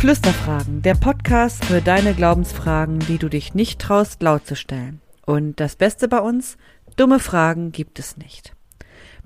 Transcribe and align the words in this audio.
Flüsterfragen, 0.00 0.80
der 0.80 0.94
Podcast 0.94 1.62
für 1.66 1.82
deine 1.82 2.14
Glaubensfragen, 2.14 3.00
die 3.00 3.18
du 3.18 3.28
dich 3.28 3.52
nicht 3.52 3.82
traust, 3.82 4.22
laut 4.22 4.46
zu 4.46 4.56
stellen. 4.56 5.02
Und 5.26 5.60
das 5.60 5.76
Beste 5.76 6.08
bei 6.08 6.20
uns, 6.20 6.56
dumme 6.96 7.18
Fragen 7.18 7.70
gibt 7.70 7.98
es 7.98 8.16
nicht. 8.16 8.54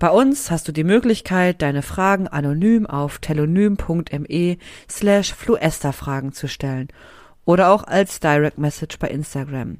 Bei 0.01 0.11
uns 0.11 0.51
hast 0.51 0.67
du 0.67 0.73
die 0.73 0.83
Möglichkeit, 0.83 1.63
deine 1.63 1.83
Fragen 1.83 2.27
anonym 2.27 2.87
auf 2.87 3.21
telonym.me 3.21 4.57
slash 4.91 5.33
fluesterfragen 5.33 6.33
zu 6.33 6.49
stellen 6.49 6.89
oder 7.45 7.71
auch 7.71 7.85
als 7.85 8.19
Direct 8.19 8.59
Message 8.59 8.99
bei 8.99 9.11
Instagram. 9.11 9.79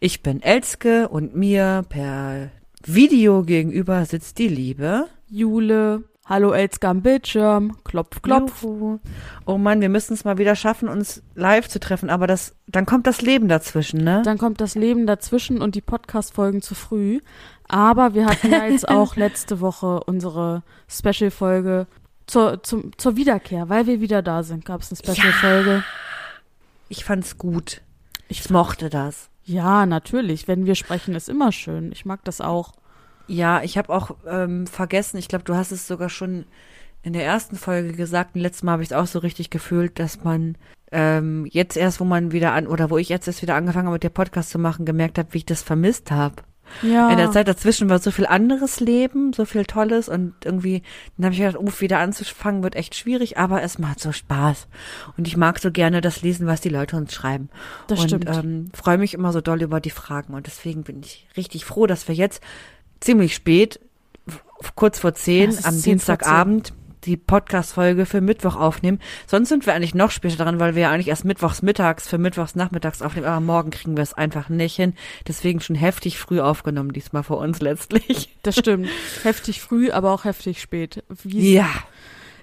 Ich 0.00 0.24
bin 0.24 0.42
Elske 0.42 1.06
und 1.06 1.36
mir 1.36 1.84
per 1.88 2.50
Video 2.84 3.44
gegenüber 3.44 4.04
sitzt 4.04 4.38
die 4.38 4.48
liebe 4.48 5.06
Jule. 5.28 6.02
Hallo 6.26 6.52
Elske 6.52 6.88
am 6.88 7.02
Bildschirm. 7.02 7.76
Klopf, 7.84 8.22
klopf. 8.22 8.62
Juhu. 8.62 8.98
Oh 9.44 9.58
Mann, 9.58 9.82
wir 9.82 9.90
müssen 9.90 10.14
es 10.14 10.24
mal 10.24 10.38
wieder 10.38 10.56
schaffen, 10.56 10.88
uns 10.88 11.22
live 11.34 11.68
zu 11.68 11.78
treffen, 11.78 12.08
aber 12.08 12.26
das, 12.26 12.56
dann 12.66 12.86
kommt 12.86 13.06
das 13.06 13.20
Leben 13.20 13.46
dazwischen, 13.46 14.02
ne? 14.02 14.22
Dann 14.24 14.38
kommt 14.38 14.62
das 14.62 14.74
Leben 14.74 15.06
dazwischen 15.06 15.60
und 15.60 15.74
die 15.74 15.82
Podcast-Folgen 15.82 16.62
zu 16.62 16.74
früh. 16.74 17.20
Aber 17.68 18.14
wir 18.14 18.24
hatten 18.24 18.50
ja 18.50 18.64
jetzt 18.64 18.88
auch 18.88 19.16
letzte 19.16 19.60
Woche 19.60 20.00
unsere 20.04 20.62
Special-Folge 20.88 21.86
zur, 22.26 22.62
zum, 22.62 22.96
zur 22.96 23.16
Wiederkehr, 23.16 23.68
weil 23.68 23.86
wir 23.86 24.00
wieder 24.00 24.22
da 24.22 24.42
sind, 24.42 24.64
gab 24.64 24.80
es 24.80 24.90
eine 24.90 25.14
Special-Folge. 25.14 25.84
Ich 26.88 27.04
fand's 27.04 27.36
gut. 27.36 27.82
Ich 28.28 28.48
mochte 28.48 28.88
das. 28.88 29.28
Ja, 29.44 29.84
natürlich. 29.84 30.48
Wenn 30.48 30.64
wir 30.64 30.74
sprechen, 30.74 31.14
ist 31.14 31.28
immer 31.28 31.52
schön. 31.52 31.92
Ich 31.92 32.06
mag 32.06 32.24
das 32.24 32.40
auch. 32.40 32.72
Ja, 33.26 33.62
ich 33.62 33.78
habe 33.78 33.92
auch 33.92 34.16
ähm, 34.26 34.66
vergessen, 34.66 35.16
ich 35.16 35.28
glaube, 35.28 35.44
du 35.44 35.54
hast 35.54 35.72
es 35.72 35.86
sogar 35.86 36.08
schon 36.08 36.44
in 37.02 37.12
der 37.12 37.24
ersten 37.24 37.56
Folge 37.56 37.92
gesagt, 37.92 38.34
und 38.34 38.40
letztes 38.40 38.62
Mal 38.62 38.72
habe 38.72 38.82
ich 38.82 38.90
es 38.90 38.96
auch 38.96 39.06
so 39.06 39.18
richtig 39.18 39.50
gefühlt, 39.50 39.98
dass 39.98 40.24
man 40.24 40.56
ähm, 40.90 41.46
jetzt 41.50 41.76
erst, 41.76 42.00
wo 42.00 42.04
man 42.04 42.32
wieder 42.32 42.52
an, 42.52 42.66
oder 42.66 42.90
wo 42.90 42.98
ich 42.98 43.08
jetzt 43.08 43.26
erst 43.26 43.42
wieder 43.42 43.56
angefangen 43.56 43.86
habe, 43.86 43.96
mit 43.96 44.04
der 44.04 44.10
Podcast 44.10 44.50
zu 44.50 44.58
machen, 44.58 44.86
gemerkt 44.86 45.18
habe, 45.18 45.28
wie 45.32 45.38
ich 45.38 45.46
das 45.46 45.62
vermisst 45.62 46.10
habe. 46.10 46.36
Ja. 46.82 47.10
In 47.10 47.18
der 47.18 47.30
Zeit 47.30 47.46
dazwischen 47.46 47.88
war 47.88 47.98
so 47.98 48.10
viel 48.10 48.26
anderes 48.26 48.80
Leben, 48.80 49.32
so 49.32 49.44
viel 49.44 49.64
Tolles 49.64 50.08
und 50.08 50.34
irgendwie, 50.44 50.82
dann 51.16 51.26
habe 51.26 51.34
ich 51.34 51.40
gedacht, 51.40 51.58
uff, 51.58 51.80
wieder 51.80 51.98
anzufangen 51.98 52.62
wird 52.62 52.74
echt 52.74 52.94
schwierig, 52.94 53.38
aber 53.38 53.62
es 53.62 53.78
macht 53.78 54.00
so 54.00 54.12
Spaß. 54.12 54.66
Und 55.16 55.28
ich 55.28 55.36
mag 55.36 55.58
so 55.58 55.70
gerne 55.70 56.00
das 56.00 56.22
lesen, 56.22 56.46
was 56.46 56.60
die 56.60 56.70
Leute 56.70 56.96
uns 56.96 57.12
schreiben. 57.12 57.50
Das 57.86 58.00
und 58.00 58.08
stimmt. 58.08 58.28
ähm, 58.28 58.70
freue 58.72 58.98
mich 58.98 59.14
immer 59.14 59.32
so 59.32 59.40
doll 59.40 59.62
über 59.62 59.80
die 59.80 59.90
Fragen. 59.90 60.34
Und 60.34 60.46
deswegen 60.46 60.84
bin 60.84 61.00
ich 61.00 61.28
richtig 61.36 61.64
froh, 61.64 61.86
dass 61.86 62.08
wir 62.08 62.14
jetzt 62.14 62.42
ziemlich 63.04 63.34
spät, 63.34 63.80
kurz 64.74 64.98
vor 64.98 65.14
zehn, 65.14 65.50
ist 65.50 65.66
am 65.66 65.74
10 65.74 65.82
vor 65.82 65.92
Dienstagabend, 65.92 66.72
die 67.04 67.16
Podcast-Folge 67.16 68.06
für 68.06 68.20
Mittwoch 68.20 68.56
aufnehmen. 68.56 68.98
Sonst 69.26 69.50
sind 69.50 69.66
wir 69.66 69.74
eigentlich 69.74 69.94
noch 69.94 70.10
später 70.10 70.42
dran, 70.42 70.58
weil 70.58 70.74
wir 70.74 70.82
ja 70.82 70.90
eigentlich 70.90 71.08
erst 71.08 71.24
mittwochs 71.24 71.60
mittags 71.60 72.08
für 72.08 72.16
mittwochs 72.16 72.54
nachmittags 72.54 73.02
aufnehmen, 73.02 73.26
aber 73.26 73.40
morgen 73.40 73.70
kriegen 73.70 73.96
wir 73.96 74.02
es 74.02 74.14
einfach 74.14 74.48
nicht 74.48 74.76
hin. 74.76 74.94
Deswegen 75.28 75.60
schon 75.60 75.76
heftig 75.76 76.18
früh 76.18 76.40
aufgenommen, 76.40 76.92
diesmal 76.92 77.22
für 77.22 77.36
uns 77.36 77.60
letztlich. 77.60 78.34
Das 78.42 78.56
stimmt. 78.56 78.88
heftig 79.22 79.60
früh, 79.60 79.90
aber 79.90 80.12
auch 80.12 80.24
heftig 80.24 80.60
spät. 80.60 81.04
Wie 81.22 81.54
Ja, 81.54 81.68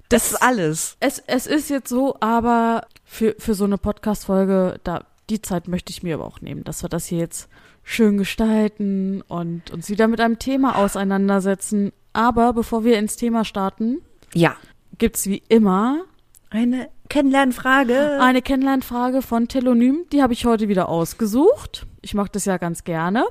das 0.09 0.31
ist 0.31 0.41
alles. 0.41 0.97
Es, 0.99 1.19
es 1.25 1.47
ist 1.47 1.69
jetzt 1.69 1.89
so, 1.89 2.17
aber 2.19 2.85
für, 3.03 3.35
für 3.39 3.55
so 3.55 3.63
eine 3.63 3.77
Podcast-Folge, 3.77 4.79
da, 4.83 5.05
die 5.29 5.41
Zeit 5.41 5.67
möchte 5.67 5.91
ich 5.91 6.03
mir 6.03 6.15
aber 6.15 6.25
auch 6.25 6.41
nehmen, 6.41 6.63
dass 6.63 6.83
wir 6.83 6.89
das 6.89 7.07
hier 7.07 7.19
jetzt 7.19 7.49
schön 7.83 8.17
gestalten 8.17 9.21
und 9.27 9.71
uns 9.71 9.89
wieder 9.89 10.07
mit 10.07 10.19
einem 10.21 10.39
Thema 10.39 10.75
auseinandersetzen. 10.77 11.91
Aber 12.13 12.53
bevor 12.53 12.83
wir 12.83 12.97
ins 12.97 13.15
Thema 13.15 13.45
starten, 13.45 14.01
Ja. 14.33 14.55
gibt's 14.97 15.25
wie 15.27 15.41
immer 15.49 16.01
Eine 16.49 16.89
Kennenlernfrage. 17.09 18.19
eine 18.21 18.41
Kennenlernfrage 18.41 19.21
von 19.21 19.47
Telonym. 19.47 20.05
Die 20.11 20.21
habe 20.21 20.33
ich 20.33 20.45
heute 20.45 20.67
wieder 20.67 20.89
ausgesucht. 20.89 21.85
Ich 22.01 22.13
mache 22.13 22.29
das 22.31 22.45
ja 22.45 22.57
ganz 22.57 22.83
gerne. 22.83 23.25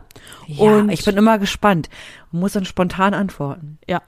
Ja, 0.46 0.76
und- 0.78 0.90
ich 0.90 1.04
bin 1.04 1.16
immer 1.16 1.38
gespannt 1.38 1.88
und 2.32 2.40
muss 2.40 2.52
dann 2.52 2.64
spontan 2.64 3.14
antworten. 3.14 3.78
Ja. 3.88 4.02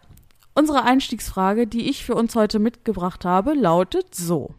Unsere 0.55 0.85
Einstiegsfrage, 0.85 1.67
die 1.67 1.89
ich 1.89 2.05
für 2.05 2.15
uns 2.15 2.37
heute 2.37 2.59
mitgebracht 2.59 3.25
habe, 3.25 3.55
lautet 3.55 4.15
so. 4.15 4.55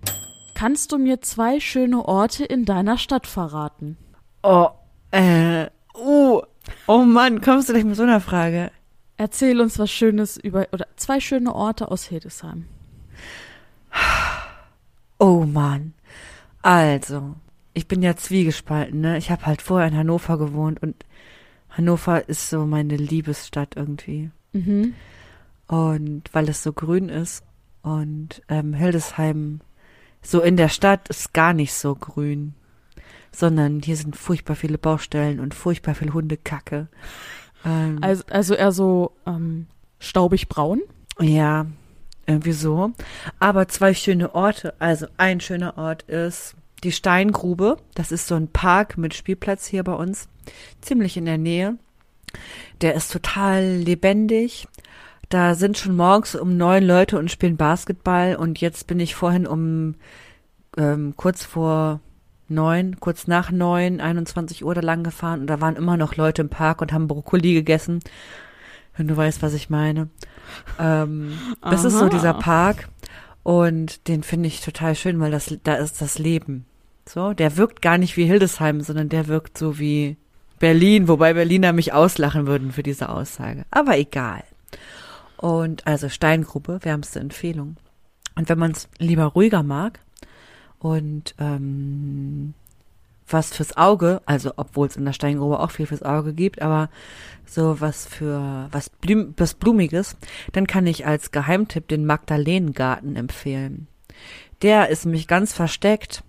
Kannst 0.55 0.91
du 0.91 0.97
mir 0.97 1.21
zwei 1.21 1.59
schöne 1.59 2.03
Orte 2.05 2.45
in 2.45 2.65
deiner 2.65 2.97
Stadt 2.97 3.27
verraten? 3.27 3.97
Oh, 4.43 4.69
äh, 5.11 5.67
uh, 5.95 6.41
oh 6.87 7.03
Mann, 7.03 7.41
kommst 7.41 7.69
du 7.69 7.73
gleich 7.73 7.85
mit 7.85 7.95
so 7.95 8.03
einer 8.03 8.21
Frage? 8.21 8.71
Erzähl 9.17 9.61
uns 9.61 9.77
was 9.79 9.91
Schönes 9.91 10.37
über, 10.37 10.67
oder 10.71 10.87
zwei 10.95 11.19
schöne 11.19 11.53
Orte 11.53 11.89
aus 11.91 12.05
Hildesheim. 12.05 12.65
Oh 15.19 15.45
Mann. 15.45 15.93
Also, 16.61 17.35
ich 17.73 17.87
bin 17.87 18.01
ja 18.01 18.15
zwiegespalten, 18.15 18.99
ne? 19.01 19.17
Ich 19.17 19.31
habe 19.31 19.45
halt 19.45 19.61
vorher 19.61 19.87
in 19.87 19.95
Hannover 19.95 20.37
gewohnt 20.37 20.81
und 20.81 21.05
Hannover 21.69 22.27
ist 22.27 22.49
so 22.49 22.65
meine 22.65 22.97
Liebesstadt 22.97 23.75
irgendwie. 23.75 24.31
Mhm. 24.51 24.95
Und 25.67 26.23
weil 26.33 26.49
es 26.49 26.61
so 26.63 26.73
grün 26.73 27.09
ist 27.09 27.43
und 27.81 28.41
ähm, 28.49 28.73
Hildesheim 28.73 29.61
so 30.21 30.41
in 30.41 30.57
der 30.57 30.69
Stadt 30.69 31.09
ist 31.09 31.33
gar 31.33 31.53
nicht 31.53 31.73
so 31.73 31.95
grün, 31.95 32.53
sondern 33.35 33.81
hier 33.81 33.97
sind 33.97 34.15
furchtbar 34.15 34.55
viele 34.55 34.77
Baustellen 34.77 35.39
und 35.39 35.53
furchtbar 35.53 35.95
viel 35.95 36.13
Hundekacke. 36.13 36.87
Ähm, 37.65 37.99
Also, 38.01 38.23
also 38.29 38.55
eher 38.55 38.71
so 38.71 39.11
ähm, 39.25 39.67
staubig 39.99 40.49
braun. 40.49 40.81
Ja, 41.19 41.65
irgendwie 42.25 42.53
so. 42.53 42.91
Aber 43.39 43.67
zwei 43.67 43.93
schöne 43.93 44.33
Orte. 44.35 44.73
Also 44.79 45.07
ein 45.17 45.39
schöner 45.39 45.77
Ort 45.77 46.03
ist 46.03 46.55
die 46.83 46.91
Steingrube. 46.91 47.77
Das 47.95 48.11
ist 48.11 48.27
so 48.27 48.35
ein 48.35 48.47
Park 48.47 48.97
mit 48.97 49.13
Spielplatz 49.13 49.65
hier 49.65 49.83
bei 49.83 49.93
uns. 49.93 50.27
Ziemlich 50.81 51.17
in 51.17 51.25
der 51.25 51.37
Nähe. 51.37 51.77
Der 52.81 52.95
ist 52.95 53.11
total 53.11 53.63
lebendig. 53.63 54.67
Da 55.29 55.55
sind 55.55 55.77
schon 55.77 55.95
morgens 55.95 56.35
um 56.35 56.57
neun 56.57 56.83
Leute 56.83 57.17
und 57.17 57.31
spielen 57.31 57.57
Basketball. 57.57 58.35
Und 58.35 58.59
jetzt 58.59 58.87
bin 58.87 58.99
ich 58.99 59.15
vorhin 59.15 59.47
um 59.47 59.95
ähm, 60.77 61.13
kurz 61.15 61.43
vor 61.43 62.01
neun, 62.53 62.99
kurz 62.99 63.27
nach 63.27 63.51
neun, 63.51 64.01
21 64.01 64.63
Uhr 64.63 64.75
da 64.75 64.81
lang 64.81 65.03
gefahren. 65.03 65.41
Und 65.41 65.47
da 65.47 65.61
waren 65.61 65.75
immer 65.75 65.97
noch 65.97 66.15
Leute 66.15 66.41
im 66.41 66.49
Park 66.49 66.81
und 66.81 66.93
haben 66.93 67.07
Brokkoli 67.07 67.53
gegessen. 67.53 67.99
Wenn 68.95 69.07
du 69.07 69.17
weißt, 69.17 69.41
was 69.41 69.53
ich 69.53 69.69
meine. 69.69 70.09
Ähm, 70.79 71.37
das 71.61 71.83
ist 71.83 71.97
so 71.97 72.09
dieser 72.09 72.33
Park 72.33 72.89
und 73.41 74.07
den 74.07 74.23
finde 74.23 74.47
ich 74.47 74.61
total 74.61 74.95
schön, 74.95 75.19
weil 75.19 75.31
das 75.31 75.57
da 75.63 75.75
ist 75.75 76.01
das 76.01 76.19
Leben. 76.19 76.65
So, 77.07 77.33
der 77.33 77.57
wirkt 77.57 77.81
gar 77.81 77.97
nicht 77.97 78.15
wie 78.15 78.25
Hildesheim, 78.25 78.81
sondern 78.81 79.09
der 79.09 79.27
wirkt 79.27 79.57
so 79.57 79.77
wie 79.79 80.17
Berlin, 80.59 81.09
wobei 81.09 81.33
Berliner 81.33 81.73
mich 81.73 81.91
auslachen 81.91 82.47
würden 82.47 82.71
für 82.71 82.83
diese 82.83 83.09
Aussage. 83.09 83.65
Aber 83.71 83.97
egal. 83.97 84.43
Und 85.35 85.85
also 85.85 86.07
Steingrube, 86.07 86.79
wärmste 86.83 87.19
Empfehlung. 87.19 87.75
Und 88.35 88.47
wenn 88.47 88.57
man 88.57 88.71
es 88.71 88.87
lieber 88.97 89.25
ruhiger 89.25 89.63
mag 89.63 89.99
und 90.83 91.33
ähm, 91.39 92.53
was 93.27 93.53
fürs 93.55 93.75
Auge, 93.77 94.21
also 94.25 94.51
obwohl 94.57 94.85
es 94.87 94.97
in 94.97 95.05
der 95.05 95.13
Steingrube 95.13 95.59
auch 95.59 95.71
viel 95.71 95.87
fürs 95.87 96.03
Auge 96.03 96.33
gibt, 96.33 96.61
aber 96.61 96.89
so 97.47 97.79
was 97.79 98.05
für 98.05 98.67
was, 98.71 98.89
Blüm, 98.89 99.33
was 99.37 99.53
Blumiges, 99.53 100.17
dann 100.51 100.67
kann 100.67 100.85
ich 100.85 101.07
als 101.07 101.31
Geheimtipp 101.31 101.87
den 101.87 102.05
Magdalenengarten 102.05 103.15
empfehlen. 103.15 103.87
Der 104.61 104.89
ist 104.89 105.05
nämlich 105.05 105.27
ganz 105.27 105.53
versteckt 105.53 106.21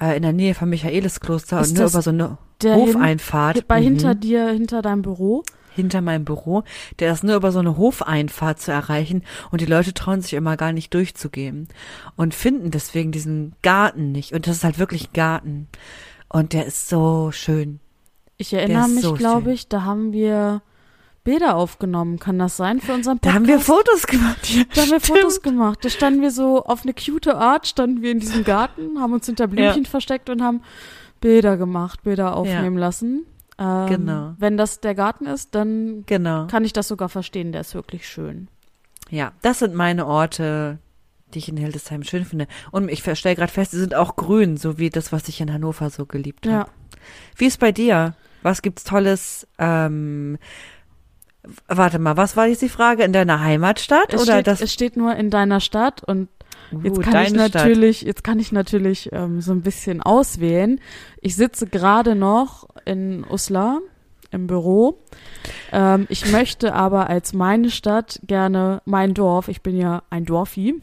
äh, 0.00 0.16
in 0.16 0.22
der 0.22 0.32
Nähe 0.32 0.54
von 0.54 0.70
Michaeliskloster 0.70 1.60
Ist 1.60 1.70
und 1.72 1.78
nur 1.78 1.88
über 1.90 2.02
so 2.02 2.10
eine 2.10 2.38
der 2.62 2.74
hin- 2.76 2.86
Hofeinfahrt. 2.94 3.68
Bei 3.68 3.78
Mhm 3.80 3.84
hinter 3.84 4.14
dir, 4.14 4.48
hinter 4.48 4.80
deinem 4.82 5.02
Büro. 5.02 5.42
Hinter 5.74 6.00
meinem 6.00 6.24
Büro. 6.24 6.64
Der 6.98 7.12
ist 7.12 7.24
nur 7.24 7.36
über 7.36 7.52
so 7.52 7.58
eine 7.58 7.76
Hofeinfahrt 7.76 8.60
zu 8.60 8.72
erreichen 8.72 9.22
und 9.50 9.60
die 9.60 9.66
Leute 9.66 9.94
trauen 9.94 10.20
sich 10.22 10.34
immer 10.34 10.56
gar 10.56 10.72
nicht 10.72 10.92
durchzugehen 10.94 11.68
und 12.16 12.34
finden 12.34 12.70
deswegen 12.70 13.12
diesen 13.12 13.54
Garten 13.62 14.12
nicht. 14.12 14.32
Und 14.32 14.46
das 14.46 14.56
ist 14.58 14.64
halt 14.64 14.78
wirklich 14.78 15.08
ein 15.08 15.12
Garten. 15.14 15.68
Und 16.28 16.52
der 16.52 16.66
ist 16.66 16.88
so 16.88 17.30
schön. 17.32 17.80
Ich 18.36 18.52
erinnere 18.54 18.88
mich, 18.88 19.02
so 19.02 19.14
glaube 19.14 19.52
ich, 19.52 19.68
da 19.68 19.82
haben 19.82 20.12
wir 20.12 20.62
Bilder 21.24 21.54
aufgenommen. 21.56 22.18
Kann 22.18 22.38
das 22.38 22.56
sein 22.56 22.80
für 22.80 22.94
unseren 22.94 23.18
Da 23.20 23.30
Podcast? 23.30 23.36
haben 23.36 23.46
wir 23.46 23.60
Fotos 23.60 24.06
gemacht. 24.06 24.48
Ja, 24.50 24.62
Da 24.74 24.80
haben 24.82 24.90
wir 24.90 25.00
stimmt. 25.00 25.18
Fotos 25.18 25.42
gemacht. 25.42 25.84
Da 25.84 25.88
standen 25.90 26.20
wir 26.22 26.30
so 26.32 26.64
auf 26.64 26.82
eine 26.82 26.94
cute 26.94 27.34
Art, 27.36 27.66
standen 27.68 28.02
wir 28.02 28.10
in 28.10 28.18
diesem 28.18 28.42
Garten, 28.44 28.98
haben 29.00 29.12
uns 29.12 29.26
hinter 29.26 29.46
Blümchen 29.46 29.86
versteckt 29.86 30.30
und 30.30 30.42
haben 30.42 30.62
Bilder 31.20 31.56
gemacht, 31.56 32.02
Bilder 32.02 32.34
aufnehmen 32.36 32.76
lassen. 32.76 33.24
Ähm, 33.58 33.86
Genau. 33.88 34.34
Wenn 34.38 34.56
das 34.56 34.80
der 34.80 34.94
Garten 34.94 35.26
ist, 35.26 35.54
dann 35.54 36.04
Genau. 36.06 36.46
kann 36.46 36.64
ich 36.64 36.72
das 36.72 36.88
sogar 36.88 37.08
verstehen. 37.08 37.52
Der 37.52 37.60
ist 37.62 37.74
wirklich 37.74 38.08
schön. 38.08 38.48
Ja, 39.10 39.32
das 39.42 39.58
sind 39.58 39.74
meine 39.74 40.06
Orte, 40.06 40.78
die 41.34 41.38
ich 41.38 41.48
in 41.48 41.56
Hildesheim 41.56 42.02
schön 42.02 42.24
finde. 42.24 42.46
Und 42.70 42.88
ich 42.90 43.02
stelle 43.18 43.36
gerade 43.36 43.52
fest, 43.52 43.72
sie 43.72 43.78
sind 43.80 43.94
auch 43.94 44.16
grün, 44.16 44.56
so 44.56 44.78
wie 44.78 44.90
das, 44.90 45.12
was 45.12 45.28
ich 45.28 45.40
in 45.40 45.52
Hannover 45.52 45.90
so 45.90 46.06
geliebt 46.06 46.46
Ja. 46.46 46.52
habe. 46.60 46.70
Wie 47.36 47.46
ist 47.46 47.58
bei 47.60 47.72
dir? 47.72 48.14
Was 48.42 48.62
gibt's 48.62 48.84
Tolles? 48.84 49.46
Ähm, 49.58 50.38
warte 51.68 51.98
mal, 51.98 52.16
was 52.16 52.36
war 52.36 52.46
jetzt 52.46 52.62
die 52.62 52.68
Frage? 52.68 53.02
In 53.04 53.12
deiner 53.12 53.40
Heimatstadt 53.40 54.12
Es, 54.14 54.22
oder 54.22 54.34
steht, 54.34 54.46
das? 54.46 54.60
es 54.60 54.72
steht 54.72 54.96
nur 54.96 55.14
in 55.16 55.30
deiner 55.30 55.60
Stadt 55.60 56.02
und 56.04 56.28
Jetzt 56.82 56.98
Uh, 56.98 57.00
kann 57.00 57.24
ich 57.24 57.32
deine 57.32 57.48
Stadt. 57.48 57.54
natürlich, 57.54 58.02
jetzt 58.02 58.24
kann 58.24 58.38
ich 58.38 58.52
natürlich 58.52 59.10
ähm, 59.12 59.40
so 59.40 59.52
ein 59.52 59.62
bisschen 59.62 60.00
auswählen. 60.02 60.80
Ich 61.20 61.36
sitze 61.36 61.66
gerade 61.66 62.14
noch 62.14 62.68
in 62.84 63.24
Uslar 63.28 63.80
im 64.30 64.46
Büro. 64.46 64.98
Ähm, 65.70 66.06
ich 66.08 66.30
möchte 66.32 66.74
aber 66.74 67.08
als 67.08 67.32
meine 67.32 67.70
Stadt 67.70 68.20
gerne 68.26 68.82
mein 68.84 69.14
Dorf, 69.14 69.48
ich 69.48 69.62
bin 69.62 69.76
ja 69.76 70.02
ein 70.10 70.24
Dorfi, 70.24 70.80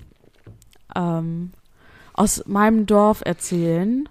ähm, 0.95 1.51
aus 2.13 2.43
meinem 2.45 2.85
Dorf 2.85 3.21
erzählen. 3.25 4.07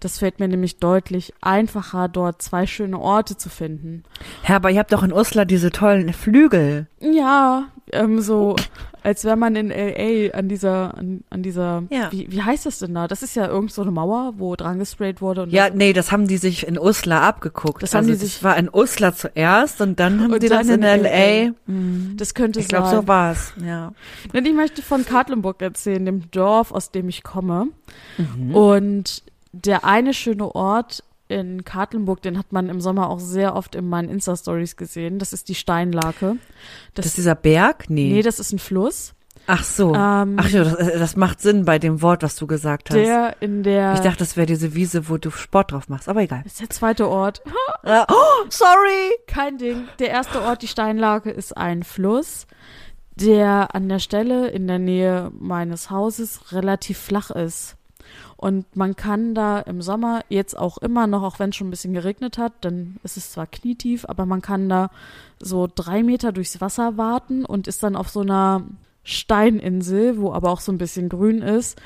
Das 0.00 0.18
fällt 0.18 0.40
mir 0.40 0.48
nämlich 0.48 0.78
deutlich 0.78 1.32
einfacher, 1.40 2.08
dort 2.08 2.42
zwei 2.42 2.66
schöne 2.66 2.98
Orte 3.00 3.36
zu 3.36 3.48
finden. 3.48 4.02
Ja, 4.46 4.56
aber 4.56 4.70
ihr 4.70 4.78
habt 4.78 4.92
doch 4.92 5.02
in 5.02 5.12
Uslar 5.12 5.44
diese 5.46 5.70
tollen 5.70 6.12
Flügel. 6.12 6.86
Ja, 7.00 7.64
ähm, 7.92 8.20
so 8.20 8.56
als 9.02 9.24
wäre 9.24 9.36
man 9.36 9.54
in 9.54 9.68
LA 9.70 10.32
an 10.36 10.48
dieser, 10.48 10.98
an, 10.98 11.22
an 11.30 11.42
dieser, 11.44 11.84
Ja. 11.90 12.10
wie, 12.10 12.26
wie 12.30 12.42
heißt 12.42 12.66
das 12.66 12.80
denn 12.80 12.92
da? 12.92 13.06
Das 13.06 13.22
ist 13.22 13.36
ja 13.36 13.46
irgend 13.46 13.70
so 13.72 13.82
eine 13.82 13.92
Mauer, 13.92 14.34
wo 14.36 14.56
dran 14.56 14.80
gesprayt 14.80 15.20
wurde 15.20 15.44
und 15.44 15.50
Ja, 15.50 15.68
das, 15.68 15.76
nee, 15.78 15.92
das 15.92 16.10
haben 16.10 16.26
die 16.26 16.38
sich 16.38 16.66
in 16.66 16.76
Uslar 16.76 17.22
abgeguckt. 17.22 17.82
Das 17.84 17.94
haben 17.94 18.00
also 18.06 18.12
die 18.14 18.18
das 18.18 18.34
sich- 18.34 18.42
war 18.42 18.56
in 18.56 18.68
Uslar 18.68 19.14
zuerst 19.14 19.80
und 19.80 20.00
dann 20.00 20.20
haben 20.22 20.32
Und 20.32 20.42
die 20.42 20.48
das 20.48 20.66
in, 20.66 20.82
in 20.82 21.02
LA. 21.04 21.44
LA. 21.44 21.52
das 22.16 22.34
könnte 22.34 22.58
Ich 22.58 22.66
glaube, 22.68 22.88
sein. 22.88 22.96
so 23.02 23.06
war's. 23.08 23.52
Ja. 23.64 23.92
Denn 24.34 24.44
ich 24.44 24.54
möchte 24.54 24.82
von 24.82 25.04
Katlenburg 25.06 25.62
erzählen, 25.62 26.04
dem 26.04 26.28
Dorf, 26.32 26.72
aus 26.72 26.90
dem 26.90 27.08
ich 27.08 27.22
komme. 27.22 27.68
Mhm. 28.18 28.54
Und 28.54 29.22
der 29.64 29.84
eine 29.84 30.14
schöne 30.14 30.54
Ort 30.54 31.02
in 31.28 31.64
Katlenburg, 31.64 32.22
den 32.22 32.38
hat 32.38 32.52
man 32.52 32.68
im 32.68 32.80
Sommer 32.80 33.10
auch 33.10 33.18
sehr 33.18 33.56
oft 33.56 33.74
in 33.74 33.88
meinen 33.88 34.08
Insta-Stories 34.08 34.76
gesehen. 34.76 35.18
Das 35.18 35.32
ist 35.32 35.48
die 35.48 35.54
Steinlake. 35.54 36.36
Das 36.94 37.06
ist 37.06 37.16
dieser 37.16 37.34
Berg? 37.34 37.90
Nee. 37.90 38.12
nee, 38.12 38.22
das 38.22 38.38
ist 38.38 38.52
ein 38.52 38.58
Fluss. 38.58 39.14
Ach 39.48 39.62
so. 39.62 39.94
Ähm, 39.94 40.36
Ach 40.38 40.48
ja, 40.48 40.64
das, 40.64 40.76
das 40.76 41.16
macht 41.16 41.40
Sinn 41.40 41.64
bei 41.64 41.78
dem 41.78 42.02
Wort, 42.02 42.22
was 42.22 42.36
du 42.36 42.46
gesagt 42.46 42.90
hast. 42.90 42.96
der 42.96 43.36
in 43.40 43.62
der. 43.62 43.94
ich 43.94 44.00
dachte, 44.00 44.18
das 44.18 44.36
wäre 44.36 44.46
diese 44.46 44.74
Wiese, 44.74 45.08
wo 45.08 45.18
du 45.18 45.30
Sport 45.30 45.72
drauf 45.72 45.88
machst, 45.88 46.08
aber 46.08 46.22
egal. 46.22 46.40
das 46.42 46.54
ist 46.54 46.60
der 46.62 46.70
zweite 46.70 47.08
Ort. 47.08 47.42
Äh, 47.82 48.04
oh, 48.08 48.46
sorry. 48.48 49.12
Kein 49.28 49.58
Ding. 49.58 49.86
Der 50.00 50.08
erste 50.08 50.42
Ort, 50.42 50.62
die 50.62 50.66
Steinlage, 50.66 51.30
ist 51.30 51.56
ein 51.56 51.84
Fluss, 51.84 52.48
der 53.14 53.76
an 53.76 53.88
der 53.88 54.00
Stelle 54.00 54.48
in 54.48 54.66
der 54.66 54.80
Nähe 54.80 55.30
meines 55.38 55.88
Hauses 55.88 56.50
relativ 56.50 56.98
flach 56.98 57.30
ist. 57.30 57.75
Und 58.46 58.76
man 58.76 58.94
kann 58.94 59.34
da 59.34 59.58
im 59.58 59.82
Sommer 59.82 60.20
jetzt 60.28 60.56
auch 60.56 60.78
immer 60.78 61.08
noch, 61.08 61.24
auch 61.24 61.40
wenn 61.40 61.50
es 61.50 61.56
schon 61.56 61.66
ein 61.66 61.72
bisschen 61.72 61.94
geregnet 61.94 62.38
hat, 62.38 62.52
dann 62.60 62.94
ist 63.02 63.16
es 63.16 63.32
zwar 63.32 63.48
knietief, 63.48 64.04
aber 64.08 64.24
man 64.24 64.40
kann 64.40 64.68
da 64.68 64.92
so 65.40 65.66
drei 65.66 66.04
Meter 66.04 66.30
durchs 66.30 66.60
Wasser 66.60 66.96
warten 66.96 67.44
und 67.44 67.66
ist 67.66 67.82
dann 67.82 67.96
auf 67.96 68.08
so 68.08 68.20
einer 68.20 68.62
Steininsel, 69.02 70.18
wo 70.18 70.32
aber 70.32 70.52
auch 70.52 70.60
so 70.60 70.70
ein 70.70 70.78
bisschen 70.78 71.08
grün 71.08 71.42
ist. 71.42 71.76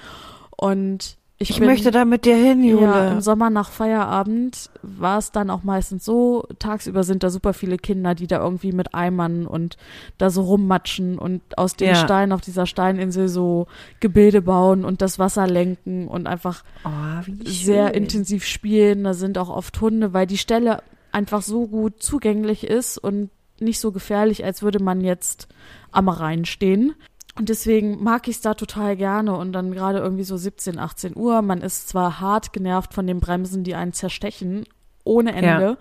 Und 0.55 1.17
ich, 1.43 1.51
Ich 1.51 1.59
bin, 1.59 1.67
möchte 1.69 1.91
da 1.91 2.05
mit 2.05 2.27
dir 2.27 2.37
hin, 2.37 2.63
Jule. 2.63 2.83
ja, 2.85 3.13
im 3.13 3.21
Sommer 3.23 3.49
nach 3.49 3.71
Feierabend 3.71 4.69
war 4.83 5.19
es 5.19 5.33
dann 5.33 5.49
auch 5.49 5.63
meistens 5.63 6.05
so, 6.05 6.47
tagsüber 6.59 7.03
sind 7.03 7.23
da 7.23 7.31
super 7.31 7.55
viele 7.55 7.79
Kinder, 7.79 8.15
die 8.15 8.27
da 8.27 8.43
irgendwie 8.43 8.73
mit 8.73 8.95
Eimern 8.95 9.47
und 9.47 9.79
da 10.19 10.29
so 10.29 10.43
rummatschen 10.43 11.19
und 11.19 11.41
aus 11.57 11.77
den 11.77 11.89
Ja. 11.89 11.95
Steinen 11.95 12.33
auf 12.33 12.43
dieser 12.43 12.67
Steininsel 12.67 13.29
so 13.29 13.67
Gebilde 14.01 14.43
bauen 14.43 14.85
und 14.85 15.01
das 15.01 15.19
Wasser 15.19 15.47
lenken 15.47 16.09
und 16.09 16.27
einfach 16.27 16.63
oh, 16.85 17.33
sehr 17.45 17.95
intensiv 17.95 18.45
spielen. 18.45 19.05
Da 19.05 19.15
sind 19.15 19.39
auch 19.39 19.49
oft 19.49 19.81
Hunde, 19.81 20.13
weil 20.13 20.27
die 20.27 20.39
Stelle 20.39 20.83
einfach 21.11 21.41
so 21.41 21.67
gut 21.67 22.03
zugänglich 22.03 22.65
ist 22.65 22.99
und 22.99 23.31
nicht 23.59 23.81
so 23.81 23.93
gefährlich, 23.93 24.45
als 24.45 24.63
würde 24.63 24.83
man 24.83 25.01
jetzt 25.01 25.49
am 25.91 26.09
Rhein 26.11 26.45
stehen. 26.45 26.95
Und 27.41 27.49
deswegen 27.49 28.05
mag 28.05 28.29
ich 28.29 28.37
es 28.37 28.43
da 28.43 28.53
total 28.53 28.99
gerne. 28.99 29.35
Und 29.35 29.55
dann 29.55 29.73
gerade 29.73 29.99
irgendwie 29.99 30.25
so 30.25 30.37
17, 30.37 30.79
18 30.79 31.17
Uhr. 31.17 31.41
Man 31.41 31.63
ist 31.63 31.89
zwar 31.89 32.21
hart 32.21 32.53
genervt 32.53 32.93
von 32.93 33.07
den 33.07 33.19
Bremsen, 33.19 33.65
die 33.65 33.75
einen 33.75 33.95
zerstechen, 33.95 34.67
ohne 35.05 35.33
Ende. 35.33 35.47
Ja. 35.47 35.77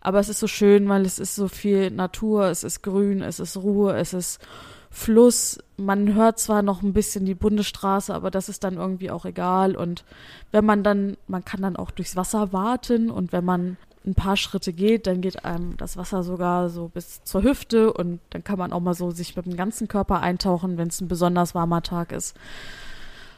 Aber 0.00 0.18
es 0.18 0.30
ist 0.30 0.40
so 0.40 0.46
schön, 0.46 0.88
weil 0.88 1.04
es 1.04 1.18
ist 1.18 1.34
so 1.34 1.46
viel 1.46 1.90
Natur, 1.90 2.46
es 2.46 2.64
ist 2.64 2.82
grün, 2.82 3.20
es 3.20 3.38
ist 3.38 3.58
Ruhe, 3.58 3.94
es 3.98 4.14
ist 4.14 4.40
Fluss. 4.88 5.58
Man 5.76 6.14
hört 6.14 6.38
zwar 6.38 6.62
noch 6.62 6.80
ein 6.80 6.94
bisschen 6.94 7.26
die 7.26 7.34
Bundesstraße, 7.34 8.14
aber 8.14 8.30
das 8.30 8.48
ist 8.48 8.64
dann 8.64 8.78
irgendwie 8.78 9.10
auch 9.10 9.26
egal. 9.26 9.76
Und 9.76 10.06
wenn 10.52 10.64
man 10.64 10.82
dann, 10.82 11.18
man 11.28 11.44
kann 11.44 11.60
dann 11.60 11.76
auch 11.76 11.90
durchs 11.90 12.16
Wasser 12.16 12.54
warten 12.54 13.10
und 13.10 13.30
wenn 13.30 13.44
man 13.44 13.76
ein 14.06 14.14
paar 14.14 14.36
Schritte 14.36 14.72
geht, 14.72 15.06
dann 15.06 15.20
geht 15.20 15.44
einem 15.44 15.76
das 15.76 15.96
Wasser 15.96 16.22
sogar 16.22 16.68
so 16.68 16.88
bis 16.88 17.22
zur 17.24 17.42
Hüfte 17.42 17.92
und 17.92 18.20
dann 18.30 18.44
kann 18.44 18.58
man 18.58 18.72
auch 18.72 18.80
mal 18.80 18.94
so 18.94 19.10
sich 19.10 19.34
mit 19.36 19.46
dem 19.46 19.56
ganzen 19.56 19.88
Körper 19.88 20.20
eintauchen, 20.20 20.76
wenn 20.76 20.88
es 20.88 21.00
ein 21.00 21.08
besonders 21.08 21.54
warmer 21.54 21.82
Tag 21.82 22.12
ist. 22.12 22.36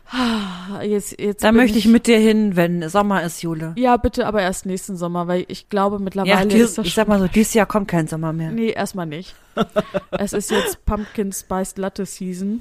Ah, 0.08 0.82
Jetzt, 0.82 1.20
jetzt 1.20 1.42
Da 1.42 1.50
möchte 1.50 1.78
ich 1.78 1.86
mit 1.88 2.06
dir 2.06 2.18
hin, 2.18 2.54
wenn 2.54 2.88
Sommer 2.88 3.24
ist, 3.24 3.42
Jule. 3.42 3.72
Ja, 3.76 3.96
bitte, 3.96 4.26
aber 4.26 4.40
erst 4.40 4.64
nächsten 4.64 4.96
Sommer, 4.96 5.26
weil 5.26 5.44
ich 5.48 5.68
glaube 5.68 5.96
Ja, 5.96 6.02
mittlerweile 6.02 6.48
dies, 6.48 6.62
ist 6.62 6.78
das 6.78 6.86
ich 6.86 6.94
sag 6.94 7.08
mal 7.08 7.18
so, 7.18 7.26
dieses 7.26 7.54
Jahr 7.54 7.66
kommt 7.66 7.88
kein 7.88 8.06
Sommer 8.06 8.32
mehr. 8.32 8.50
Nee, 8.52 8.70
erstmal 8.70 9.06
nicht. 9.06 9.34
es 10.12 10.32
ist 10.32 10.50
jetzt 10.50 10.84
Pumpkin 10.84 11.32
Spiced 11.32 11.78
Latte 11.78 12.06
Season. 12.06 12.60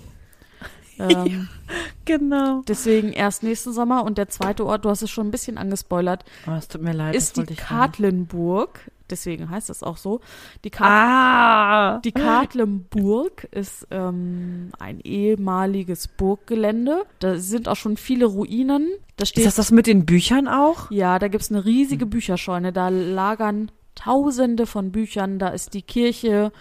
Ähm, 1.00 1.48
Genau. 2.06 2.62
Deswegen 2.68 3.12
erst 3.14 3.42
nächsten 3.42 3.74
Sommer 3.74 4.04
und 4.04 4.18
der 4.20 4.30
zweite 4.30 4.66
Ort, 4.66 4.86
du 4.86 4.90
hast 4.90 5.02
es 5.02 5.10
schon 5.10 5.28
ein 5.28 5.32
bisschen 5.32 5.58
angespoilert, 5.58 6.24
Oh, 6.48 6.52
es 6.52 6.68
tut 6.68 6.82
mir 6.84 6.94
leid. 6.94 7.16
ist 7.16 7.38
die. 7.38 7.56
Katlenburg. 7.56 8.92
Deswegen 9.10 9.50
heißt 9.52 9.70
das 9.70 9.84
auch 9.84 9.98
so. 9.98 10.20
Die, 10.64 10.72
Kat 10.72 10.88
Ah. 10.88 12.00
die 12.04 12.12
Katlenburg 12.12 13.44
ist 13.52 13.88
ähm, 13.92 14.72
ein 14.80 15.00
ehemaliges 15.00 16.08
Burggelände. 16.08 17.04
Da 17.20 17.38
sind 17.38 17.68
auch 17.68 17.76
schon 17.76 17.98
viele 17.98 18.26
Ruinen. 18.26 18.90
Da 19.18 19.26
steht 19.26 19.40
Ist 19.46 19.58
das 19.58 19.68
das 19.68 19.72
mit 19.72 19.86
den 19.88 20.06
Büchern 20.06 20.48
auch? 20.48 20.90
Ja, 20.90 21.20
da 21.20 21.28
gibt's 21.28 21.52
eine 21.52 21.66
riesige 21.66 22.06
Bücherscheune. 22.08 22.74
Da 22.74 22.90
lagern 22.90 23.72
tausende 23.94 24.66
von 24.66 24.92
Büchern. 24.92 25.38
Da 25.40 25.50
ist 25.50 25.74
die 25.76 25.84
Kirche. 25.84 26.52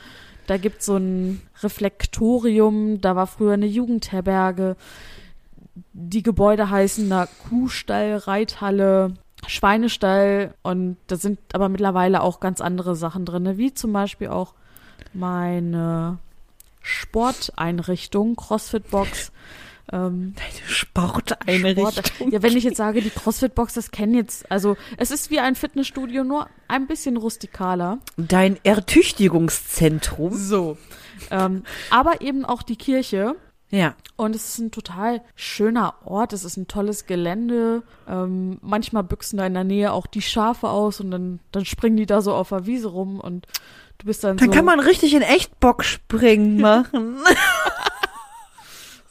Da 0.47 0.57
gibt's 0.59 0.87
so 0.87 0.97
ein 0.97 1.41
Reflektorium. 1.63 3.01
Da 3.01 3.17
war 3.17 3.27
früher 3.27 3.55
eine 3.55 3.67
Jugendherberge. 3.67 4.77
Die 5.93 6.23
Gebäude 6.23 6.71
heißen 6.71 7.09
da 7.09 7.27
Kuhstall, 7.49 8.17
Reithalle, 8.17 9.15
Schweinestall. 9.47 10.55
Und 10.63 10.97
da 11.07 11.17
sind 11.17 11.39
aber 11.53 11.69
mittlerweile 11.69 12.23
auch 12.23 12.41
ganz 12.41 12.61
andere 12.61 12.97
Sachen 12.97 13.25
drin, 13.25 13.59
wie 13.59 13.75
zum 13.75 13.93
Beispiel 13.93 14.29
auch 14.29 14.55
meine 15.13 16.19
Sporteinrichtung, 16.81 18.37
CrossFit-Box. 18.37 19.33
Ähm, 19.93 20.35
Sporteinrichtung. 20.67 21.93
Sport. 21.93 22.33
Ja, 22.33 22.43
wenn 22.43 22.57
ich 22.57 22.65
jetzt 22.65 22.77
sage, 22.77 23.03
die 23.03 23.11
CrossFit-Box, 23.11 23.75
das 23.75 23.91
kennen 23.91 24.15
jetzt, 24.15 24.51
also 24.51 24.77
es 24.97 25.11
ist 25.11 25.31
wie 25.31 25.41
ein 25.41 25.55
Fitnessstudio, 25.55 26.25
nur 26.25 26.49
ein 26.69 26.87
bisschen 26.87 27.17
rustikaler. 27.17 27.99
Dein 28.17 28.59
Ertüchtigungszentrum. 28.65 30.35
So. 30.35 30.79
Ähm, 31.31 31.65
aber 31.91 32.21
eben 32.21 32.45
auch 32.45 32.63
die 32.63 32.77
Kirche. 32.77 33.37
Ja. 33.71 33.95
Und 34.17 34.37
es 34.37 34.51
ist 34.51 34.59
ein 34.59 34.71
total 34.71 35.21
schöner 35.35 35.95
Ort, 36.05 36.33
es 36.33 36.45
ist 36.45 36.57
ein 36.57 36.69
tolles 36.69 37.07
Gelände. 37.07 37.83
Ähm, 38.09 38.59
manchmal 38.63 39.03
büchsen 39.03 39.39
da 39.39 39.47
in 39.47 39.55
der 39.55 39.65
Nähe 39.65 39.93
auch 39.93 40.07
die 40.07 40.23
Schafe 40.23 40.69
aus 40.69 41.01
und 41.01 41.11
dann, 41.11 41.41
dann 41.51 41.65
springen 41.65 41.97
die 41.97 42.07
da 42.07 42.21
so 42.23 42.35
auf 42.35 42.51
der 42.51 42.67
Wiese 42.67 42.89
rum 42.89 43.19
und 43.19 43.47
du 43.99 44.07
bist 44.07 44.23
dann, 44.23 44.37
Dann 44.37 44.51
so. 44.51 44.55
kann 44.57 44.65
man 44.65 44.79
richtig 44.79 45.15
in 45.15 45.23
echt 45.23 45.59
Bockspringen 45.59 46.61
machen. 46.61 47.17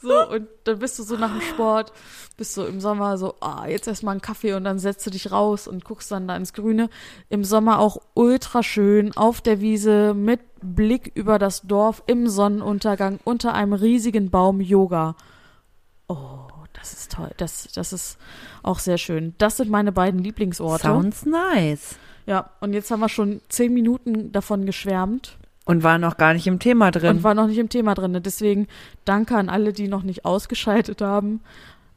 So, 0.03 0.29
und 0.29 0.47
dann 0.65 0.79
bist 0.79 0.99
du 0.99 1.03
so 1.03 1.15
nach 1.15 1.31
dem 1.31 1.41
Sport, 1.41 1.93
bist 2.35 2.57
du 2.57 2.63
im 2.63 2.81
Sommer 2.81 3.17
so, 3.17 3.35
ah, 3.39 3.67
jetzt 3.67 3.87
erstmal 3.87 4.11
einen 4.11 4.21
Kaffee 4.21 4.53
und 4.53 4.65
dann 4.65 4.77
setzt 4.77 5.05
du 5.05 5.09
dich 5.09 5.31
raus 5.31 5.65
und 5.65 5.85
guckst 5.85 6.11
dann 6.11 6.27
da 6.27 6.35
ins 6.35 6.51
Grüne. 6.51 6.89
Im 7.29 7.45
Sommer 7.45 7.79
auch 7.79 7.97
ultra 8.13 8.63
schön 8.63 9.15
auf 9.15 9.39
der 9.39 9.61
Wiese 9.61 10.13
mit 10.13 10.41
Blick 10.61 11.11
über 11.15 11.39
das 11.39 11.61
Dorf 11.61 12.03
im 12.05 12.27
Sonnenuntergang 12.27 13.19
unter 13.23 13.53
einem 13.53 13.71
riesigen 13.71 14.29
Baum 14.29 14.59
Yoga. 14.59 15.15
Oh, 16.09 16.47
das 16.73 16.91
ist 16.91 17.13
toll. 17.13 17.31
Das, 17.37 17.69
das 17.73 17.93
ist 17.93 18.17
auch 18.61 18.79
sehr 18.79 18.97
schön. 18.97 19.35
Das 19.37 19.55
sind 19.55 19.69
meine 19.69 19.93
beiden 19.93 20.19
Lieblingsorte. 20.19 20.87
Sounds 20.87 21.25
nice. 21.25 21.95
Ja, 22.25 22.49
und 22.59 22.73
jetzt 22.73 22.91
haben 22.91 22.99
wir 22.99 23.09
schon 23.09 23.39
zehn 23.47 23.73
Minuten 23.73 24.33
davon 24.33 24.65
geschwärmt. 24.65 25.37
Und 25.65 25.83
war 25.83 25.97
noch 25.97 26.17
gar 26.17 26.33
nicht 26.33 26.45
im 26.47 26.59
Thema 26.59 26.91
drin. 26.91 27.17
Und 27.17 27.23
war 27.23 27.33
noch 27.33 27.47
nicht 27.47 27.57
im 27.57 27.69
Thema 27.69 27.93
drin. 27.93 28.19
Deswegen 28.21 28.67
danke 29.05 29.37
an 29.37 29.47
alle, 29.49 29.71
die 29.71 29.87
noch 29.87 30.03
nicht 30.03 30.25
ausgeschaltet 30.25 31.01
haben. 31.01 31.41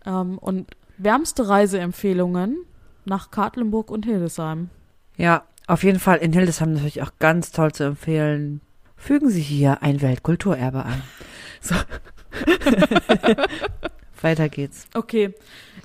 Ähm, 0.05 0.39
und 0.39 0.71
wärmste 0.99 1.49
Reiseempfehlungen 1.49 2.59
nach 3.05 3.31
Katlenburg 3.31 3.91
und 3.91 4.05
Hildesheim. 4.05 4.71
ja, 5.17 5.43
auf 5.69 5.83
jeden 5.83 5.99
Fall 5.99 6.19
in 6.19 6.33
Hildesheim 6.33 6.75
natürlich 6.75 7.03
auch 7.03 7.11
ganz 7.19 7.51
toll 7.51 7.73
zu 7.73 7.83
empfehlen. 7.85 8.61
Fügen 8.97 9.31
Sie 9.31 9.41
hier 9.41 9.83
ein 9.83 10.01
Weltkulturerbe 10.01 10.85
ein. 10.85 11.03
So. 11.61 11.75
Weiter 14.23 14.49
geht's. 14.49 14.87
Okay, 14.95 15.35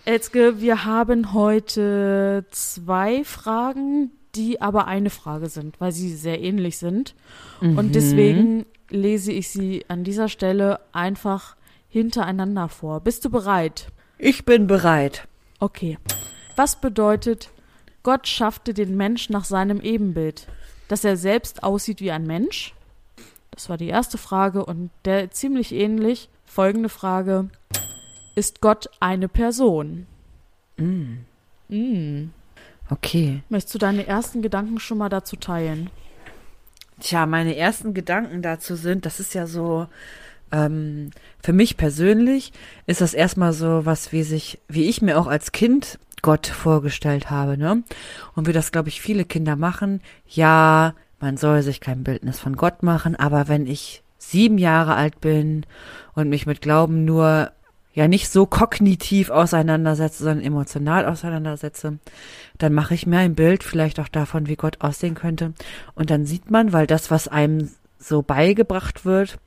Elzke, 0.05 0.61
wir 0.61 0.85
haben 0.85 1.33
heute 1.33 2.45
zwei 2.51 3.23
Fragen, 3.23 4.11
die 4.35 4.61
aber 4.61 4.87
eine 4.87 5.09
Frage 5.09 5.49
sind, 5.49 5.79
weil 5.79 5.91
sie 5.91 6.15
sehr 6.15 6.41
ähnlich 6.41 6.77
sind. 6.77 7.15
Mhm. 7.59 7.77
Und 7.77 7.95
deswegen 7.95 8.65
lese 8.89 9.31
ich 9.31 9.49
sie 9.49 9.85
an 9.87 10.03
dieser 10.03 10.29
Stelle 10.29 10.79
einfach 10.91 11.55
hintereinander 11.89 12.69
vor. 12.69 13.01
Bist 13.01 13.25
du 13.25 13.29
bereit? 13.29 13.87
Ich 14.17 14.45
bin 14.45 14.67
bereit. 14.67 15.27
Okay. 15.59 15.97
Was 16.55 16.79
bedeutet, 16.79 17.49
Gott 18.03 18.27
schaffte 18.27 18.73
den 18.73 18.95
Mensch 18.95 19.29
nach 19.29 19.45
seinem 19.45 19.81
Ebenbild? 19.81 20.47
Dass 20.87 21.03
er 21.03 21.17
selbst 21.17 21.63
aussieht 21.63 22.01
wie 22.01 22.11
ein 22.11 22.25
Mensch? 22.25 22.73
Das 23.51 23.69
war 23.69 23.77
die 23.77 23.87
erste 23.87 24.17
Frage 24.17 24.65
und 24.65 24.89
der 25.05 25.31
ziemlich 25.31 25.73
ähnlich. 25.73 26.29
Folgende 26.45 26.89
Frage. 26.89 27.49
Ist 28.35 28.61
Gott 28.61 28.89
eine 28.99 29.27
Person? 29.27 30.07
Mm. 30.77 31.25
Mm. 31.69 32.29
Okay. 32.91 33.41
Möchtest 33.49 33.73
du 33.73 33.79
deine 33.79 34.05
ersten 34.05 34.41
Gedanken 34.41 34.79
schon 34.79 34.97
mal 34.97 35.09
dazu 35.09 35.37
teilen? 35.37 35.89
Tja, 36.99 37.25
meine 37.25 37.55
ersten 37.55 37.93
Gedanken 37.93 38.41
dazu 38.41 38.75
sind, 38.75 39.05
das 39.05 39.19
ist 39.19 39.33
ja 39.33 39.47
so, 39.47 39.87
ähm, 40.51 41.11
für 41.41 41.53
mich 41.53 41.77
persönlich 41.77 42.51
ist 42.85 43.01
das 43.01 43.13
erstmal 43.13 43.53
so 43.53 43.85
was, 43.85 44.11
wie 44.11 44.23
sich, 44.23 44.59
wie 44.67 44.83
ich 44.83 45.01
mir 45.01 45.17
auch 45.17 45.27
als 45.27 45.53
Kind 45.53 45.99
Gott 46.21 46.47
vorgestellt 46.47 47.31
habe, 47.31 47.57
ne? 47.57 47.81
Und 48.35 48.47
wie 48.47 48.53
das, 48.53 48.71
glaube 48.71 48.89
ich, 48.89 49.01
viele 49.01 49.25
Kinder 49.25 49.55
machen. 49.55 50.01
Ja, 50.27 50.93
man 51.19 51.37
soll 51.37 51.63
sich 51.63 51.79
kein 51.79 52.03
Bildnis 52.03 52.39
von 52.39 52.55
Gott 52.55 52.83
machen, 52.83 53.15
aber 53.15 53.47
wenn 53.47 53.65
ich 53.65 54.03
sieben 54.17 54.57
Jahre 54.57 54.95
alt 54.95 55.21
bin 55.21 55.65
und 56.13 56.29
mich 56.29 56.45
mit 56.45 56.61
Glauben 56.61 57.05
nur 57.05 57.51
ja 57.93 58.07
nicht 58.07 58.29
so 58.29 58.45
kognitiv 58.45 59.29
auseinandersetze, 59.29 60.23
sondern 60.23 60.45
emotional 60.45 61.05
auseinandersetze, 61.05 61.99
dann 62.57 62.73
mache 62.73 62.93
ich 62.93 63.05
mir 63.05 63.19
ein 63.19 63.35
Bild 63.35 63.63
vielleicht 63.63 63.99
auch 63.99 64.07
davon, 64.07 64.47
wie 64.47 64.55
Gott 64.55 64.81
aussehen 64.81 65.15
könnte. 65.15 65.53
Und 65.95 66.09
dann 66.09 66.25
sieht 66.25 66.49
man, 66.51 66.73
weil 66.73 66.87
das, 66.87 67.11
was 67.11 67.27
einem 67.27 67.69
so 67.99 68.21
beigebracht 68.21 69.05
wird, 69.05 69.37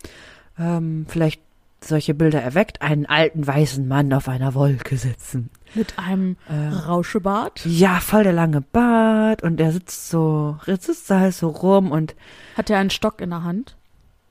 ähm, 0.58 1.06
vielleicht 1.08 1.40
solche 1.80 2.14
Bilder 2.14 2.40
erweckt, 2.40 2.80
einen 2.82 3.06
alten 3.06 3.46
weißen 3.46 3.86
Mann 3.86 4.12
auf 4.12 4.28
einer 4.28 4.54
Wolke 4.54 4.96
sitzen. 4.96 5.50
Mit 5.74 5.98
einem 5.98 6.36
Äh, 6.48 6.68
Rauschebart? 6.74 7.64
Ja, 7.66 8.00
voll 8.00 8.24
der 8.24 8.32
lange 8.32 8.60
Bart 8.60 9.42
und 9.42 9.60
er 9.60 9.72
sitzt 9.72 10.08
so, 10.08 10.56
sitzt 10.66 11.10
da 11.10 11.20
halt 11.20 11.34
so 11.34 11.48
rum 11.48 11.90
und 11.90 12.14
Hat 12.56 12.70
er 12.70 12.78
einen 12.78 12.90
Stock 12.90 13.20
in 13.20 13.30
der 13.30 13.42
Hand? 13.42 13.76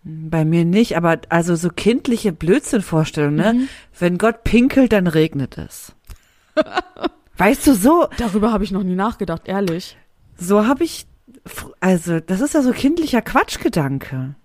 Bei 0.03 0.43
mir 0.45 0.65
nicht, 0.65 0.97
aber 0.97 1.19
also 1.29 1.55
so 1.55 1.69
kindliche 1.69 2.31
Blödsinnvorstellungen, 2.33 3.35
ne? 3.37 3.53
Mhm. 3.53 3.67
Wenn 3.99 4.17
Gott 4.17 4.43
pinkelt, 4.43 4.91
dann 4.91 5.07
regnet 5.07 5.57
es. 5.57 5.93
weißt 7.37 7.65
du, 7.67 7.73
so, 7.73 8.07
Darüber 8.17 8.51
habe 8.51 8.63
ich 8.63 8.71
noch 8.71 8.83
nie 8.83 8.95
nachgedacht, 8.95 9.43
ehrlich. 9.47 9.97
so 10.37 10.67
habe 10.67 10.83
ich, 10.83 11.05
also 11.79 12.19
das 12.19 12.41
ist 12.41 12.53
ja 12.53 12.61
so 12.61 12.71
kindlicher 12.71 13.21
Quatschgedanke. 13.21 14.35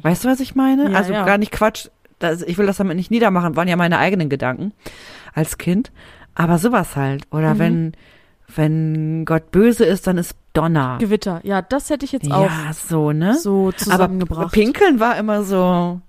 Weißt 0.00 0.24
du, 0.24 0.28
was 0.28 0.40
ich 0.40 0.54
meine? 0.54 0.90
Ja, 0.92 0.98
also 0.98 1.12
ja. 1.12 1.24
gar 1.24 1.38
nicht 1.38 1.52
Quatsch, 1.52 1.88
das, 2.18 2.42
ich 2.42 2.56
will 2.58 2.66
das 2.66 2.76
damit 2.76 2.96
nicht 2.96 3.10
niedermachen, 3.10 3.56
waren 3.56 3.68
ja 3.68 3.76
meine 3.76 3.98
eigenen 3.98 4.28
Gedanken 4.28 4.72
als 5.34 5.58
Kind. 5.58 5.90
Aber 6.34 6.58
sowas 6.58 6.96
halt. 6.96 7.26
Oder 7.30 7.54
Mhm. 7.54 7.58
wenn, 7.58 7.92
wenn 8.54 9.24
Gott 9.24 9.50
böse 9.50 9.84
ist, 9.84 10.06
dann 10.06 10.16
ist 10.18 10.34
Donner. 10.52 10.98
Gewitter, 10.98 11.40
ja, 11.44 11.62
das 11.62 11.90
hätte 11.90 12.04
ich 12.04 12.12
jetzt 12.12 12.30
auch 12.30 12.44
Ja, 12.44 12.72
so, 12.72 13.12
ne? 13.12 13.38
so 13.38 13.68
Aber 13.68 13.76
zusammengebracht. 13.76 14.52
Pinkeln 14.52 15.00
war 15.00 15.16
immer 15.16 15.44
so 15.44 16.00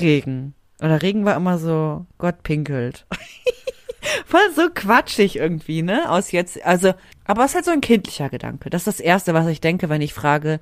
Regen. 0.00 0.54
Oder 0.80 1.02
Regen 1.02 1.24
war 1.24 1.36
immer 1.36 1.58
so, 1.58 2.06
Gott 2.18 2.42
pinkelt. 2.42 3.06
Voll 4.26 4.50
so 4.54 4.68
quatschig 4.74 5.36
irgendwie, 5.36 5.82
ne? 5.82 6.10
Aus 6.10 6.32
jetzt, 6.32 6.62
also, 6.64 6.92
aber 7.24 7.44
es 7.44 7.52
ist 7.52 7.54
halt 7.54 7.64
so 7.64 7.70
ein 7.70 7.80
kindlicher 7.80 8.28
Gedanke. 8.28 8.68
Das 8.68 8.82
ist 8.82 8.98
das 8.98 9.00
Erste, 9.00 9.32
was 9.32 9.46
ich 9.46 9.60
denke, 9.60 9.88
wenn 9.88 10.02
ich 10.02 10.12
frage, 10.12 10.60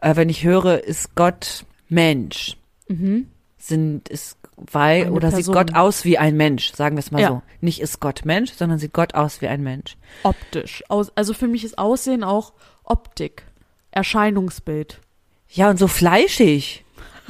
äh, 0.00 0.16
wenn 0.16 0.28
ich 0.28 0.42
höre, 0.44 0.82
ist 0.82 1.14
Gott 1.14 1.64
Mensch? 1.88 2.56
Mhm. 2.88 3.28
Sind, 3.62 4.08
ist, 4.08 4.38
weil, 4.56 5.02
Eine 5.02 5.12
oder 5.12 5.28
Person. 5.28 5.42
sieht 5.44 5.52
Gott 5.54 5.74
aus 5.74 6.04
wie 6.06 6.16
ein 6.16 6.34
Mensch? 6.36 6.72
Sagen 6.72 6.96
wir 6.96 7.00
es 7.00 7.10
mal 7.10 7.20
Ja. 7.20 7.28
so. 7.28 7.42
Nicht 7.60 7.80
ist 7.80 8.00
Gott 8.00 8.24
Mensch, 8.24 8.52
sondern 8.52 8.78
sieht 8.78 8.94
Gott 8.94 9.14
aus 9.14 9.42
wie 9.42 9.48
ein 9.48 9.62
Mensch. 9.62 9.96
Optisch. 10.22 10.82
Aus, 10.88 11.12
also 11.14 11.34
für 11.34 11.46
mich 11.46 11.62
ist 11.64 11.76
Aussehen 11.78 12.24
auch 12.24 12.54
Optik. 12.84 13.44
Erscheinungsbild. 13.90 15.00
Ja, 15.48 15.68
und 15.70 15.78
so 15.78 15.88
fleischig. 15.88 16.84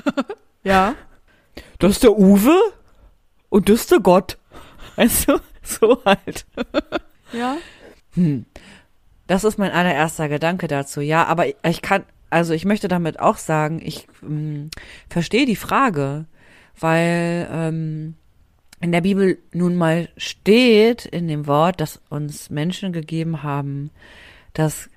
Ja. 0.62 0.94
Das 1.78 1.92
ist 1.92 2.02
der 2.02 2.18
Uwe 2.18 2.54
und 3.48 3.70
das 3.70 3.80
ist 3.80 3.90
der 3.90 4.00
Gott. 4.00 4.38
Weißt 4.96 5.28
du? 5.28 5.40
So 5.62 6.02
halt. 6.04 6.46
Ja. 7.32 7.56
Hm. 8.14 8.44
Das 9.26 9.44
ist 9.44 9.58
mein 9.58 9.70
allererster 9.72 10.28
Gedanke 10.28 10.68
dazu. 10.68 11.00
Ja, 11.00 11.24
aber 11.24 11.46
ich 11.64 11.80
kann, 11.80 12.04
also 12.30 12.54
ich 12.54 12.64
möchte 12.64 12.88
damit 12.88 13.20
auch 13.20 13.36
sagen, 13.36 13.80
ich 13.84 14.06
ähm, 14.22 14.70
verstehe 15.08 15.46
die 15.46 15.56
Frage, 15.56 16.26
weil 16.78 17.48
ähm, 17.50 18.14
in 18.80 18.92
der 18.92 19.02
Bibel 19.02 19.38
nun 19.52 19.76
mal 19.76 20.08
steht 20.16 21.04
in 21.04 21.28
dem 21.28 21.46
Wort, 21.46 21.80
das 21.80 22.00
uns 22.08 22.48
Menschen 22.48 22.92
gegeben 22.92 23.42
haben, 23.42 23.90
dass 24.54 24.88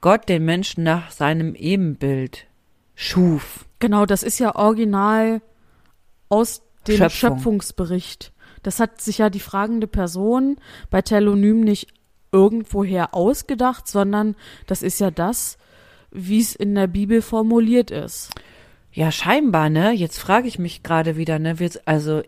Gott 0.00 0.28
den 0.28 0.44
Menschen 0.44 0.84
nach 0.84 1.10
seinem 1.10 1.54
Ebenbild 1.54 2.46
schuf. 2.94 3.66
Genau, 3.78 4.06
das 4.06 4.22
ist 4.22 4.38
ja 4.38 4.54
original 4.54 5.42
aus 6.28 6.62
dem 6.86 6.96
Schöpfung. 6.96 7.10
Schöpfungsbericht. 7.10 8.32
Das 8.62 8.80
hat 8.80 9.00
sich 9.00 9.18
ja 9.18 9.30
die 9.30 9.40
fragende 9.40 9.86
Person 9.86 10.56
bei 10.90 11.02
Telonym 11.02 11.60
nicht 11.60 11.88
irgendwoher 12.32 13.14
ausgedacht, 13.14 13.88
sondern 13.88 14.36
das 14.66 14.82
ist 14.82 15.00
ja 15.00 15.10
das, 15.10 15.58
wie 16.10 16.40
es 16.40 16.54
in 16.54 16.74
der 16.74 16.86
Bibel 16.86 17.22
formuliert 17.22 17.90
ist. 17.90 18.30
Ja, 18.92 19.12
scheinbar, 19.12 19.70
ne? 19.70 19.92
Jetzt 19.92 20.18
frage 20.18 20.48
ich 20.48 20.58
mich 20.58 20.82
gerade 20.82 21.16
wieder, 21.16 21.38
ne? 21.38 21.58
Wir, 21.58 21.70
also, 21.84 22.22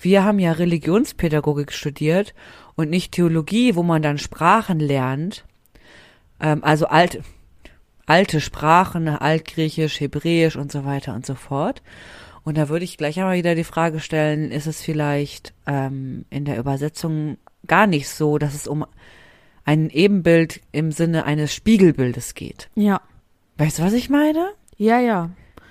wir 0.00 0.24
haben 0.24 0.38
ja 0.38 0.52
Religionspädagogik 0.52 1.72
studiert 1.72 2.34
und 2.74 2.90
nicht 2.90 3.12
Theologie, 3.12 3.76
wo 3.76 3.82
man 3.82 4.02
dann 4.02 4.18
Sprachen 4.18 4.80
lernt. 4.80 5.44
Ähm, 6.40 6.64
also 6.64 6.86
alte, 6.86 7.22
alte 8.06 8.40
Sprachen, 8.40 9.08
Altgriechisch, 9.08 10.00
Hebräisch 10.00 10.56
und 10.56 10.72
so 10.72 10.84
weiter 10.84 11.14
und 11.14 11.26
so 11.26 11.34
fort. 11.34 11.82
Und 12.44 12.58
da 12.58 12.68
würde 12.68 12.84
ich 12.84 12.96
gleich 12.96 13.18
einmal 13.20 13.36
wieder 13.36 13.54
die 13.54 13.64
Frage 13.64 14.00
stellen, 14.00 14.50
ist 14.50 14.66
es 14.66 14.82
vielleicht 14.82 15.54
ähm, 15.66 16.24
in 16.30 16.44
der 16.44 16.58
Übersetzung 16.58 17.36
gar 17.66 17.86
nicht 17.86 18.08
so, 18.08 18.38
dass 18.38 18.54
es 18.54 18.66
um 18.66 18.84
ein 19.64 19.90
Ebenbild 19.90 20.60
im 20.72 20.92
Sinne 20.92 21.24
eines 21.24 21.54
Spiegelbildes 21.54 22.34
geht? 22.34 22.68
Ja. 22.74 23.00
Weißt 23.58 23.78
du, 23.78 23.82
was 23.82 23.92
ich 23.92 24.08
meine? 24.10 24.50
Ja, 24.76 24.98
ja. 25.00 25.30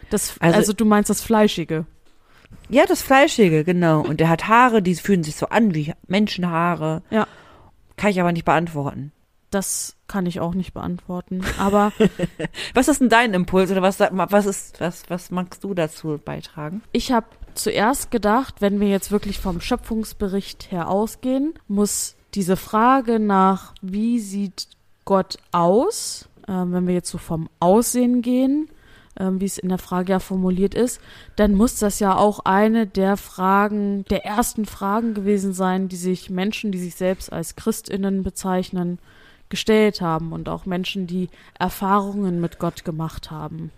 Das, 0.09 0.35
also, 0.39 0.57
Also- 0.57 0.73
du 0.73 0.85
meinst 0.85 1.09
das 1.09 1.21
Fleischige. 1.21 1.85
Ja, 2.69 2.85
das 2.85 3.01
Fleischige, 3.01 3.63
genau. 3.63 4.01
Und 4.01 4.19
der 4.19 4.29
hat 4.29 4.47
Haare, 4.47 4.81
die 4.81 4.95
fühlen 4.95 5.23
sich 5.23 5.35
so 5.35 5.47
an 5.47 5.73
wie 5.75 5.93
Menschenhaare. 6.07 7.01
Ja. 7.09 7.27
Kann 7.97 8.11
ich 8.11 8.19
aber 8.21 8.31
nicht 8.31 8.45
beantworten. 8.45 9.11
Das 9.51 9.97
kann 10.07 10.25
ich 10.25 10.39
auch 10.39 10.53
nicht 10.53 10.73
beantworten. 10.73 11.41
Aber 11.59 11.91
Was 12.73 12.87
ist 12.87 13.01
denn 13.01 13.09
dein 13.09 13.33
Impuls 13.33 13.71
oder 13.71 13.81
was, 13.81 13.99
was 13.99 14.45
ist, 14.45 14.79
was, 14.79 15.09
was 15.09 15.31
magst 15.31 15.63
du 15.63 15.73
dazu 15.73 16.19
beitragen? 16.23 16.81
ich 16.93 17.11
habe 17.11 17.27
zuerst 17.53 18.11
gedacht, 18.11 18.55
wenn 18.61 18.79
wir 18.79 18.87
jetzt 18.87 19.11
wirklich 19.11 19.39
vom 19.39 19.59
Schöpfungsbericht 19.59 20.71
her 20.71 20.87
ausgehen, 20.89 21.53
muss 21.67 22.15
diese 22.33 22.55
Frage 22.57 23.19
nach, 23.19 23.73
wie 23.81 24.19
sieht 24.19 24.67
Gott 25.05 25.37
aus, 25.51 26.27
ähm, 26.47 26.71
wenn 26.73 26.87
wir 26.87 26.93
jetzt 26.93 27.09
so 27.09 27.17
vom 27.17 27.49
Aussehen 27.59 28.21
gehen, 28.21 28.69
ähm, 29.19 29.41
wie 29.41 29.45
es 29.45 29.57
in 29.57 29.69
der 29.69 29.77
Frage 29.77 30.13
ja 30.13 30.19
formuliert 30.19 30.73
ist, 30.73 31.01
dann 31.35 31.53
muss 31.53 31.75
das 31.79 31.99
ja 31.99 32.15
auch 32.15 32.39
eine 32.45 32.87
der 32.87 33.17
Fragen, 33.17 34.05
der 34.05 34.25
ersten 34.25 34.65
Fragen 34.65 35.13
gewesen 35.13 35.53
sein, 35.53 35.89
die 35.89 35.97
sich 35.97 36.29
Menschen, 36.29 36.71
die 36.71 36.79
sich 36.79 36.95
selbst 36.95 37.31
als 37.31 37.55
Christinnen 37.55 38.23
bezeichnen, 38.23 38.99
gestellt 39.49 39.99
haben 39.99 40.31
und 40.31 40.47
auch 40.47 40.65
Menschen, 40.65 41.07
die 41.07 41.29
Erfahrungen 41.59 42.39
mit 42.39 42.57
Gott 42.57 42.85
gemacht 42.85 43.31
haben 43.31 43.71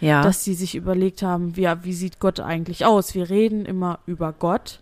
Ja. 0.00 0.22
dass 0.22 0.44
sie 0.44 0.54
sich 0.54 0.76
überlegt 0.76 1.22
haben, 1.22 1.56
wie, 1.56 1.68
wie 1.82 1.92
sieht 1.92 2.20
Gott 2.20 2.38
eigentlich 2.38 2.86
aus? 2.86 3.14
Wir 3.14 3.28
reden 3.28 3.66
immer 3.66 3.98
über 4.06 4.32
Gott, 4.32 4.78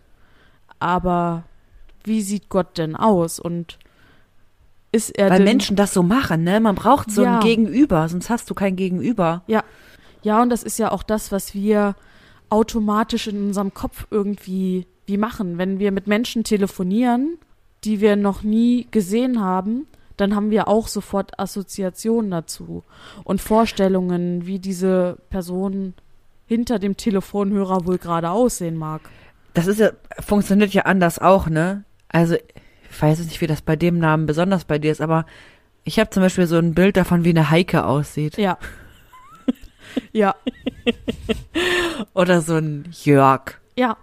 aber 0.79 1.45
wie 2.05 2.23
sieht 2.23 2.49
Gott 2.49 2.79
denn 2.79 2.97
aus? 2.97 3.39
Und 3.41 3.79
ist 4.93 5.11
er 5.11 5.31
Weil 5.31 5.39
denn, 5.39 5.45
Menschen 5.45 5.77
das 5.77 5.93
so 5.93 6.03
machen, 6.03 6.45
ne? 6.45 6.61
Man 6.61 6.75
braucht 6.75 7.11
so 7.11 7.23
Ja. 7.23 7.35
ein 7.35 7.41
Gegenüber, 7.41 8.09
sonst 8.09 8.31
hast 8.31 8.49
du 8.51 8.55
kein 8.55 8.77
Gegenüber. 8.77 9.43
Ja, 9.47 10.43
und 10.43 10.51
das 10.51 10.63
ist 10.63 10.79
ja 10.79 10.91
auch 10.91 11.03
das, 11.03 11.31
was 11.31 11.55
wir 11.55 11.95
automatisch 12.51 13.27
in 13.27 13.49
unserem 13.49 13.75
Kopf 13.75 14.07
irgendwie 14.11 14.87
wie 15.07 15.17
machen. 15.19 15.59
Wenn 15.59 15.79
wir 15.79 15.93
mit 15.93 16.07
Menschen 16.07 16.45
telefonieren, 16.45 17.39
die 17.85 18.01
wir 18.01 18.17
noch 18.17 18.43
nie 18.43 18.89
gesehen 18.91 19.41
haben, 19.41 19.87
dann 20.17 20.35
haben 20.35 20.51
wir 20.51 20.67
auch 20.67 20.89
sofort 20.89 21.39
Assoziationen 21.39 22.31
dazu 22.31 22.83
und 23.25 23.41
Vorstellungen, 23.41 24.47
wie 24.47 24.59
diese 24.59 25.19
Person 25.31 25.95
hinter 26.47 26.79
dem 26.79 26.97
Telefonhörer 26.97 27.87
wohl 27.87 27.99
gerade 27.99 28.31
aussehen 28.31 28.77
mag. 28.77 29.03
Das 29.55 29.67
ist 29.67 29.79
ja, 29.79 29.91
funktioniert 30.21 30.73
ja 30.73 30.83
anders 30.83 31.19
auch, 31.19 31.49
ne? 31.49 31.85
Also, 32.09 32.35
ich 32.37 33.03
weiß 33.03 33.19
jetzt 33.19 33.29
nicht, 33.29 33.41
wie 33.41 33.47
das 33.47 33.63
bei 33.63 33.77
dem 33.77 33.99
Namen 33.99 34.27
besonders 34.27 34.65
bei 34.65 34.79
dir 34.79 34.93
ist, 34.93 35.01
aber 35.01 35.27
ich 35.85 35.99
habe 35.99 36.11
zum 36.11 36.23
Beispiel 36.23 36.47
so 36.47 36.57
ein 36.57 36.75
Bild 36.75 36.97
davon, 36.97 37.25
wie 37.25 37.31
eine 37.31 37.51
Heike 37.51 37.85
aussieht. 37.85 38.37
Ja. 38.39 38.59
Ja, 40.13 40.35
Oder 42.15 42.41
so 42.43 42.57
ein 42.57 42.89
Jörg. 43.05 43.55
ja, 43.77 43.97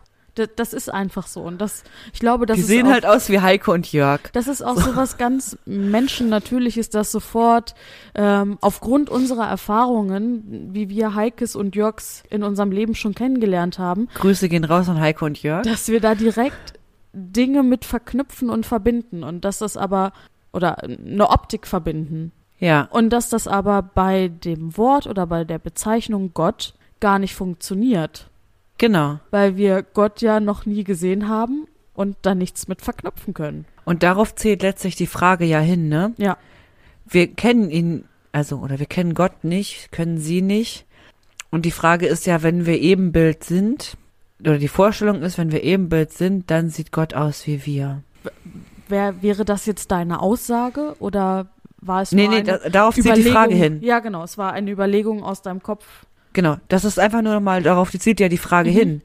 das 0.57 0.73
ist 0.73 0.91
einfach 0.91 1.27
so. 1.27 1.41
Und 1.41 1.61
das, 1.61 1.83
ich 2.11 2.19
glaube, 2.19 2.45
das 2.45 2.57
Die 2.57 2.63
sehen 2.63 2.87
auch, 2.87 2.91
halt 2.91 3.05
aus 3.05 3.29
wie 3.29 3.39
Heike 3.39 3.71
und 3.71 3.89
Jörg. 3.93 4.19
Das 4.33 4.47
ist 4.47 4.61
auch 4.61 4.75
so 4.75 4.95
was 4.97 5.17
ganz 5.17 5.57
Menschennatürliches, 5.65 6.89
das 6.89 7.11
sofort 7.11 7.73
ähm, 8.15 8.57
aufgrund 8.59 9.09
unserer 9.09 9.47
Erfahrungen, 9.47 10.73
wie 10.73 10.89
wir 10.89 11.15
Heikes 11.15 11.55
und 11.55 11.75
Jörgs 11.75 12.23
in 12.29 12.43
unserem 12.43 12.71
Leben 12.71 12.95
schon 12.95 13.15
kennengelernt 13.15 13.79
haben, 13.79 14.09
Grüße 14.15 14.49
gehen 14.49 14.65
raus 14.65 14.89
an 14.89 14.99
Heike 14.99 15.23
und 15.23 15.41
Jörg. 15.41 15.63
dass 15.63 15.87
wir 15.87 16.01
da 16.01 16.15
direkt 16.15 16.73
Dinge 17.15 17.63
mit 17.63 17.85
verknüpfen 17.85 18.49
und 18.49 18.65
verbinden 18.65 19.23
und 19.23 19.45
dass 19.45 19.59
das 19.59 19.77
aber 19.77 20.11
oder 20.51 20.83
eine 20.83 21.29
Optik 21.29 21.67
verbinden 21.67 22.31
Ja, 22.59 22.87
und 22.91 23.09
dass 23.09 23.29
das 23.29 23.47
aber 23.47 23.81
bei 23.81 24.27
dem 24.27 24.77
Wort 24.77 25.07
oder 25.07 25.25
bei 25.27 25.43
der 25.43 25.59
Bezeichnung 25.59 26.31
Gott 26.33 26.73
gar 26.99 27.19
nicht 27.19 27.35
funktioniert, 27.35 28.29
genau. 28.77 29.19
weil 29.31 29.57
wir 29.57 29.83
Gott 29.83 30.21
ja 30.21 30.39
noch 30.39 30.65
nie 30.65 30.83
gesehen 30.83 31.27
haben 31.27 31.67
und 31.93 32.17
da 32.21 32.35
nichts 32.35 32.67
mit 32.67 32.81
verknüpfen 32.81 33.33
können. 33.33 33.65
Und 33.85 34.03
darauf 34.03 34.35
zählt 34.35 34.61
letztlich 34.61 34.95
die 34.95 35.07
Frage 35.07 35.45
ja 35.45 35.59
hin, 35.59 35.89
ne? 35.89 36.13
Ja. 36.17 36.37
Wir 37.05 37.27
kennen 37.27 37.69
ihn, 37.69 38.05
also, 38.31 38.57
oder 38.57 38.79
wir 38.79 38.87
kennen 38.87 39.13
Gott 39.13 39.43
nicht, 39.43 39.91
können 39.91 40.17
sie 40.17 40.41
nicht. 40.41 40.85
Und 41.51 41.65
die 41.65 41.71
Frage 41.71 42.07
ist 42.07 42.25
ja, 42.25 42.43
wenn 42.43 42.65
wir 42.65 42.79
Ebenbild 42.79 43.43
sind, 43.43 43.97
oder 44.39 44.57
die 44.57 44.67
Vorstellung 44.67 45.21
ist, 45.21 45.37
wenn 45.37 45.51
wir 45.51 45.63
Ebenbild 45.63 46.11
sind, 46.13 46.49
dann 46.51 46.69
sieht 46.69 46.91
Gott 46.91 47.13
aus 47.13 47.47
wie 47.47 47.65
wir. 47.65 48.03
Wär, 48.87 49.21
wäre 49.21 49.45
das 49.45 49.65
jetzt 49.65 49.91
deine 49.91 50.21
Aussage 50.21 50.95
oder 50.99 51.47
war 51.81 52.01
es 52.01 52.11
Nee, 52.11 52.23
nur 52.27 52.31
nee, 52.31 52.39
eine 52.49 52.59
da, 52.59 52.69
darauf 52.69 52.95
zielt 52.95 53.17
die? 53.17 53.23
Frage 53.23 53.55
hin. 53.55 53.79
Ja, 53.81 53.99
genau, 53.99 54.23
es 54.23 54.37
war 54.37 54.53
eine 54.53 54.69
Überlegung 54.71 55.23
aus 55.23 55.41
deinem 55.41 55.61
Kopf. 55.63 55.85
Genau, 56.33 56.57
das 56.67 56.83
ist 56.85 56.99
einfach 56.99 57.21
nur 57.21 57.39
mal, 57.39 57.63
darauf 57.63 57.91
zielt 57.91 58.19
ja 58.19 58.27
die 58.29 58.37
Frage 58.37 58.69
Mhm. 58.71 58.75
hin. 58.75 59.01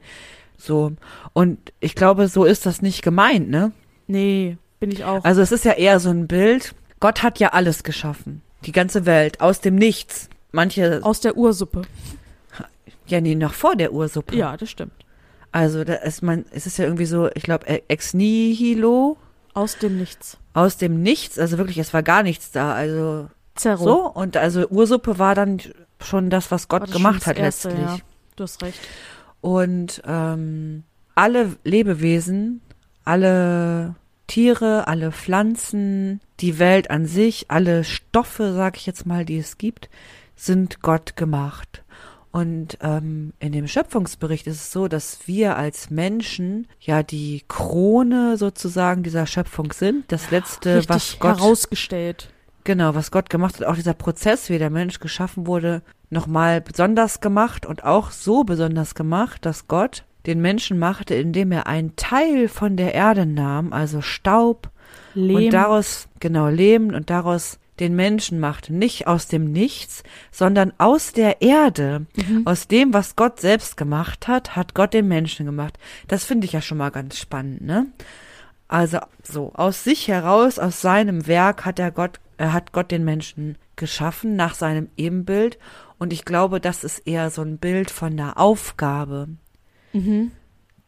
So. 0.57 0.91
Und 1.33 1.57
ich 1.79 1.95
glaube, 1.95 2.27
so 2.27 2.43
ist 2.43 2.65
das 2.65 2.81
nicht 2.81 3.01
gemeint, 3.01 3.49
ne? 3.49 3.71
Nee, 4.07 4.57
bin 4.79 4.91
ich 4.91 5.05
auch. 5.05 5.23
Also 5.23 5.41
es 5.41 5.51
ist 5.51 5.65
ja 5.65 5.71
eher 5.73 5.99
so 5.99 6.09
ein 6.09 6.27
Bild. 6.27 6.75
Gott 6.99 7.23
hat 7.23 7.39
ja 7.39 7.49
alles 7.49 7.83
geschaffen. 7.83 8.41
Die 8.65 8.71
ganze 8.71 9.05
Welt. 9.07 9.41
Aus 9.41 9.61
dem 9.61 9.75
Nichts. 9.75 10.29
Manche, 10.51 10.99
aus 11.03 11.21
der 11.21 11.37
Ursuppe. 11.37 11.83
ja, 13.07 13.21
nee, 13.21 13.33
noch 13.35 13.53
vor 13.53 13.75
der 13.75 13.93
Ursuppe. 13.93 14.35
Ja, 14.35 14.57
das 14.57 14.69
stimmt. 14.69 14.91
Also 15.51 15.83
da 15.83 15.95
ist 15.95 16.21
man, 16.23 16.45
es 16.51 16.65
ist 16.65 16.77
ja 16.77 16.85
irgendwie 16.85 17.05
so, 17.05 17.29
ich 17.33 17.43
glaube, 17.43 17.67
ex 17.67 18.13
nihilo, 18.13 19.17
Aus 19.53 19.77
dem 19.77 19.97
Nichts. 19.97 20.37
aus 20.53 20.77
dem 20.77 21.01
Nichts, 21.03 21.37
also 21.37 21.57
wirklich, 21.57 21.77
es 21.77 21.93
war 21.93 22.03
gar 22.03 22.23
nichts 22.23 22.51
da, 22.51 22.73
also 22.73 23.29
Zerro. 23.55 23.83
so. 23.83 23.99
Und 24.11 24.37
also 24.37 24.67
Ursuppe 24.69 25.19
war 25.19 25.35
dann 25.35 25.59
schon 26.01 26.29
das, 26.29 26.51
was 26.51 26.67
Gott 26.69 26.83
das 26.83 26.91
gemacht 26.91 27.25
hat 27.27 27.37
Erste, 27.37 27.69
letztlich. 27.69 27.85
Ja, 27.85 27.97
du 28.37 28.43
hast 28.43 28.63
recht. 28.63 28.79
Und 29.41 30.01
ähm, 30.05 30.83
alle 31.15 31.55
Lebewesen, 31.63 32.61
alle 33.03 33.95
Tiere, 34.27 34.87
alle 34.87 35.11
Pflanzen, 35.11 36.21
die 36.39 36.57
Welt 36.59 36.89
an 36.89 37.05
sich, 37.05 37.45
alle 37.49 37.83
Stoffe, 37.83 38.53
sag 38.53 38.77
ich 38.77 38.85
jetzt 38.85 39.05
mal, 39.05 39.25
die 39.25 39.37
es 39.37 39.57
gibt, 39.57 39.89
sind 40.37 40.81
Gott 40.81 41.17
gemacht. 41.17 41.80
Und 42.31 42.77
ähm, 42.81 43.33
in 43.39 43.51
dem 43.51 43.67
Schöpfungsbericht 43.67 44.47
ist 44.47 44.55
es 44.55 44.71
so, 44.71 44.87
dass 44.87 45.19
wir 45.27 45.57
als 45.57 45.89
Menschen 45.89 46.67
ja 46.79 47.03
die 47.03 47.43
Krone 47.47 48.37
sozusagen 48.37 49.03
dieser 49.03 49.27
Schöpfung 49.27 49.73
sind. 49.73 50.09
Das 50.11 50.31
letzte, 50.31 50.77
Richtig 50.77 50.89
was 50.89 51.19
Gott 51.19 51.39
herausgestellt. 51.39 52.29
Genau, 52.63 52.95
was 52.95 53.11
Gott 53.11 53.29
gemacht 53.29 53.59
hat, 53.59 53.67
auch 53.67 53.75
dieser 53.75 53.93
Prozess, 53.93 54.49
wie 54.49 54.59
der 54.59 54.69
Mensch 54.69 54.99
geschaffen 54.99 55.45
wurde, 55.47 55.81
nochmal 56.09 56.61
besonders 56.61 57.19
gemacht 57.19 57.65
und 57.65 57.83
auch 57.83 58.11
so 58.11 58.43
besonders 58.43 58.95
gemacht, 58.95 59.45
dass 59.45 59.67
Gott 59.67 60.05
den 60.25 60.41
Menschen 60.41 60.77
machte, 60.77 61.15
indem 61.15 61.51
er 61.51 61.67
einen 61.67 61.95
Teil 61.95 62.47
von 62.47 62.77
der 62.77 62.93
Erde 62.93 63.25
nahm, 63.25 63.73
also 63.73 64.01
Staub, 64.01 64.69
Lehm. 65.13 65.35
und 65.35 65.49
daraus, 65.51 66.07
genau, 66.19 66.47
Leben 66.47 66.93
und 66.93 67.09
daraus 67.09 67.57
den 67.81 67.95
Menschen 67.95 68.39
machte. 68.39 68.73
Nicht 68.73 69.07
aus 69.07 69.27
dem 69.27 69.51
Nichts, 69.51 70.03
sondern 70.31 70.71
aus 70.77 71.11
der 71.11 71.41
Erde, 71.41 72.05
Mhm. 72.15 72.47
aus 72.47 72.67
dem, 72.67 72.93
was 72.93 73.17
Gott 73.17 73.41
selbst 73.41 73.75
gemacht 73.75 74.27
hat, 74.29 74.55
hat 74.55 74.73
Gott 74.73 74.93
den 74.93 75.07
Menschen 75.09 75.45
gemacht. 75.45 75.77
Das 76.07 76.23
finde 76.23 76.45
ich 76.45 76.53
ja 76.53 76.61
schon 76.61 76.77
mal 76.77 76.91
ganz 76.91 77.17
spannend, 77.17 77.61
ne? 77.61 77.87
Also 78.69 78.99
so 79.21 79.51
aus 79.53 79.83
sich 79.83 80.07
heraus, 80.07 80.57
aus 80.57 80.79
seinem 80.79 81.27
Werk 81.27 81.65
hat 81.65 81.77
er 81.77 81.91
Gott, 81.91 82.21
er 82.37 82.53
hat 82.53 82.71
Gott 82.71 82.89
den 82.91 83.03
Menschen 83.03 83.57
geschaffen 83.75 84.37
nach 84.37 84.53
seinem 84.53 84.87
Ebenbild 84.95 85.57
und 85.97 86.13
ich 86.13 86.23
glaube, 86.23 86.61
das 86.61 86.83
ist 86.85 86.99
eher 87.05 87.29
so 87.31 87.41
ein 87.41 87.57
Bild 87.57 87.91
von 87.91 88.15
der 88.15 88.37
Aufgabe. 88.39 89.27
Mhm. 89.91 90.31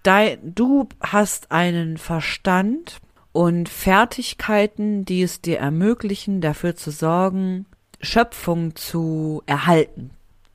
Dei, 0.04 0.38
du 0.44 0.88
hast 1.02 1.52
einen 1.52 1.98
Verstand 1.98 3.00
und 3.34 3.68
Fertigkeiten, 3.68 5.04
die 5.06 5.24
es 5.24 5.42
dir 5.42 5.60
ermöglichen, 5.60 6.40
dafür 6.40 6.76
zu 6.76 6.92
sorgen, 6.92 7.66
Schöpfung 8.00 8.76
zu 8.76 9.44
erhalten. 9.46 10.12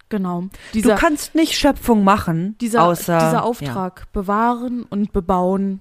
Genau. 0.08 0.44
Dieser, 0.72 0.94
du 0.94 1.00
kannst 1.00 1.34
nicht 1.34 1.54
Schöpfung 1.54 2.02
machen, 2.04 2.56
dieser, 2.60 2.84
außer 2.84 3.18
dieser 3.18 3.44
Auftrag, 3.44 4.10
bewahren 4.12 4.84
und 4.84 5.12
bebauen, 5.12 5.80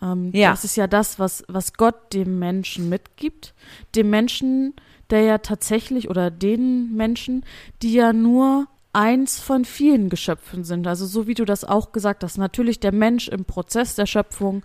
ähm, 0.00 0.30
Ja. 0.32 0.52
das 0.52 0.64
ist 0.64 0.76
ja 0.76 0.86
das, 0.86 1.18
was, 1.18 1.44
was 1.48 1.74
Gott 1.74 2.14
dem 2.14 2.38
Menschen 2.38 2.88
mitgibt. 2.88 3.52
Dem 3.94 4.08
Menschen, 4.08 4.74
der 5.10 5.22
ja 5.22 5.38
tatsächlich, 5.38 6.08
oder 6.08 6.30
den 6.30 6.94
Menschen, 6.94 7.44
die 7.82 7.92
ja 7.92 8.12
nur 8.12 8.68
eins 8.94 9.38
von 9.38 9.64
vielen 9.64 10.08
Geschöpfen 10.08 10.64
sind. 10.64 10.86
Also 10.86 11.06
so 11.06 11.26
wie 11.26 11.34
du 11.34 11.44
das 11.44 11.64
auch 11.64 11.92
gesagt 11.92 12.24
hast, 12.24 12.38
natürlich 12.38 12.80
der 12.80 12.92
Mensch 12.92 13.28
im 13.28 13.44
Prozess 13.44 13.94
der 13.94 14.06
Schöpfung 14.06 14.62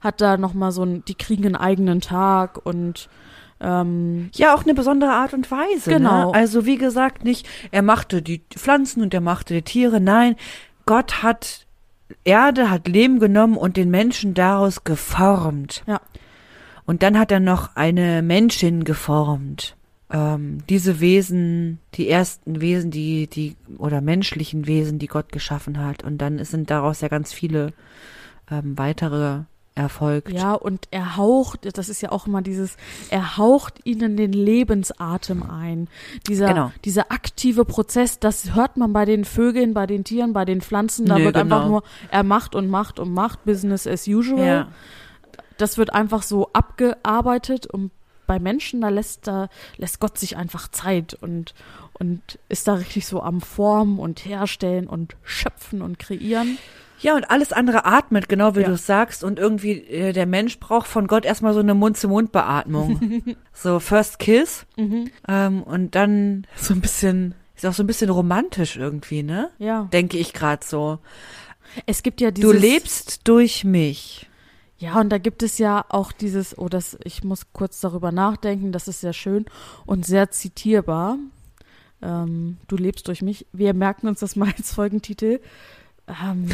hat 0.00 0.20
da 0.20 0.36
nochmal 0.36 0.72
so 0.72 0.82
ein, 0.82 1.04
die 1.06 1.14
kriegen 1.14 1.44
einen 1.46 1.56
eigenen 1.56 2.00
Tag 2.00 2.64
und 2.64 3.08
ähm, 3.60 4.30
Ja, 4.34 4.54
auch 4.54 4.64
eine 4.64 4.74
besondere 4.74 5.12
Art 5.12 5.32
und 5.34 5.50
Weise. 5.50 5.90
Genau. 5.90 6.32
Ne? 6.32 6.38
Also 6.38 6.66
wie 6.66 6.76
gesagt, 6.76 7.24
nicht, 7.24 7.48
er 7.70 7.82
machte 7.82 8.22
die 8.22 8.42
Pflanzen 8.50 9.02
und 9.02 9.14
er 9.14 9.20
machte 9.20 9.54
die 9.54 9.62
Tiere. 9.62 10.00
Nein, 10.00 10.36
Gott 10.84 11.22
hat 11.22 11.66
Erde, 12.24 12.70
hat 12.70 12.86
Leben 12.86 13.18
genommen 13.18 13.56
und 13.56 13.76
den 13.76 13.90
Menschen 13.90 14.34
daraus 14.34 14.84
geformt. 14.84 15.82
Ja. 15.86 16.00
Und 16.84 17.02
dann 17.02 17.18
hat 17.18 17.32
er 17.32 17.40
noch 17.40 17.74
eine 17.74 18.22
Menschin 18.22 18.84
geformt. 18.84 19.76
Ähm, 20.08 20.58
diese 20.68 21.00
Wesen, 21.00 21.80
die 21.94 22.08
ersten 22.08 22.60
Wesen, 22.60 22.92
die, 22.92 23.26
die, 23.26 23.56
oder 23.78 24.00
menschlichen 24.00 24.68
Wesen, 24.68 25.00
die 25.00 25.08
Gott 25.08 25.32
geschaffen 25.32 25.84
hat. 25.84 26.04
Und 26.04 26.18
dann 26.18 26.44
sind 26.44 26.70
daraus 26.70 27.00
ja 27.00 27.08
ganz 27.08 27.32
viele 27.32 27.72
ähm, 28.48 28.78
weitere 28.78 29.40
erfolgt. 29.76 30.32
Ja, 30.32 30.54
und 30.54 30.88
er 30.90 31.16
haucht, 31.16 31.76
das 31.76 31.88
ist 31.88 32.00
ja 32.00 32.10
auch 32.10 32.26
immer 32.26 32.42
dieses, 32.42 32.76
er 33.10 33.36
haucht 33.36 33.80
ihnen 33.84 34.16
den 34.16 34.32
Lebensatem 34.32 35.42
ein. 35.48 35.88
Dieser, 36.26 36.48
Genau. 36.48 36.72
dieser 36.84 37.12
aktive 37.12 37.64
Prozess, 37.64 38.18
das 38.18 38.54
hört 38.54 38.76
man 38.76 38.92
bei 38.92 39.04
den 39.04 39.24
Vögeln, 39.24 39.74
bei 39.74 39.86
den 39.86 40.02
Tieren, 40.02 40.32
bei 40.32 40.44
den 40.44 40.60
Pflanzen. 40.60 41.06
Da 41.06 41.18
Nö, 41.18 41.26
wird 41.26 41.36
einfach 41.36 41.60
genau. 41.60 41.70
nur, 41.70 41.82
er 42.10 42.22
macht 42.22 42.54
und 42.54 42.68
macht 42.68 42.98
und 42.98 43.12
macht, 43.12 43.44
Business 43.44 43.86
as 43.86 44.08
usual. 44.08 44.46
Ja. 44.46 44.68
Das 45.58 45.78
wird 45.78 45.92
einfach 45.94 46.22
so 46.22 46.50
abgearbeitet 46.52 47.66
und 47.66 47.90
bei 48.26 48.38
Menschen, 48.38 48.80
da 48.80 48.88
lässt, 48.88 49.26
da 49.26 49.48
lässt 49.76 50.00
Gott 50.00 50.18
sich 50.18 50.36
einfach 50.36 50.68
Zeit 50.68 51.14
und, 51.14 51.54
und 51.92 52.38
ist 52.48 52.66
da 52.66 52.74
richtig 52.74 53.06
so 53.06 53.22
am 53.22 53.40
Formen 53.40 53.98
und 53.98 54.24
Herstellen 54.24 54.86
und 54.88 55.16
Schöpfen 55.22 55.80
und 55.80 55.98
Kreieren. 55.98 56.58
Ja, 57.00 57.14
und 57.14 57.30
alles 57.30 57.52
andere 57.52 57.84
atmet, 57.84 58.28
genau 58.28 58.54
wie 58.56 58.60
Ja. 58.60 58.68
du 58.68 58.72
es 58.74 58.86
sagst. 58.86 59.22
Und 59.22 59.38
irgendwie, 59.38 59.72
äh, 59.72 60.12
der 60.12 60.26
Mensch 60.26 60.58
braucht 60.58 60.86
von 60.86 61.06
Gott 61.06 61.24
erstmal 61.24 61.52
so 61.54 61.60
eine 61.60 61.74
Mund-zu-Mund-Beatmung. 61.74 63.22
so 63.52 63.80
First 63.80 64.18
Kiss. 64.18 64.66
Mhm. 64.76 65.10
Ähm, 65.28 65.62
und 65.62 65.94
dann 65.94 66.46
so 66.56 66.74
ein 66.74 66.80
bisschen, 66.80 67.34
ist 67.54 67.66
auch 67.66 67.74
so 67.74 67.82
ein 67.82 67.86
bisschen 67.86 68.10
romantisch 68.10 68.76
irgendwie, 68.76 69.22
ne? 69.22 69.50
Ja. 69.58 69.88
Denke 69.92 70.18
ich 70.18 70.32
gerade 70.32 70.64
so. 70.64 70.98
Es 71.84 72.02
gibt 72.02 72.20
ja 72.20 72.30
dieses. 72.30 72.50
Du 72.50 72.56
lebst 72.56 73.28
durch 73.28 73.64
mich. 73.64 74.28
Ja, 74.78 75.00
und 75.00 75.08
da 75.10 75.18
gibt 75.18 75.42
es 75.42 75.56
ja 75.58 75.84
auch 75.88 76.12
dieses, 76.12 76.56
oh, 76.58 76.68
das, 76.68 76.98
ich 77.02 77.24
muss 77.24 77.52
kurz 77.52 77.80
darüber 77.80 78.12
nachdenken, 78.12 78.72
das 78.72 78.88
ist 78.88 79.00
sehr 79.00 79.14
schön 79.14 79.46
und 79.86 80.04
sehr 80.04 80.30
zitierbar. 80.30 81.18
Ähm, 82.02 82.58
du 82.68 82.76
lebst 82.76 83.08
durch 83.08 83.22
mich. 83.22 83.46
Wir 83.52 83.72
merken 83.72 84.06
uns 84.06 84.20
das 84.20 84.36
mal 84.36 84.52
als 84.56 84.74
Folgentitel. 84.74 85.40
Ähm, 86.08 86.48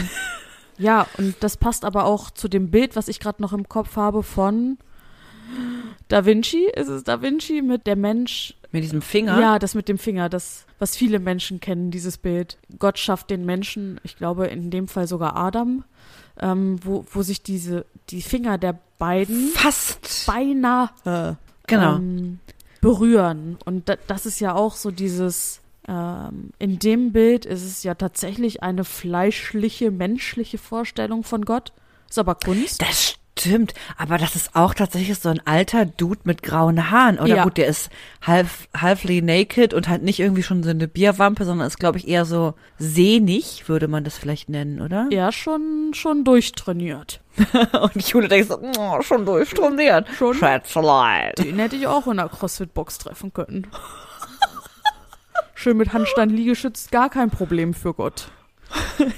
ja, 0.79 1.07
und 1.19 1.37
das 1.41 1.57
passt 1.57 1.85
aber 1.85 2.05
auch 2.05 2.31
zu 2.31 2.49
dem 2.49 2.71
Bild, 2.71 2.97
was 2.97 3.09
ich 3.09 3.21
gerade 3.21 3.43
noch 3.43 3.53
im 3.53 3.69
Kopf 3.69 3.97
habe 3.97 4.23
von 4.23 4.79
Da 6.09 6.25
Vinci. 6.25 6.67
Ist 6.75 6.89
es 6.89 7.05
Da 7.05 7.23
Vinci 7.23 7.63
mit 7.63 7.87
der 7.87 7.97
Mensch? 7.97 8.55
Mit 8.71 8.83
diesem 8.85 9.03
Finger. 9.03 9.39
Ja, 9.39 9.59
das 9.59 9.75
mit 9.75 9.89
dem 9.89 9.99
Finger, 9.99 10.31
das, 10.31 10.65
was 10.79 10.97
viele 10.97 11.19
Menschen 11.19 11.61
kennen, 11.61 11.91
dieses 11.91 12.17
Bild. 12.17 12.57
Gott 12.79 12.99
schafft 12.99 13.29
den 13.31 13.45
Menschen, 13.45 14.01
ich 14.03 14.17
glaube 14.17 14.47
in 14.47 14.71
dem 14.71 14.89
Fall 14.89 15.07
sogar 15.07 15.37
Adam, 15.37 15.85
ähm, 16.41 16.79
wo, 16.83 17.05
wo 17.13 17.23
sich 17.23 17.43
diese, 17.43 17.85
die 18.09 18.23
Finger 18.23 18.57
der 18.57 18.79
beiden 18.99 19.49
Fast. 19.51 20.25
beinahe 20.27 20.89
Genau. 21.67 21.97
ähm, 21.97 22.39
berühren. 22.81 23.59
Und 23.65 23.89
da, 23.89 23.97
das 24.07 24.27
ist 24.27 24.41
ja 24.41 24.55
auch 24.55 24.75
so 24.75 24.91
dieses, 24.91 25.61
Ähm, 25.89 26.51
in 26.59 26.79
dem 26.79 27.13
Bild 27.13 27.45
ist 27.45 27.65
es 27.65 27.83
ja 27.83 27.95
tatsächlich 27.95 28.63
eine 28.63 28.85
fleischliche, 28.85 29.91
menschliche 29.91 30.59
Vorstellung 30.59 31.25
von 31.25 31.45
Gott. 31.45 31.73
Ist 32.09 32.19
aber 32.19 32.35
Kunst. 32.37 32.83
Das 32.83 33.15
stimmt, 33.39 33.73
aber 33.97 34.19
das 34.19 34.37
ist 34.37 34.55
auch 34.55 34.75
tatsächlich 34.75 35.19
so 35.19 35.31
ein 35.31 35.41
alter 35.47 35.87
Dude 35.87 36.21
mit 36.25 36.43
grauen 36.43 36.91
Haaren. 36.91 37.19
Oder 37.19 37.37
Ja. 37.37 37.45
gut, 37.45 37.57
der 37.57 37.67
ist 37.67 37.91
half, 38.21 38.69
halfly 38.77 39.23
naked 39.23 39.75
und 39.75 39.89
halt 39.89 40.03
nicht 40.03 40.21
irgendwie 40.21 40.43
schon 40.43 40.63
so 40.63 40.71
eine 40.71 40.87
Bierwampe, 40.87 41.45
sondern 41.45 41.67
ist, 41.67 41.81
glaube 41.81 41.99
ich, 41.99 42.07
eher 42.07 42.27
so 42.27 42.55
sehnig, 42.79 43.69
würde 43.69 43.89
man 43.89 44.05
das 44.05 44.19
vielleicht 44.19 44.49
nennen, 44.51 44.81
oder? 44.81 45.09
Ja, 45.11 45.33
schon, 45.33 45.93
schon 45.95 46.25
durchtrainiert. 46.25 47.21
Und 47.95 48.07
Jule 48.11 48.29
denkt 48.29 48.49
so, 48.49 48.59
oh, 48.79 49.01
schon 49.01 49.25
durchtrainiert. 49.25 50.07
Schon. 50.19 50.35
Schätzelein. 50.35 51.33
Den 51.39 51.59
hätte 51.59 51.77
ich 51.77 51.87
auch 51.87 52.07
in 52.07 52.19
der 52.19 52.29
CrossFit-Box 52.29 52.99
treffen 52.99 53.33
können. 53.33 53.67
Schön 55.63 55.77
mit 55.77 55.93
Handstand 55.93 56.33
Liegestütz, 56.33 56.91
gar 56.91 57.09
kein 57.09 57.31
Problem 57.31 57.73
für 57.73 57.95
Gott. 57.95 58.33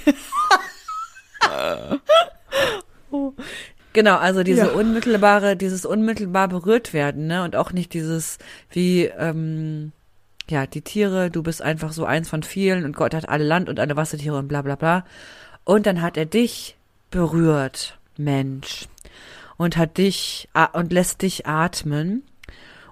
Genau, 3.93 4.17
also 4.17 4.43
diese 4.43 4.67
Ja. 4.67 4.73
unmittelbare, 4.73 5.55
dieses 5.55 5.87
unmittelbar 5.87 6.47
berührt 6.49 6.93
werden, 6.93 7.25
ne? 7.25 7.43
Und 7.43 7.55
auch 7.55 7.71
nicht 7.71 7.93
dieses, 7.93 8.37
wie, 8.69 9.05
ähm, 9.05 9.91
ja, 10.47 10.67
die 10.67 10.81
Tiere, 10.81 11.31
du 11.31 11.41
bist 11.41 11.63
einfach 11.63 11.91
so 11.91 12.05
eins 12.05 12.29
von 12.29 12.43
vielen 12.43 12.85
und 12.85 12.95
Gott 12.95 13.15
hat 13.15 13.27
alle 13.27 13.43
Land 13.45 13.67
und 13.67 13.79
alle 13.79 13.95
Wassertiere 13.95 14.37
und 14.37 14.47
bla 14.47 14.61
bla 14.61 14.75
bla. 14.75 15.03
Und 15.63 15.87
dann 15.87 16.03
hat 16.03 16.15
er 16.15 16.27
dich 16.27 16.77
berührt, 17.09 17.97
Mensch. 18.17 18.87
Und 19.57 19.77
hat 19.77 19.97
dich 19.97 20.47
und 20.73 20.93
lässt 20.93 21.23
dich 21.23 21.47
atmen 21.47 22.21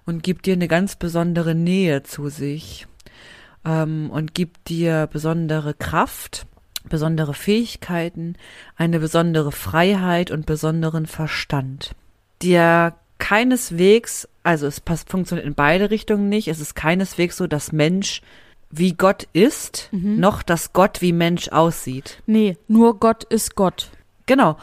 und 0.07 0.23
gibt 0.23 0.47
dir 0.47 0.53
eine 0.53 0.67
ganz 0.67 0.95
besondere 0.95 1.53
Nähe 1.53 2.01
zu 2.01 2.29
sich. 2.29 2.87
Ähm, 3.65 4.09
und 4.11 4.33
gibt 4.33 4.67
dir 4.69 5.07
besondere 5.11 5.73
Kraft, 5.73 6.45
besondere 6.89 7.33
Fähigkeiten, 7.33 8.35
eine 8.75 8.99
besondere 8.99 9.51
Freiheit 9.51 10.31
und 10.31 10.45
besonderen 10.45 11.05
Verstand, 11.05 11.91
der 12.41 12.95
keineswegs, 13.19 14.27
also 14.43 14.67
es 14.67 14.81
passt, 14.81 15.09
funktioniert 15.09 15.47
in 15.47 15.53
beide 15.55 15.89
Richtungen 15.91 16.27
nicht, 16.27 16.49
es 16.49 16.59
ist 16.59 16.75
keineswegs 16.75 17.37
so, 17.37 17.47
dass 17.47 17.71
Mensch 17.71 18.21
wie 18.69 18.93
Gott 18.93 19.27
ist, 19.33 19.89
noch 19.91 20.41
dass 20.43 20.73
Gott 20.73 20.99
wie 21.01 21.13
Mensch 21.13 21.47
aussieht. 21.49 22.21
Nee, 22.25 22.57
nur 22.67 22.99
Gott 22.99 23.23
ist 23.23 23.55
Gott. 23.55 23.89
Genau. 24.25 24.57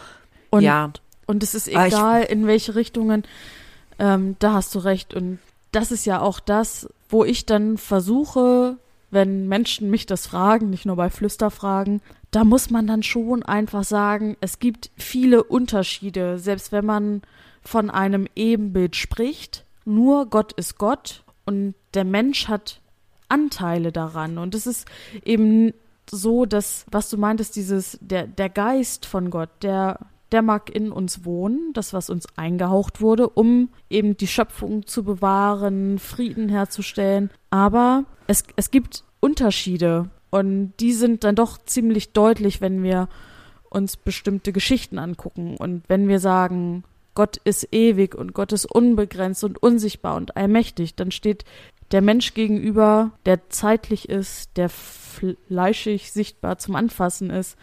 Und, 0.51 0.63
ja, 0.63 0.93
und 1.27 1.43
es 1.45 1.55
ist 1.55 1.69
Ah, 1.75 1.87
ich- 1.87 1.93
egal, 1.95 2.23
in 2.25 2.47
welche 2.47 2.75
Richtungen, 2.75 3.23
ähm, 4.01 4.35
da 4.41 4.55
hast 4.55 4.75
du 4.75 4.81
recht. 4.81 5.15
Und 5.15 5.39
das 5.73 5.93
ist 5.93 6.07
ja 6.07 6.21
auch 6.21 6.41
das, 6.41 6.89
wo 7.09 7.25
ich 7.25 7.47
dann 7.47 7.79
versuche, 7.79 8.77
wenn 9.11 9.49
Menschen 9.49 9.90
mich 9.90 10.07
das 10.07 10.27
fragen, 10.27 10.70
nicht 10.70 10.87
nur 10.87 10.96
bei 10.96 11.11
Flüsterfragen, 11.11 12.01
da 12.31 12.44
muss 12.44 12.70
man 12.70 12.87
dann 12.87 13.03
schon 13.03 13.42
einfach 13.42 13.85
sagen, 13.85 14.37
es 14.40 14.59
gibt 14.59 14.90
viele 14.96 15.42
Unterschiede, 15.42 16.38
selbst 16.38 16.73
wenn 16.73 16.87
man 16.87 17.23
von 17.62 17.90
einem 17.90 18.27
Ebenbild 18.37 18.96
spricht. 18.96 19.64
Nur 19.85 20.27
Gott 20.27 20.53
ist 20.53 20.79
Gott 20.79 21.25
und 21.44 21.75
der 21.94 22.05
Mensch 22.05 22.49
hat 22.49 22.81
Anteile 23.29 23.92
daran. 23.92 24.38
Und 24.38 24.55
es 24.55 24.66
ist 24.66 24.87
eben 25.25 25.73
so, 26.11 26.46
dass, 26.46 26.87
was 26.90 27.11
du 27.11 27.16
meintest, 27.16 27.57
dieses, 27.57 27.99
der, 28.01 28.27
der 28.27 28.49
Geist 28.49 29.07
von 29.07 29.31
Gott, 29.31 29.51
der, 29.62 29.99
der 30.33 30.43
mag 30.43 30.71
in 30.71 30.93
uns 30.93 31.25
wohnen, 31.25 31.73
das, 31.73 31.93
was 31.93 32.11
uns 32.11 32.27
eingehaucht 32.37 33.01
wurde, 33.01 33.29
um 33.29 33.71
eben 33.88 34.16
die 34.16 34.27
Schöpfung 34.27 34.87
zu 34.87 35.05
bewahren, 35.05 35.99
Frieden 35.99 36.49
herzustellen. 36.49 37.31
Aber 37.51 38.05
es, 38.27 38.45
es 38.57 38.71
gibt 38.71 39.05
Unterschiede 39.21 40.09
und 40.31 40.73
die 40.81 40.93
sind 40.93 41.25
dann 41.25 41.35
doch 41.35 41.59
ziemlich 41.59 42.12
deutlich, 42.12 42.61
wenn 42.61 42.83
wir 42.83 43.09
uns 43.69 43.97
bestimmte 43.97 44.53
Geschichten 44.53 44.99
angucken 44.99 45.57
und 45.57 45.83
wenn 45.88 46.09
wir 46.09 46.19
sagen, 46.19 46.85
Gott 47.14 47.38
ist 47.45 47.69
ewig 47.73 48.14
und 48.14 48.35
Gott 48.35 48.53
ist 48.53 48.66
unbegrenzt 48.66 49.45
und 49.45 49.62
unsichtbar 49.62 50.16
und 50.16 50.37
allmächtig, 50.37 50.95
dann 50.95 51.11
steht 51.11 51.45
der 51.90 52.03
Mensch 52.03 52.35
gegenüber, 52.35 53.12
der 53.27 53.49
zeitlich 53.51 54.09
ist, 54.09 54.57
der 54.57 54.69
fleischig 54.69 56.12
sichtbar 56.12 56.59
zum 56.59 56.77
Anfassen 56.77 57.31
ist, 57.31 57.59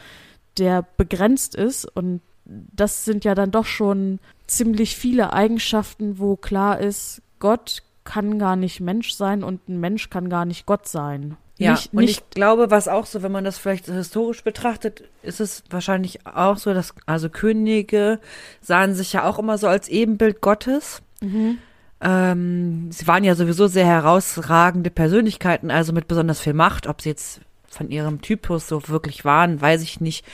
der 0.57 0.85
begrenzt 0.97 1.55
ist 1.55 1.85
und 1.85 2.21
das 2.47 3.05
sind 3.05 3.25
ja 3.25 3.35
dann 3.35 3.51
doch 3.51 3.65
schon 3.65 4.19
ziemlich 4.47 4.95
viele 4.95 5.33
Eigenschaften, 5.33 6.19
wo 6.19 6.35
klar 6.35 6.79
ist, 6.79 7.21
Gott 7.39 7.83
kann 8.03 8.39
gar 8.39 8.55
nicht 8.55 8.79
Mensch 8.79 9.11
sein 9.11 9.43
und 9.43 9.67
ein 9.67 9.79
Mensch 9.79 10.09
kann 10.09 10.29
gar 10.29 10.45
nicht 10.45 10.65
Gott 10.65 10.87
sein. 10.87 11.35
Ja, 11.57 11.71
nicht, 11.71 11.93
und 11.93 12.01
nicht 12.01 12.11
ich 12.11 12.29
glaube, 12.29 12.69
was 12.69 12.87
auch 12.87 13.05
so, 13.05 13.23
wenn 13.23 13.31
man 13.31 13.43
das 13.43 13.57
vielleicht 13.57 13.87
historisch 13.87 14.43
betrachtet, 14.43 15.03
ist 15.23 15.41
es 15.41 15.63
wahrscheinlich 15.69 16.25
auch 16.25 16.57
so, 16.57 16.73
dass 16.73 16.93
also 17.05 17.29
Könige 17.29 18.19
sahen 18.61 18.93
sich 18.93 19.13
ja 19.13 19.23
auch 19.23 19.39
immer 19.39 19.57
so 19.57 19.67
als 19.67 19.89
Ebenbild 19.89 20.39
Gottes. 20.39 21.01
Mhm. 21.19 21.57
Ähm, 21.99 22.91
sie 22.91 23.07
waren 23.07 23.23
ja 23.23 23.33
sowieso 23.33 23.65
sehr 23.67 23.87
herausragende 23.87 24.91
Persönlichkeiten, 24.91 25.71
also 25.71 25.93
mit 25.93 26.07
besonders 26.07 26.39
viel 26.39 26.53
Macht. 26.53 26.85
Ob 26.85 27.01
sie 27.01 27.09
jetzt 27.09 27.41
von 27.67 27.89
ihrem 27.89 28.21
Typus 28.21 28.67
so 28.67 28.87
wirklich 28.87 29.25
waren, 29.25 29.59
weiß 29.59 29.81
ich 29.81 29.99
nicht. 29.99 30.25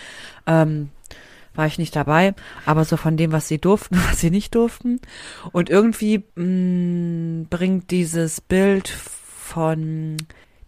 Ähm, 0.46 0.90
war 1.56 1.68
ich 1.68 1.78
nicht 1.78 1.96
dabei, 1.96 2.34
aber 2.66 2.84
so 2.86 2.98
von 2.98 3.18
dem, 3.18 3.32
was 3.32 3.48
sie 3.48 3.60
durften, 3.60 3.96
was 4.10 4.20
sie 4.20 4.32
nicht 4.32 4.56
durften. 4.56 5.00
Und 5.52 5.70
irgendwie 5.70 6.24
mh, 6.36 7.48
bringt 7.50 7.92
dieses 7.92 8.42
Bild 8.42 8.88
von 8.90 10.18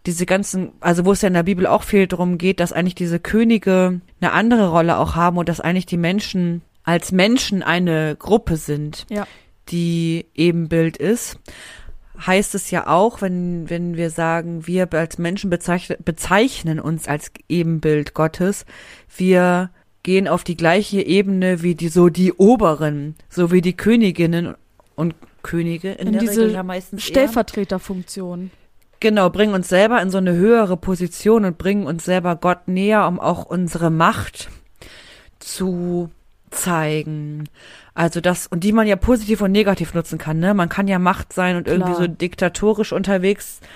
diese 0.06 0.26
ganzen, 0.28 0.72
also 0.82 1.06
wo 1.06 1.12
es 1.14 1.22
ja 1.24 1.28
in 1.28 1.34
der 1.34 1.44
Bibel 1.44 1.66
auch 1.66 1.82
viel 1.84 2.06
darum 2.08 2.38
geht, 2.38 2.60
dass 2.60 2.72
eigentlich 2.74 2.94
diese 2.96 3.20
Könige 3.20 4.02
eine 4.22 4.32
andere 4.34 4.70
Rolle 4.70 4.98
auch 4.98 5.16
haben 5.16 5.38
und 5.38 5.50
dass 5.50 5.60
eigentlich 5.62 5.88
die 5.88 5.98
Menschen 5.98 6.62
als 6.84 7.12
Menschen 7.12 7.64
eine 7.64 8.16
Gruppe 8.16 8.58
sind, 8.58 9.08
Ja. 9.10 9.26
die 9.70 10.28
Ebenbild 10.36 10.98
ist, 10.98 11.40
heißt 12.24 12.54
es 12.54 12.70
ja 12.70 12.86
auch, 12.86 13.22
wenn, 13.24 13.68
wenn 13.72 13.98
wir 13.98 14.12
sagen, 14.12 14.68
wir 14.68 14.88
als 14.94 15.18
Menschen 15.18 15.50
bezeichnen, 15.50 15.98
bezeichnen 16.06 16.80
uns 16.80 17.08
als 17.08 17.32
Ebenbild 17.50 18.14
Gottes, 18.14 18.66
wir 19.18 19.72
gehen 20.06 20.28
auf 20.28 20.44
die 20.44 20.56
gleiche 20.56 21.02
Ebene 21.02 21.64
wie 21.64 21.74
die, 21.76 21.90
so 21.90 22.10
die 22.10 22.32
Oberen, 22.32 23.16
so 23.28 23.52
wie 23.52 23.62
die 23.62 23.76
Königinnen 23.76 24.54
und 24.96 25.16
Könige 25.42 25.92
in, 25.94 26.08
In 26.08 26.14
der 26.14 26.22
diese 26.22 26.42
Regel 26.42 26.54
ja 26.54 26.64
meistens. 26.64 27.04
Stellvertreterfunktion. 27.04 28.52
Genau, 29.00 29.30
bringen 29.32 29.54
uns 29.54 29.68
selber 29.68 30.02
in 30.02 30.12
so 30.12 30.20
eine 30.20 30.34
höhere 30.34 30.78
Position 30.78 31.44
und 31.44 31.58
bringen 31.58 31.88
uns 31.88 32.06
selber 32.06 32.36
Gott 32.36 32.68
näher, 32.68 33.08
um 33.08 33.20
auch 33.20 33.46
unsere 33.46 33.90
Macht 33.90 34.50
zu 35.40 36.12
zeigen. 36.52 37.50
Also 37.96 38.22
das, 38.22 38.48
und 38.48 38.64
die 38.64 38.72
man 38.72 38.88
ja 38.88 38.96
positiv 38.96 39.42
und 39.42 39.52
negativ 39.52 39.94
nutzen 39.96 40.20
kann, 40.20 40.40
ne? 40.40 40.54
Man 40.54 40.70
kann 40.70 40.88
ja 40.88 41.00
Macht 41.00 41.34
sein 41.34 41.58
und 41.58 41.68
irgendwie 41.68 41.94
Klar. 41.94 42.02
so 42.02 42.08
diktatorisch 42.08 42.94
unterwegs 42.94 43.60
sein 43.60 43.70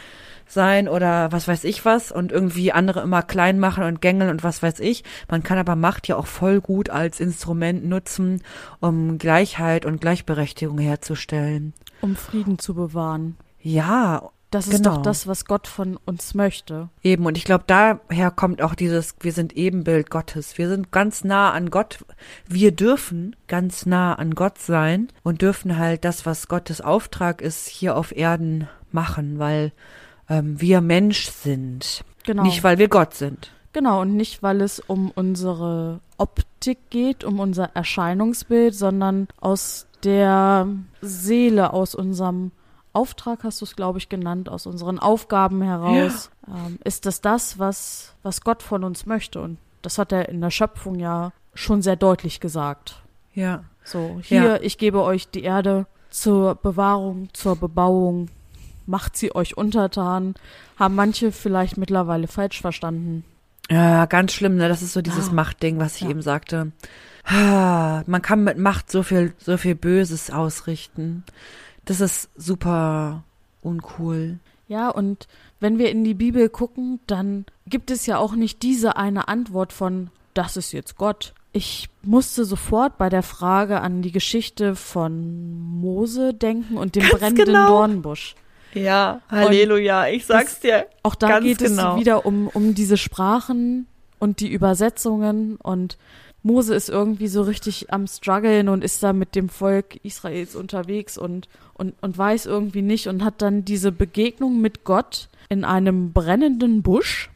oder 0.88 1.32
was 1.32 1.48
weiß 1.48 1.64
ich 1.64 1.86
was 1.86 2.12
und 2.12 2.32
irgendwie 2.32 2.72
andere 2.72 3.02
immer 3.02 3.22
klein 3.22 3.60
machen 3.60 3.84
und 3.84 4.02
gängeln 4.02 4.30
und 4.30 4.44
was 4.44 4.64
weiß 4.64 4.80
ich. 4.80 5.04
Man 5.30 5.44
kann 5.44 5.58
aber 5.58 5.76
Macht 5.76 6.08
ja 6.08 6.16
auch 6.18 6.28
voll 6.28 6.60
gut 6.62 6.90
als 6.90 7.20
Instrument 7.20 7.86
nutzen, 7.86 8.42
um 8.80 9.18
Gleichheit 9.18 9.86
und 9.86 10.02
Gleichberechtigung 10.02 10.78
herzustellen. 10.80 11.74
um 12.02 12.16
Frieden 12.16 12.58
zu 12.60 12.74
bewahren. 12.74 13.38
Ja, 13.62 14.30
Das 14.52 14.66
ist 14.68 14.78
Genau. 14.78 14.96
doch 14.96 15.02
das, 15.04 15.28
was 15.28 15.46
Gott 15.46 15.68
von 15.68 15.96
uns 16.06 16.34
möchte. 16.34 16.90
Eben, 17.04 17.28
und 17.28 17.38
ich 17.38 17.44
glaube, 17.44 17.66
daher 17.68 18.32
kommt 18.32 18.64
auch 18.64 18.74
dieses, 18.74 19.14
wir 19.20 19.32
sind 19.32 19.54
Ebenbild 19.56 20.10
Gottes. 20.10 20.58
Wir 20.58 20.68
sind 20.70 20.92
ganz 20.92 21.24
nah 21.24 21.52
an 21.52 21.70
Gott. 21.70 22.04
Wir 22.48 22.72
dürfen 22.72 23.36
ganz 23.48 23.86
nah 23.86 24.16
an 24.16 24.34
Gott 24.34 24.58
sein 24.58 25.10
und 25.22 25.44
dürfen 25.44 25.78
halt 25.78 26.04
das, 26.04 26.26
was 26.26 26.48
Gottes 26.48 26.82
Auftrag 26.82 27.42
ist, 27.44 27.68
hier 27.68 27.96
auf 27.96 28.12
Erden 28.16 28.68
machen, 28.92 29.38
weil 29.38 29.72
ähm, 30.30 30.60
wir 30.62 30.82
Mensch 30.82 31.30
sind. 31.30 32.04
Genau. 32.24 32.44
Nicht, 32.44 32.64
weil 32.64 32.78
wir 32.78 32.88
Gott 32.88 33.14
sind. 33.14 33.52
Genau, 33.74 34.02
und 34.02 34.16
nicht, 34.16 34.42
weil 34.42 34.62
es 34.62 34.80
um 34.80 35.12
unsere 35.12 36.00
Optik 36.18 36.90
geht, 36.90 37.24
um 37.24 37.40
unser 37.40 37.76
Erscheinungsbild, 37.76 38.74
sondern 38.76 39.28
aus 39.40 39.88
der 40.04 40.68
Seele, 41.02 41.74
aus 41.74 41.94
unserem 41.96 42.52
Auftrag, 42.94 43.44
hast 43.44 43.62
du 43.62 43.66
es, 43.66 43.76
glaube 43.76 44.00
ich, 44.00 44.10
genannt, 44.10 44.50
aus 44.50 44.66
unseren 44.66 44.98
Aufgaben 44.98 45.62
heraus, 45.62 46.32
ähm, 46.48 46.80
ist 46.84 47.06
das 47.06 47.22
das, 47.22 47.60
was, 47.60 48.16
was 48.24 48.42
Gott 48.42 48.64
von 48.64 48.84
uns 48.84 49.06
möchte. 49.06 49.40
Und 49.42 49.58
das 49.84 49.98
hat 49.98 50.12
er 50.12 50.30
in 50.30 50.42
der 50.42 50.50
Schöpfung 50.52 50.96
ja 50.96 51.32
schon 51.54 51.82
sehr 51.82 51.96
deutlich 51.96 52.40
gesagt. 52.40 53.02
Ja. 53.34 53.64
So, 53.84 54.20
hier, 54.24 54.44
Ja. 54.44 54.58
ich 54.62 54.78
gebe 54.78 55.04
euch 55.04 55.30
die 55.30 55.44
Erde 55.44 55.86
zur 56.10 56.56
Bewahrung, 56.56 57.30
zur 57.34 57.56
Bebauung, 57.56 58.30
macht 58.90 59.16
sie 59.16 59.34
euch 59.36 59.56
untertan. 59.56 60.36
Haben 60.78 60.96
manche 60.96 61.32
vielleicht 61.32 61.78
mittlerweile 61.78 62.28
falsch 62.28 62.60
verstanden. 62.60 63.24
Ja, 63.70 64.06
ganz 64.08 64.34
schlimm, 64.34 64.56
ne? 64.56 64.68
Das 64.68 64.82
ist 64.82 64.94
so 64.94 65.02
dieses 65.02 65.28
Ja. 65.28 65.34
Machtding, 65.34 65.80
was 65.80 65.96
ich 65.96 66.02
Ja. 66.02 66.10
eben 66.10 66.22
sagte. 66.22 66.72
Ah, 67.26 68.04
Man 68.08 68.22
kann 68.22 68.44
mit 68.44 68.58
Macht 68.58 68.90
so 68.90 69.04
viel, 69.04 69.34
so 69.38 69.58
viel 69.58 69.76
Böses 69.76 70.32
ausrichten. 70.32 71.24
Das 71.86 72.02
ist 72.02 72.30
super 72.36 73.24
uncool. 73.62 74.40
Ja, 74.68 74.90
und 74.90 75.28
wenn 75.60 75.78
wir 75.78 75.90
in 75.92 76.04
die 76.04 76.14
Bibel 76.14 76.50
gucken, 76.50 77.00
dann 77.08 77.46
gibt 77.68 77.92
es 77.92 78.06
ja 78.06 78.18
auch 78.18 78.34
nicht 78.34 78.64
diese 78.64 78.96
eine 78.98 79.28
Antwort 79.28 79.74
von, 79.74 80.10
das 80.34 80.58
ist 80.58 80.72
jetzt 80.72 80.98
Gott. 80.98 81.34
Ich 81.52 81.90
musste 82.04 82.46
sofort 82.46 82.98
bei 82.98 83.10
der 83.10 83.24
Frage 83.24 83.82
an 83.82 84.02
die 84.04 84.12
Geschichte 84.12 84.76
von 84.76 85.60
Mose 85.82 86.34
denken 86.34 86.78
und 86.78 86.96
dem 86.96 87.02
Ganz 87.04 87.14
brennenden 87.20 87.46
genau. 87.46 87.68
Dornbusch. 87.70 88.36
Ja, 88.74 89.22
Halleluja, 89.30 90.08
ich 90.08 90.26
sag's 90.26 90.60
dir. 90.60 90.86
Auch 91.04 91.16
da 91.16 91.40
geht 91.40 91.60
genau. 91.60 91.96
es 91.96 92.00
wieder 92.02 92.26
um, 92.26 92.48
um 92.48 92.76
diese 92.76 92.98
Sprachen 92.98 93.88
und 94.20 94.40
die 94.40 94.52
Übersetzungen 94.52 95.56
und 95.58 95.98
Mose 96.42 96.74
ist 96.74 96.90
irgendwie 96.90 97.28
so 97.28 97.42
richtig 97.42 97.92
am 97.92 98.08
struggeln 98.08 98.70
und 98.70 98.84
ist 98.84 99.04
da 99.04 99.12
mit 99.12 99.36
dem 99.36 99.50
Volk 99.50 100.00
Israels 100.04 100.56
unterwegs 100.56 101.18
und, 101.18 101.50
und, 101.74 101.96
und 102.02 102.18
weiß 102.18 102.46
irgendwie 102.46 102.82
nicht 102.82 103.08
und 103.08 103.24
hat 103.24 103.42
dann 103.42 103.66
diese 103.66 103.92
Begegnung 103.92 104.62
mit 104.62 104.86
Gott 104.86 105.28
in 105.50 105.66
einem 105.66 106.14
brennenden 106.14 106.82
Busch, 106.82 107.30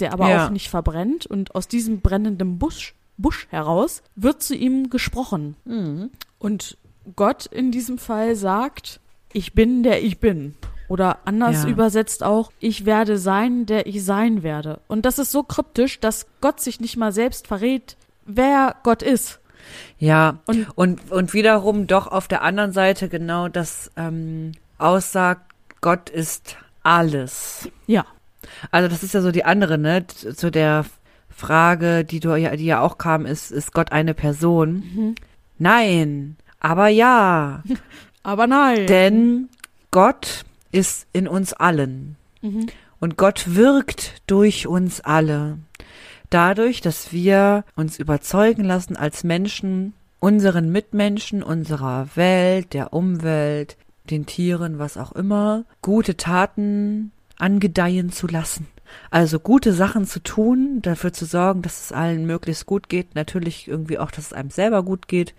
der 0.00 0.12
aber 0.12 0.28
Ja. 0.28 0.46
auch 0.46 0.50
nicht 0.50 0.70
verbrennt 0.70 1.26
und 1.26 1.54
aus 1.54 1.68
diesem 1.68 2.00
brennenden 2.00 2.58
Busch, 2.58 2.94
Busch 3.16 3.46
heraus 3.50 4.02
wird 4.16 4.42
zu 4.42 4.56
ihm 4.56 4.90
gesprochen. 4.90 5.54
Mhm. 5.64 6.10
Und 6.38 6.76
Gott 7.14 7.46
in 7.46 7.70
diesem 7.70 7.98
Fall 7.98 8.34
sagt, 8.34 9.00
ich 9.32 9.52
bin 9.52 9.82
der 9.82 10.02
ich 10.02 10.18
bin. 10.18 10.54
Oder 10.88 11.18
anders 11.26 11.64
Ja. 11.64 11.68
übersetzt 11.68 12.22
auch, 12.24 12.50
ich 12.60 12.86
werde 12.86 13.18
sein, 13.18 13.66
der 13.66 13.86
ich 13.86 14.04
sein 14.04 14.42
werde. 14.42 14.80
Und 14.88 15.04
das 15.04 15.18
ist 15.18 15.30
so 15.30 15.42
kryptisch, 15.42 16.00
dass 16.00 16.26
Gott 16.40 16.60
sich 16.60 16.80
nicht 16.80 16.96
mal 16.96 17.12
selbst 17.12 17.46
verrät, 17.46 17.96
wer 18.24 18.74
Gott 18.82 19.02
ist. 19.02 19.38
Ja, 19.98 20.38
Und- 20.46 20.66
und, 20.76 21.12
und, 21.12 21.34
wiederum 21.34 21.86
doch 21.86 22.06
auf 22.06 22.26
der 22.26 22.42
anderen 22.42 22.72
Seite 22.72 23.08
genau 23.10 23.48
das 23.48 23.90
ähm, 23.96 24.52
aussagt, 24.78 25.42
Gott 25.82 26.08
ist 26.08 26.56
alles. 26.82 27.68
Ja. 27.86 28.06
Also 28.70 28.88
das 28.88 29.02
ist 29.02 29.12
ja 29.12 29.20
so 29.20 29.30
die 29.30 29.44
andere, 29.44 29.76
ne? 29.76 30.06
Zu 30.06 30.50
der 30.50 30.86
Frage, 31.28 32.04
die 32.04 32.20
du 32.20 32.34
ja, 32.34 32.56
die 32.56 32.64
ja 32.64 32.80
auch 32.80 32.96
kam, 32.96 33.26
ist, 33.26 33.50
ist 33.50 33.74
Gott 33.74 33.92
eine 33.92 34.14
Person? 34.14 34.74
Mhm. 34.94 35.14
Nein, 35.58 36.36
aber 36.60 36.88
ja, 36.88 37.62
Aber 38.22 38.46
nein. 38.46 38.86
denn 38.86 39.48
Gott 39.90 40.44
ist 40.72 41.06
in 41.12 41.28
uns 41.28 41.52
allen. 41.52 42.16
Mhm. 42.42 42.66
Und 43.00 43.16
Gott 43.16 43.54
wirkt 43.54 44.22
durch 44.26 44.66
uns 44.66 45.00
alle. 45.00 45.58
Dadurch, 46.30 46.80
dass 46.80 47.12
wir 47.12 47.64
uns 47.74 47.98
überzeugen 47.98 48.64
lassen 48.64 48.96
als 48.96 49.24
Menschen, 49.24 49.94
unseren 50.20 50.70
Mitmenschen, 50.70 51.42
unserer 51.42 52.08
Welt, 52.16 52.74
der 52.74 52.92
Umwelt, 52.92 53.76
den 54.10 54.26
Tieren, 54.26 54.78
was 54.78 54.96
auch 54.96 55.12
immer, 55.12 55.64
gute 55.80 56.16
Taten 56.16 57.12
angedeihen 57.38 58.10
zu 58.10 58.26
lassen. 58.26 58.66
Also 59.10 59.38
gute 59.38 59.72
Sachen 59.72 60.06
zu 60.06 60.22
tun, 60.22 60.80
dafür 60.82 61.12
zu 61.12 61.24
sorgen, 61.24 61.62
dass 61.62 61.84
es 61.84 61.92
allen 61.92 62.26
möglichst 62.26 62.66
gut 62.66 62.88
geht, 62.88 63.14
natürlich 63.14 63.68
irgendwie 63.68 63.98
auch, 63.98 64.10
dass 64.10 64.26
es 64.26 64.32
einem 64.32 64.50
selber 64.50 64.82
gut 64.82 65.08
geht. 65.08 65.34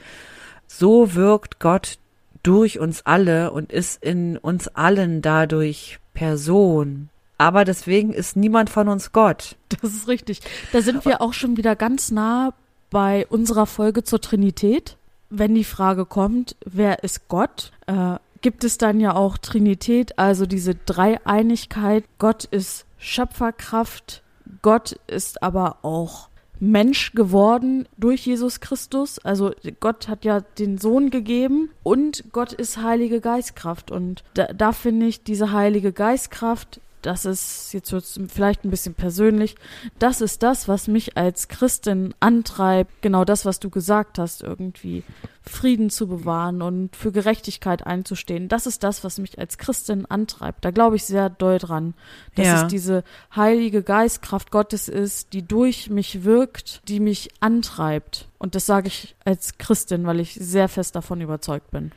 So 0.68 1.16
wirkt 1.16 1.60
Gott 1.60 1.98
durch 2.44 2.80
uns 2.80 3.06
alle 3.06 3.52
und 3.52 3.72
ist 3.72 4.04
in 4.04 4.38
uns 4.38 4.68
allen 4.70 5.22
dadurch 5.22 6.00
Person. 6.14 7.10
Aber 7.38 7.64
deswegen 7.64 8.12
ist 8.14 8.36
niemand 8.36 8.70
von 8.70 8.88
uns 8.90 9.12
Gott. 9.12 9.56
Das 9.82 9.94
ist 9.94 10.08
richtig. 10.08 10.42
Da 10.74 10.82
sind 10.82 11.06
wir 11.06 11.22
auch 11.22 11.34
schon 11.34 11.56
wieder 11.56 11.76
ganz 11.76 12.12
nah 12.12 12.54
bei 12.90 13.26
unserer 13.28 13.66
Folge 13.66 14.04
zur 14.04 14.20
Trinität. 14.20 14.98
Wenn 15.30 15.54
die 15.54 15.64
Frage 15.64 16.06
kommt, 16.06 16.56
wer 16.66 17.04
ist 17.04 17.28
Gott, 17.28 17.72
äh, 17.86 18.16
gibt 18.42 18.64
es 18.64 18.78
dann 18.78 19.00
ja 19.00 19.16
auch 19.16 19.38
Trinität, 19.38 20.18
also 20.18 20.46
diese 20.48 20.74
Dreieinigkeit. 20.74 22.04
Gott 22.18 22.46
ist 22.46 22.86
Schöpferkraft, 22.98 24.24
Gott 24.62 25.00
ist 25.08 25.44
aber 25.44 25.78
auch 25.84 26.29
Mensch 26.60 27.14
geworden 27.14 27.88
durch 27.98 28.26
Jesus 28.26 28.60
Christus. 28.60 29.20
Also 29.20 29.54
Gott 29.80 30.08
hat 30.08 30.26
ja 30.26 30.42
den 30.42 30.78
Sohn 30.78 31.10
gegeben 31.10 31.70
und 31.84 32.26
Gott 32.32 32.54
ist 32.54 32.82
Heilige 32.82 33.22
Geistkraft. 33.22 33.92
Und 33.92 34.24
da, 34.34 34.48
da 34.48 34.72
finde 34.72 35.06
ich 35.08 35.24
diese 35.24 35.52
Heilige 35.52 35.94
Geistkraft, 35.94 36.82
das 37.02 37.26
ist, 37.26 37.74
jetzt 37.74 37.92
wird 37.92 38.06
vielleicht 38.32 38.64
ein 38.66 38.70
bisschen 38.70 38.94
persönlich, 38.94 39.56
das 40.00 40.22
ist 40.22 40.44
das, 40.44 40.68
was 40.68 40.88
mich 40.88 41.18
als 41.18 41.48
Christin 41.48 42.14
antreibt. 42.20 43.02
Genau 43.02 43.26
das, 43.26 43.46
was 43.46 43.60
du 43.60 43.70
gesagt 43.70 44.18
hast, 44.20 44.44
irgendwie 44.44 45.04
Frieden 45.42 45.90
zu 45.90 46.08
bewahren 46.08 46.62
und 46.62 46.96
für 46.96 47.12
Gerechtigkeit 47.12 47.86
einzustehen. 47.88 48.48
Das 48.50 48.68
ist 48.68 48.84
das, 48.84 49.04
was 49.04 49.18
mich 49.18 49.40
als 49.40 49.58
Christin 49.58 50.06
antreibt. 50.06 50.64
Da 50.64 50.72
glaube 50.72 50.96
ich 50.98 51.06
sehr 51.06 51.30
doll 51.30 51.58
dran, 51.58 51.94
dass 52.36 52.46
Ja. 52.46 52.62
es 52.64 52.68
diese 52.68 53.04
heilige 53.36 53.82
Geistkraft 53.82 54.52
Gottes 54.52 54.88
ist, 54.88 55.34
die 55.34 55.42
durch 55.42 55.90
mich 55.90 56.24
wirkt, 56.24 56.82
die 56.88 57.00
mich 57.00 57.30
antreibt. 57.40 58.28
Und 58.38 58.56
das 58.56 58.66
sage 58.66 58.88
ich 58.88 59.16
als 59.26 59.58
Christin, 59.58 60.06
weil 60.06 60.20
ich 60.20 60.34
sehr 60.36 60.68
fest 60.70 60.96
davon 60.96 61.22
überzeugt 61.22 61.72
bin. 61.72 61.92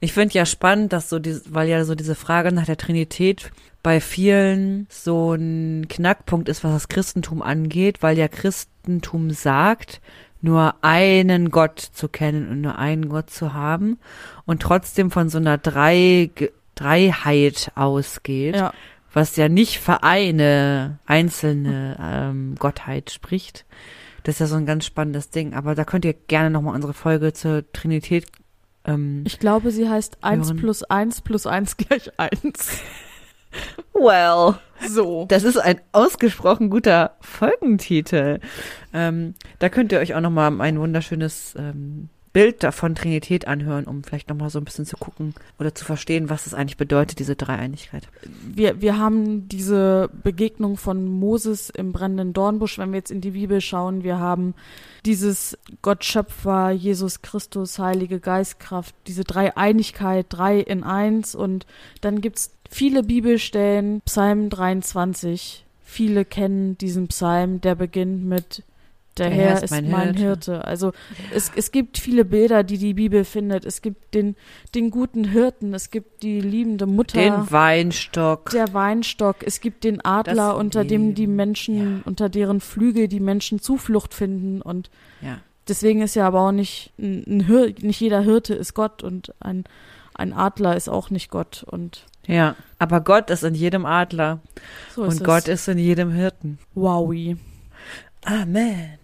Ich 0.00 0.12
finde 0.12 0.34
ja 0.34 0.46
spannend, 0.46 0.92
dass 0.92 1.08
so 1.08 1.18
diese, 1.18 1.42
weil 1.54 1.68
ja 1.68 1.84
so 1.84 1.94
diese 1.94 2.14
Frage 2.14 2.52
nach 2.52 2.66
der 2.66 2.76
Trinität 2.76 3.50
bei 3.82 4.00
vielen 4.00 4.86
so 4.90 5.32
ein 5.34 5.86
Knackpunkt 5.88 6.48
ist, 6.48 6.62
was 6.64 6.72
das 6.72 6.88
Christentum 6.88 7.42
angeht, 7.42 8.02
weil 8.02 8.16
ja 8.18 8.28
Christentum 8.28 9.30
sagt, 9.30 10.00
nur 10.40 10.74
einen 10.82 11.50
Gott 11.50 11.78
zu 11.80 12.08
kennen 12.08 12.48
und 12.48 12.60
nur 12.60 12.78
einen 12.78 13.08
Gott 13.08 13.30
zu 13.30 13.54
haben 13.54 13.98
und 14.44 14.60
trotzdem 14.62 15.10
von 15.10 15.28
so 15.28 15.38
einer 15.38 15.58
Drei, 15.58 16.30
Dreiheit 16.74 17.70
ausgeht, 17.74 18.56
Ja. 18.56 18.72
was 19.12 19.36
ja 19.36 19.48
nicht 19.48 19.78
für 19.78 20.02
eine 20.02 20.98
einzelne 21.06 21.96
ähm, 22.00 22.54
Gottheit 22.58 23.10
spricht. 23.10 23.64
Das 24.24 24.36
ist 24.36 24.40
ja 24.40 24.46
so 24.46 24.56
ein 24.56 24.66
ganz 24.66 24.84
spannendes 24.86 25.30
Ding. 25.30 25.54
Aber 25.54 25.74
da 25.74 25.84
könnt 25.84 26.04
ihr 26.04 26.14
gerne 26.14 26.50
nochmal 26.50 26.74
unsere 26.74 26.94
Folge 26.94 27.32
zur 27.32 27.64
Trinität 27.72 28.26
ähm, 28.84 29.22
Ich 29.26 29.38
glaube, 29.38 29.70
sie 29.70 29.88
heißt 29.88 30.18
1 30.22 30.48
Hören. 30.48 30.56
plus 30.58 30.82
1 30.84 31.20
plus 31.22 31.46
1 31.46 31.76
gleich 31.76 32.10
1. 32.18 32.78
Well, 33.92 34.54
So. 34.88 35.26
das 35.28 35.44
ist 35.44 35.58
ein 35.58 35.80
ausgesprochen 35.92 36.70
guter 36.70 37.16
Folgentitel. 37.20 38.40
Ähm, 38.94 39.34
da 39.58 39.68
könnt 39.68 39.92
ihr 39.92 39.98
euch 39.98 40.14
auch 40.14 40.20
noch 40.20 40.30
mal 40.30 40.60
ein 40.60 40.80
wunderschönes 40.80 41.54
ähm, 41.58 42.08
Bild 42.32 42.62
davon 42.62 42.94
Trinität 42.94 43.46
anhören, 43.46 43.84
um 43.84 44.02
vielleicht 44.04 44.30
noch 44.30 44.36
mal 44.36 44.48
so 44.48 44.58
ein 44.58 44.64
bisschen 44.64 44.86
zu 44.86 44.96
gucken 44.96 45.34
oder 45.58 45.74
zu 45.74 45.84
verstehen, 45.84 46.30
was 46.30 46.46
es 46.46 46.54
eigentlich 46.54 46.78
bedeutet, 46.78 47.18
diese 47.18 47.36
Dreieinigkeit. 47.36 48.08
Wir, 48.42 48.80
wir 48.80 48.98
haben 48.98 49.48
diese 49.48 50.08
Begegnung 50.22 50.78
von 50.78 51.04
Moses 51.06 51.68
im 51.68 51.92
brennenden 51.92 52.32
Dornbusch, 52.32 52.78
wenn 52.78 52.92
wir 52.92 52.98
jetzt 53.00 53.10
in 53.10 53.20
die 53.20 53.32
Bibel 53.32 53.60
schauen. 53.60 54.02
Wir 54.02 54.18
haben 54.18 54.54
dieses 55.04 55.58
Gott 55.82 56.04
Schöpfer, 56.04 56.70
Jesus 56.70 57.22
Christus, 57.22 57.78
Heilige 57.78 58.20
Geistkraft, 58.20 58.94
diese 59.06 59.24
Dreieinigkeit, 59.24 60.26
drei 60.28 60.60
in 60.60 60.84
eins. 60.84 61.34
Und 61.34 61.66
dann 62.00 62.20
gibt's 62.20 62.52
viele 62.70 63.02
Bibelstellen, 63.02 64.00
Psalm 64.04 64.50
23. 64.50 65.64
Viele 65.82 66.24
kennen 66.24 66.78
diesen 66.78 67.08
Psalm, 67.08 67.60
der 67.60 67.74
beginnt 67.74 68.24
mit 68.24 68.62
der, 69.18 69.30
Herr 69.30 69.62
ist 69.62 69.70
mein, 69.70 70.14
Hirte. 70.14 70.64
Also 70.64 70.92
es, 71.34 71.52
es 71.54 71.70
gibt 71.70 71.98
viele 71.98 72.24
Bilder, 72.24 72.62
die 72.62 72.78
die 72.78 72.94
Bibel 72.94 73.24
findet. 73.24 73.66
Es 73.66 73.82
gibt 73.82 74.14
den, 74.14 74.36
den 74.74 74.90
guten 74.90 75.24
Hirten, 75.24 75.74
es 75.74 75.90
gibt 75.90 76.22
die 76.22 76.40
liebende 76.40 76.86
Mutter. 76.86 77.18
Den 77.18 77.50
Weinstock. 77.50 78.50
Der 78.50 78.72
Weinstock, 78.72 79.36
es 79.44 79.60
gibt 79.60 79.84
den 79.84 80.02
Adler, 80.02 80.48
Das 80.48 80.56
unter 80.56 80.84
dem 80.84 81.14
die 81.14 81.22
Leben, 81.22 81.36
Menschen, 81.36 81.96
ja. 81.98 82.02
unter 82.06 82.30
deren 82.30 82.60
Flügel 82.60 83.06
die 83.08 83.20
Menschen 83.20 83.60
Zuflucht 83.60 84.14
finden. 84.14 84.62
Und 84.62 84.90
ja. 85.20 85.38
deswegen 85.68 86.00
ist 86.00 86.14
ja 86.14 86.26
aber 86.26 86.40
auch 86.40 86.52
nicht, 86.52 86.92
ein, 86.98 87.24
ein 87.26 87.46
Hir 87.46 87.74
nicht 87.82 88.00
jeder 88.00 88.22
Hirte 88.22 88.54
ist 88.54 88.72
Gott 88.72 89.02
und 89.02 89.34
ein, 89.40 89.64
ein 90.14 90.32
Adler 90.32 90.74
ist 90.74 90.88
auch 90.88 91.10
nicht 91.10 91.30
Gott. 91.30 91.64
Und 91.68 92.06
ja, 92.26 92.56
aber 92.78 93.02
Gott 93.02 93.28
ist 93.28 93.44
in 93.44 93.54
jedem 93.54 93.84
Adler 93.84 94.40
so 94.94 95.04
ist 95.04 95.08
und 95.08 95.20
es. 95.20 95.24
Gott 95.24 95.48
ist 95.48 95.68
in 95.68 95.78
jedem 95.78 96.12
Hirten. 96.12 96.58
Wowie. 96.74 97.36
Amen. 98.24 99.01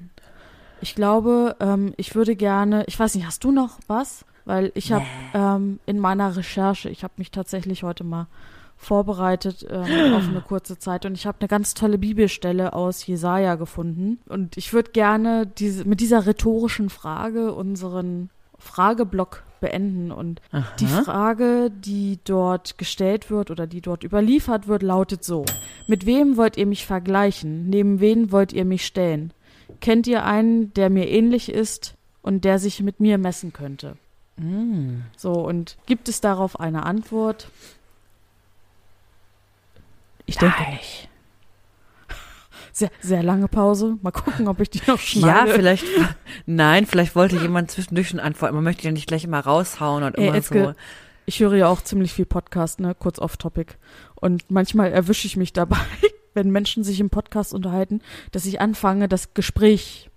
Ich 0.81 0.95
glaube, 0.95 1.57
ähm, 1.61 1.95
ich 1.97 2.15
würde 2.15 2.37
gerne, 2.37 2.85
ich 2.87 2.99
weiß 2.99 3.15
nicht, 3.15 3.27
hast 3.27 3.45
du 3.45 3.51
noch 3.51 3.79
was? 3.87 4.25
Weil 4.45 4.73
ich 4.75 4.93
habe 4.93 5.05
ähm, 5.35 5.79
in 5.85 5.99
meiner 5.99 6.35
Recherche, 6.35 6.89
ich 6.89 7.05
habe 7.05 7.15
mich 7.19 7.31
tatsächlich 7.31 7.83
heute 7.83 8.03
mal 8.03 8.29
vorbereitet 8.79 9.67
ähm, 9.69 10.15
auf 10.15 10.27
eine 10.27 10.41
kurze 10.41 10.79
Zeit 10.79 11.05
und 11.05 11.15
ich 11.15 11.27
habe 11.27 11.39
eine 11.41 11.49
ganz 11.49 11.75
tolle 11.75 11.99
Bibelstelle 11.99 12.73
aus 12.73 13.07
Jesaja 13.07 13.57
gefunden 13.57 14.21
und 14.29 14.57
ich 14.57 14.73
würde 14.73 14.93
gerne 14.93 15.47
diese 15.47 15.85
mit 15.85 16.01
dieser 16.01 16.27
rhetorischen 16.27 16.89
Frage 16.89 17.53
unseren 17.53 18.31
Frageblock 18.59 19.43
beenden 19.61 20.13
und 20.13 20.41
die 20.79 20.87
Aha. 20.87 21.03
Frage, 21.03 21.71
die 21.71 22.21
dort 22.25 22.79
gestellt 22.79 23.31
wird 23.31 23.51
oder 23.51 23.67
die 23.67 23.81
dort 23.81 24.05
überliefert 24.05 24.69
wird, 24.69 24.83
lautet 24.83 25.25
so: 25.25 25.45
Mit 25.89 26.07
wem 26.07 26.37
wollt 26.37 26.57
ihr 26.57 26.67
mich 26.67 26.87
vergleichen? 26.87 27.69
Neben 27.69 28.01
wen 28.01 28.33
wollt 28.33 28.53
ihr 28.53 28.65
mich 28.65 28.87
stellen? 28.87 29.33
Kennt 29.81 30.07
ihr 30.07 30.25
einen, 30.25 30.73
der 30.75 30.91
mir 30.91 31.09
ähnlich 31.09 31.51
ist 31.51 31.95
und 32.23 32.45
der 32.45 32.59
sich 32.59 32.81
mit 32.81 33.01
mir 33.01 33.19
messen 33.19 33.53
könnte? 33.53 33.97
Mm. 34.37 35.03
So, 35.17 35.33
und 35.33 35.77
gibt 35.87 36.09
es 36.09 36.21
darauf 36.21 36.59
eine 36.61 36.85
Antwort? 36.85 37.51
Ich 40.27 40.37
denke 40.37 40.61
Nein. 40.63 40.73
nicht. 40.75 41.09
Sehr, 42.73 42.91
sehr 43.01 43.25
lange 43.25 43.49
Pause. 43.49 43.97
Mal 44.03 44.13
gucken, 44.13 44.47
ob 44.47 44.61
ich 44.61 44.71
die 44.71 44.79
noch 44.87 45.01
Ja, 45.01 45.43
schneide. 45.47 45.53
vielleicht. 45.55 45.85
Nein, 46.47 46.87
vielleicht 46.87 47.17
wollte 47.17 47.37
jemand 47.37 47.73
zwischendurch 47.73 48.09
schon 48.11 48.21
antworten. 48.21 48.55
Man 48.55 48.63
möchte 48.63 48.85
ja 48.85 48.93
nicht 48.93 49.09
gleich 49.09 49.25
immer 49.25 49.41
raushauen 49.41 50.05
und 50.05 50.17
Ey, 50.17 50.29
immer 50.29 50.37
Etzke, 50.37 50.65
so. 50.65 50.75
Ich 51.27 51.41
höre 51.41 51.57
ja 51.57 51.67
auch 51.67 51.83
ziemlich 51.83 52.13
viel 52.13 52.25
Podcast, 52.27 52.79
ne, 52.79 52.95
kurz 52.95 53.19
off-topic. 53.19 53.75
Und 54.15 54.49
manchmal 54.51 54.93
erwische 54.93 55.27
ich 55.27 55.37
mich 55.37 55.53
dabei, 55.53 55.79
wenn 56.39 56.51
Menschen 56.51 56.85
sich 56.85 57.01
im 57.01 57.11
Podcast 57.11 57.53
unterhalten, 57.53 58.01
dass 58.33 58.47
ich 58.47 58.61
anfange, 58.61 59.09
das 59.09 59.35
Gespräch 59.35 60.09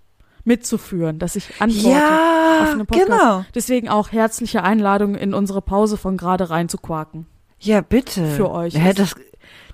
mitzuführen, 0.44 1.18
dass 1.18 1.36
ich 1.36 1.60
antworte 1.60 1.88
auf 1.88 1.92
Ja, 1.94 2.68
einen 2.72 2.86
Podcast. 2.86 3.08
genau. 3.10 3.44
Deswegen 3.54 3.88
auch 3.88 4.10
herzliche 4.12 4.62
Einladung 4.62 5.14
in 5.14 5.34
unsere 5.34 5.62
Pause 5.62 5.96
von 5.96 6.16
gerade 6.16 6.50
rein 6.50 6.68
zu 6.68 6.78
quaken. 6.78 7.26
Ja, 7.60 7.80
bitte. 7.80 8.26
Für 8.26 8.50
euch. 8.50 8.74
Hä, 8.74 8.92
das, 8.92 9.14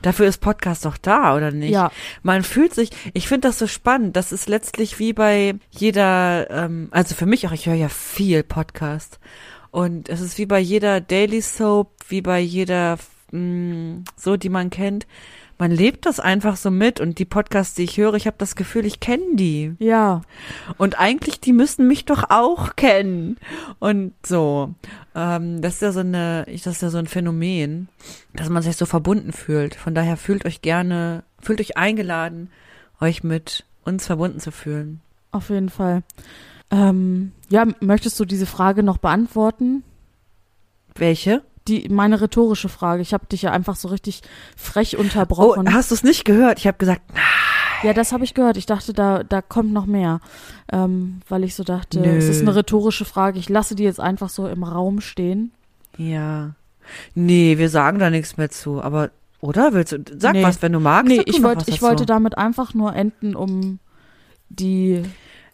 dafür 0.02 0.26
ist 0.26 0.38
Podcast 0.42 0.84
doch 0.84 0.98
da, 0.98 1.34
oder 1.34 1.50
nicht? 1.52 1.70
Ja, 1.72 1.90
Man 2.22 2.42
fühlt 2.42 2.74
sich, 2.74 2.90
ich 3.14 3.28
finde 3.28 3.48
das 3.48 3.58
so 3.58 3.66
spannend. 3.66 4.14
Das 4.16 4.30
ist 4.32 4.48
letztlich 4.48 4.98
wie 4.98 5.14
bei 5.14 5.54
jeder, 5.70 6.50
ähm, 6.50 6.88
also 6.90 7.14
für 7.14 7.24
mich 7.26 7.46
auch, 7.46 7.52
ich 7.52 7.64
höre 7.66 7.74
ja 7.74 7.88
viel 7.88 8.42
Podcast. 8.42 9.18
Und 9.70 10.08
es 10.10 10.20
ist 10.20 10.36
wie 10.38 10.46
bei 10.46 10.58
jeder 10.60 11.00
Daily 11.00 11.40
Soap, 11.40 11.92
wie 12.08 12.20
bei 12.20 12.40
jeder, 12.40 12.98
mh, 13.32 14.02
so, 14.16 14.36
die 14.36 14.48
man 14.50 14.68
kennt. 14.68 15.06
Man 15.58 15.72
lebt 15.72 16.06
das 16.06 16.20
einfach 16.20 16.56
so 16.56 16.70
mit 16.70 17.00
und 17.00 17.18
die 17.18 17.24
Podcasts, 17.24 17.74
die 17.74 17.82
ich 17.82 17.96
höre, 17.96 18.14
ich 18.14 18.26
habe 18.28 18.36
das 18.38 18.54
Gefühl, 18.54 18.86
ich 18.86 19.00
kenne 19.00 19.34
die. 19.34 19.74
ja. 19.80 20.22
Und 20.76 20.98
eigentlich, 21.00 21.40
die 21.40 21.52
müssen 21.52 21.88
mich 21.88 22.04
doch 22.04 22.30
auch 22.30 22.76
kennen. 22.76 23.38
Und 23.80 24.12
so. 24.24 24.74
Ähm, 25.16 25.60
das 25.60 25.74
ist 25.74 25.82
ja 25.82 25.90
so 25.92 26.00
eine, 26.00 26.44
ich- 26.48 26.62
das 26.62 26.74
ist 26.76 26.82
ja 26.82 26.90
so 26.90 26.98
ein 26.98 27.06
Phänomen, 27.08 27.88
dass 28.34 28.48
man 28.48 28.62
sich 28.62 28.76
so 28.76 28.86
verbunden 28.86 29.32
fühlt. 29.32 29.74
Von 29.74 29.94
daher 29.94 30.16
fühlt 30.16 30.44
euch 30.46 30.62
gerne, 30.62 31.24
fühlt 31.40 31.60
euch 31.60 31.76
eingeladen, 31.76 32.50
euch 33.00 33.24
mit 33.24 33.64
uns 33.84 34.06
verbunden 34.06 34.38
zu 34.40 34.52
fühlen. 34.52 35.00
Auf 35.32 35.50
jeden 35.50 35.70
Fall. 35.70 36.02
Ähm, 36.70 37.32
ja, 37.48 37.66
möchtest 37.80 38.20
du 38.20 38.24
diese 38.24 38.46
Frage 38.46 38.82
noch 38.84 38.98
beantworten? 38.98 39.82
Welche? 40.94 41.42
Die, 41.68 41.88
meine 41.90 42.20
rhetorische 42.20 42.68
Frage. 42.68 43.02
Ich 43.02 43.12
habe 43.14 43.26
dich 43.26 43.42
ja 43.42 43.52
einfach 43.52 43.76
so 43.76 43.88
richtig 43.88 44.22
frech 44.56 44.96
Oh, 44.96 45.00
unterbrochen. 45.00 45.72
hast 45.72 45.90
du 45.90 45.94
es 45.94 46.02
nicht 46.02 46.24
gehört? 46.24 46.58
Ich 46.58 46.66
habe 46.66 46.78
gesagt, 46.78 47.02
Ja, 47.84 47.92
das 47.92 48.12
habe 48.12 48.24
ich 48.24 48.34
gehört. 48.34 48.56
Ich 48.56 48.66
dachte, 48.66 48.92
da, 48.92 49.22
da 49.22 49.42
kommt 49.42 49.72
noch 49.72 49.86
mehr. 49.86 50.20
Ähm, 50.72 51.20
weil 51.28 51.44
ich 51.44 51.54
so 51.54 51.62
dachte, 51.64 52.00
Nö. 52.00 52.08
es 52.16 52.28
ist 52.28 52.40
eine 52.42 52.54
rhetorische 52.56 53.04
Frage. 53.04 53.38
Ich 53.38 53.48
lasse 53.48 53.74
die 53.74 53.84
jetzt 53.84 54.00
einfach 54.00 54.28
so 54.30 54.48
im 54.48 54.64
Raum 54.64 55.00
stehen. 55.00 55.52
ja. 55.96 56.54
Nee, 57.14 57.58
wir 57.58 57.68
sagen 57.68 57.98
da 57.98 58.08
nichts 58.08 58.38
mehr 58.38 58.48
zu. 58.50 58.80
Aber, 58.82 59.10
oder? 59.42 59.74
Willst 59.74 59.92
du, 59.92 59.98
sag 60.16 60.32
Nee. 60.32 60.42
was, 60.42 60.62
wenn 60.62 60.72
du 60.72 60.80
magst. 60.80 61.08
nee, 61.12 61.22
ich, 61.26 61.42
wollt, 61.42 61.68
ich 61.68 61.82
wollte 61.82 62.06
damit 62.06 62.38
einfach 62.38 62.72
nur 62.72 62.94
enden, 62.96 63.34
um 63.36 63.78
die, 64.48 65.02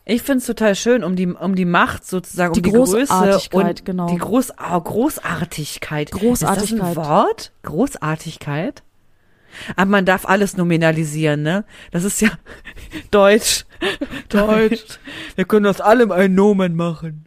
Ich 0.06 0.22
find's 0.22 0.44
total 0.44 0.74
schön, 0.74 1.02
um 1.02 1.16
die, 1.16 1.26
um 1.26 1.54
die 1.54 1.64
Macht 1.64 2.06
sozusagen, 2.06 2.52
Die 2.52 2.60
um 2.60 2.64
die 2.64 2.70
Größe 2.72 2.98
Großartigkeit, 2.98 3.66
und 3.80 3.84
genau. 3.86 4.06
die 4.08 4.18
Groß, 4.18 4.52
oh, 4.58 4.80
Großartigkeit. 4.80 6.10
Großartigkeit. 6.10 6.64
Ist 6.64 6.72
das 6.72 6.90
ein 6.90 6.96
Wort? 6.96 7.52
Großartigkeit? 7.62 8.82
Aber 9.76 9.90
man 9.90 10.04
darf 10.04 10.26
alles 10.26 10.56
nominalisieren, 10.56 11.42
ne? 11.42 11.64
Das 11.90 12.04
ist 12.04 12.20
ja 12.20 12.28
Deutsch. 13.10 13.64
Deutsch. 14.28 14.98
Wir 15.36 15.44
können 15.46 15.66
aus 15.66 15.80
allem 15.80 16.12
ein 16.12 16.34
Nomen 16.34 16.76
machen. 16.76 17.24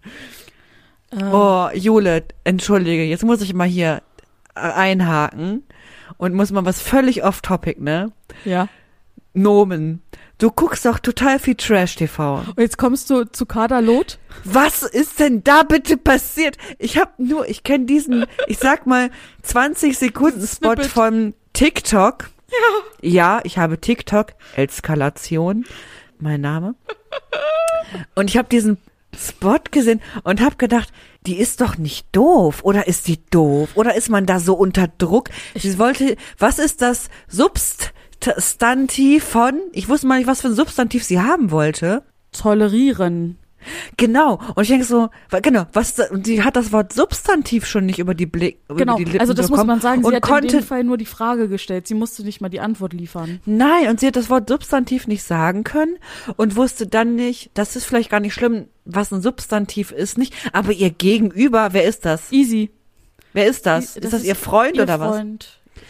äh, 1.11 1.23
Oh, 1.23 1.69
Jule, 1.73 2.25
entschuldige, 2.43 3.03
jetzt 3.05 3.23
muss 3.23 3.41
ich 3.41 3.53
mal 3.53 3.67
hier 3.67 4.01
äh, 4.55 4.59
einhaken 4.59 5.63
und 6.17 6.33
muss 6.35 6.51
mal 6.51 6.65
was 6.65 6.81
völlig 6.81 7.23
off-topic, 7.23 7.81
ne? 7.81 8.11
ja. 8.45 8.67
Nomen. 9.33 10.01
Du 10.39 10.51
guckst 10.51 10.85
doch 10.85 10.99
total 10.99 11.39
viel 11.39 11.55
Trash-TV. 11.55 12.43
Und 12.55 12.59
jetzt 12.59 12.77
kommst 12.77 13.09
du 13.09 13.23
zu 13.25 13.47
Kaderlot. 13.47 14.19
Was 14.43 14.83
ist 14.83 15.19
denn 15.19 15.43
da 15.43 15.63
bitte 15.63 15.97
passiert? 15.97 16.57
Ich 16.77 16.97
habe 16.99 17.11
nur, 17.17 17.49
ich 17.49 17.63
kenne 17.63 17.85
diesen, 17.85 18.25
ich 18.45 18.59
sag 18.59 18.85
mal, 18.85 19.09
20 19.41 19.97
Sekunden 19.97 20.45
Spot 20.45 20.73
Snippet. 20.73 20.85
von 20.91 21.33
TikTok. 21.53 22.29
Ja. 22.51 23.09
Ja, 23.09 23.39
ich 23.45 23.57
habe 23.57 23.81
TikTok, 23.81 24.33
Eskalation, 24.55 25.65
mein 26.19 26.41
Name. 26.41 26.75
Und 28.13 28.29
ich 28.29 28.37
habe 28.37 28.47
diesen 28.47 28.77
Spot 29.17 29.57
gesehen 29.71 30.01
und 30.23 30.39
habe 30.41 30.57
gedacht, 30.57 30.93
die 31.25 31.37
ist 31.37 31.61
doch 31.61 31.77
nicht 31.77 32.07
doof. 32.11 32.59
Oder 32.61 32.87
ist 32.87 33.07
die 33.07 33.19
doof? 33.31 33.69
Oder 33.73 33.95
ist 33.95 34.09
man 34.09 34.27
da 34.27 34.39
so 34.39 34.53
unter 34.53 34.87
Druck? 34.87 35.29
Sie 35.55 35.79
wollte, 35.79 36.15
was 36.37 36.59
ist 36.59 36.83
das 36.83 37.09
Substantiv 38.23 39.23
von, 39.23 39.59
ich 39.71 39.89
wusste 39.89 40.07
mal 40.07 40.17
nicht, 40.17 40.27
was 40.27 40.41
für 40.41 40.47
ein 40.47 40.55
Substantiv 40.55 41.03
sie 41.03 41.19
haben 41.21 41.51
wollte. 41.51 42.03
Tolerieren. 42.31 43.37
Genau. 43.97 44.39
Und 44.55 44.63
ich 44.63 44.69
denke 44.69 44.85
so, 44.85 45.09
genau, 45.41 45.65
was, 45.73 45.95
die 46.13 46.43
hat 46.43 46.55
das 46.55 46.71
Wort 46.71 46.93
Substantiv 46.93 47.65
schon 47.65 47.85
nicht 47.85 47.99
über 47.99 48.13
die 48.13 48.25
Blick, 48.25 48.59
Genau, 48.69 48.93
über 48.93 48.95
die 48.97 49.03
Lippen 49.05 49.19
also 49.19 49.33
das 49.33 49.49
muss 49.49 49.57
bekommen 49.57 49.67
man 49.67 49.81
sagen, 49.81 50.01
sie 50.03 50.07
und 50.07 50.15
hat 50.15 50.21
konnte, 50.23 50.47
in 50.47 50.61
dem 50.61 50.63
Fall 50.63 50.83
nur 50.83 50.97
die 50.97 51.05
Frage 51.05 51.49
gestellt. 51.49 51.87
Sie 51.87 51.93
musste 51.95 52.23
nicht 52.23 52.39
mal 52.39 52.49
die 52.49 52.59
Antwort 52.59 52.93
liefern. 52.93 53.39
nein, 53.45 53.89
und 53.89 53.99
sie 53.99 54.07
hat 54.07 54.15
das 54.15 54.29
Wort 54.29 54.47
Substantiv 54.47 55.07
nicht 55.07 55.23
sagen 55.23 55.63
können 55.63 55.97
und 56.37 56.55
wusste 56.55 56.87
dann 56.87 57.15
nicht, 57.15 57.49
das 57.55 57.75
ist 57.75 57.85
vielleicht 57.85 58.09
gar 58.09 58.19
nicht 58.19 58.33
schlimm, 58.33 58.67
was 58.85 59.11
ein 59.11 59.21
Substantiv 59.21 59.91
ist, 59.91 60.17
nicht, 60.17 60.33
aber 60.53 60.71
ihr 60.71 60.91
Gegenüber, 60.91 61.69
wer 61.71 61.85
ist 61.85 62.05
das? 62.05 62.31
Easy. 62.31 62.69
Wer 63.33 63.47
ist 63.47 63.65
das? 63.65 63.95
Die- 63.95 63.99
ist 64.01 64.13
das 64.13 64.23
ihr 64.23 64.35
Freund 64.35 64.77
ihr 64.77 64.83
oder 64.83 64.99
was? 64.99 65.23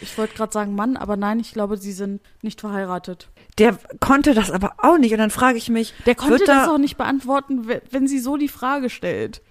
Ich 0.00 0.16
wollte 0.18 0.34
gerade 0.36 0.52
sagen 0.52 0.74
Mann, 0.74 0.96
aber 0.96 1.16
nein, 1.16 1.40
ich 1.40 1.52
glaube, 1.52 1.76
sie 1.76 1.92
sind 1.92 2.20
nicht 2.42 2.60
verheiratet. 2.60 3.28
Der 3.58 3.76
konnte 4.00 4.34
das 4.34 4.50
aber 4.50 4.74
auch 4.78 4.98
nicht 4.98 5.12
und 5.12 5.18
dann 5.18 5.30
frage 5.30 5.58
ich 5.58 5.68
mich, 5.68 5.92
Der 6.06 6.14
konnte 6.14 6.38
das 6.38 6.46
da, 6.46 6.70
auch 6.72 6.78
nicht 6.78 6.96
beantworten, 6.96 7.68
we- 7.68 7.82
wenn 7.90 8.06
sie 8.06 8.18
so 8.20 8.36
die 8.36 8.48
Frage 8.48 8.90
stellt. 8.90 9.42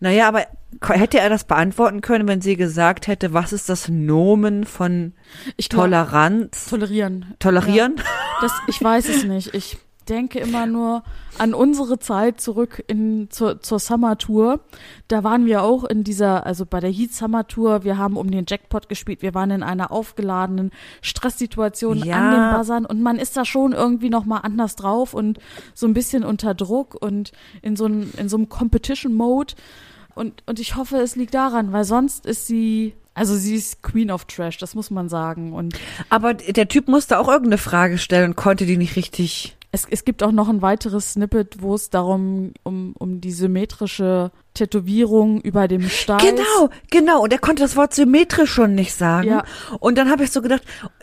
naja, 0.00 0.26
aber 0.26 0.46
hätte 0.88 1.20
er 1.20 1.28
das 1.30 1.44
beantworten 1.44 2.00
können, 2.00 2.26
wenn 2.26 2.40
sie 2.40 2.56
gesagt 2.56 3.06
hätte, 3.06 3.32
was 3.32 3.52
ist 3.52 3.68
das 3.68 3.88
Nomen 3.88 4.64
von 4.64 5.12
Ich 5.56 5.68
glaub- 5.68 5.84
Toleranz? 5.84 6.66
Tolerieren. 6.68 7.34
Tolerieren? 7.38 7.94
Das, 8.40 8.52
ich 8.66 8.82
weiß 8.82 9.08
es 9.08 9.22
nicht. 9.24 9.54
Ich 9.54 9.78
denke 10.08 10.38
immer 10.40 10.66
nur 10.66 11.02
an 11.38 11.54
unsere 11.54 11.98
Zeit 11.98 12.40
zurück 12.40 12.82
in, 12.86 13.30
zur, 13.30 13.60
zur 13.60 13.78
Summer 13.78 14.18
Tour. 14.18 14.60
Da 15.08 15.22
waren 15.24 15.46
wir 15.46 15.62
auch 15.62 15.84
in 15.84 16.04
dieser, 16.04 16.46
also 16.46 16.66
bei 16.66 16.80
der 16.80 16.90
Heat 16.90 17.12
Summer 17.12 17.46
Tour, 17.46 17.84
wir 17.84 17.98
haben 17.98 18.16
um 18.16 18.30
den 18.30 18.44
Jackpot 18.48 18.88
gespielt, 18.88 19.22
wir 19.22 19.34
waren 19.34 19.50
in 19.50 19.62
einer 19.62 19.90
aufgeladenen 19.92 20.70
Stresssituation 21.02 21.98
Ja. 21.98 22.16
an 22.16 22.32
den 22.32 22.58
Buzzern 22.58 22.86
und 22.86 23.02
man 23.02 23.16
ist 23.16 23.36
da 23.36 23.44
schon 23.44 23.72
irgendwie 23.72 24.10
nochmal 24.10 24.40
anders 24.42 24.76
drauf 24.76 25.14
und 25.14 25.38
so 25.74 25.86
ein 25.86 25.94
bisschen 25.94 26.24
unter 26.24 26.54
Druck 26.54 26.96
und 27.00 27.32
in 27.62 27.76
so, 27.76 27.84
einem 27.86 28.12
in 28.16 28.28
so 28.28 28.36
einem 28.36 28.48
Competition-Mode. 28.48 29.54
Und, 30.14 30.42
und 30.46 30.58
ich 30.58 30.74
hoffe, 30.76 30.96
es 30.96 31.14
liegt 31.14 31.34
daran, 31.34 31.72
weil 31.72 31.84
sonst 31.84 32.26
ist 32.26 32.46
sie, 32.48 32.94
also 33.14 33.36
sie 33.36 33.54
ist 33.54 33.82
Queen 33.82 34.10
of 34.10 34.24
Trash, 34.24 34.58
das 34.58 34.74
muss 34.74 34.90
man 34.90 35.08
sagen. 35.08 35.52
Und 35.52 35.74
Aber 36.08 36.34
der 36.34 36.66
Typ 36.68 36.88
musste 36.88 37.18
auch 37.18 37.28
irgendeine 37.28 37.58
Frage 37.58 37.98
stellen 37.98 38.30
und 38.30 38.36
konnte 38.36 38.66
die 38.66 38.76
nicht 38.76 38.96
richtig. 38.96 39.56
Es, 39.70 39.86
es 39.90 40.04
gibt 40.06 40.22
auch 40.22 40.32
noch 40.32 40.48
ein 40.48 40.62
weiteres 40.62 41.12
Snippet, 41.12 41.60
wo 41.60 41.74
es 41.74 41.90
darum 41.90 42.52
um, 42.62 42.94
um 42.98 43.20
die 43.20 43.32
symmetrische 43.32 44.30
Tätowierung 44.54 45.40
über 45.42 45.68
dem 45.68 45.88
Steiß. 45.88 46.22
Genau, 46.22 46.70
genau. 46.90 47.22
Und 47.22 47.32
er 47.34 47.38
konnte 47.38 47.62
das 47.64 47.76
Wort 47.76 47.92
symmetrisch 47.92 48.50
schon 48.50 48.74
nicht 48.74 48.94
sagen. 48.94 49.28
Ja. 49.28 49.44
Und 49.78 49.98
dann 49.98 50.10
habe 50.10 50.24
ich 50.24 50.30
so 50.32 50.40
gedacht, 50.40 50.62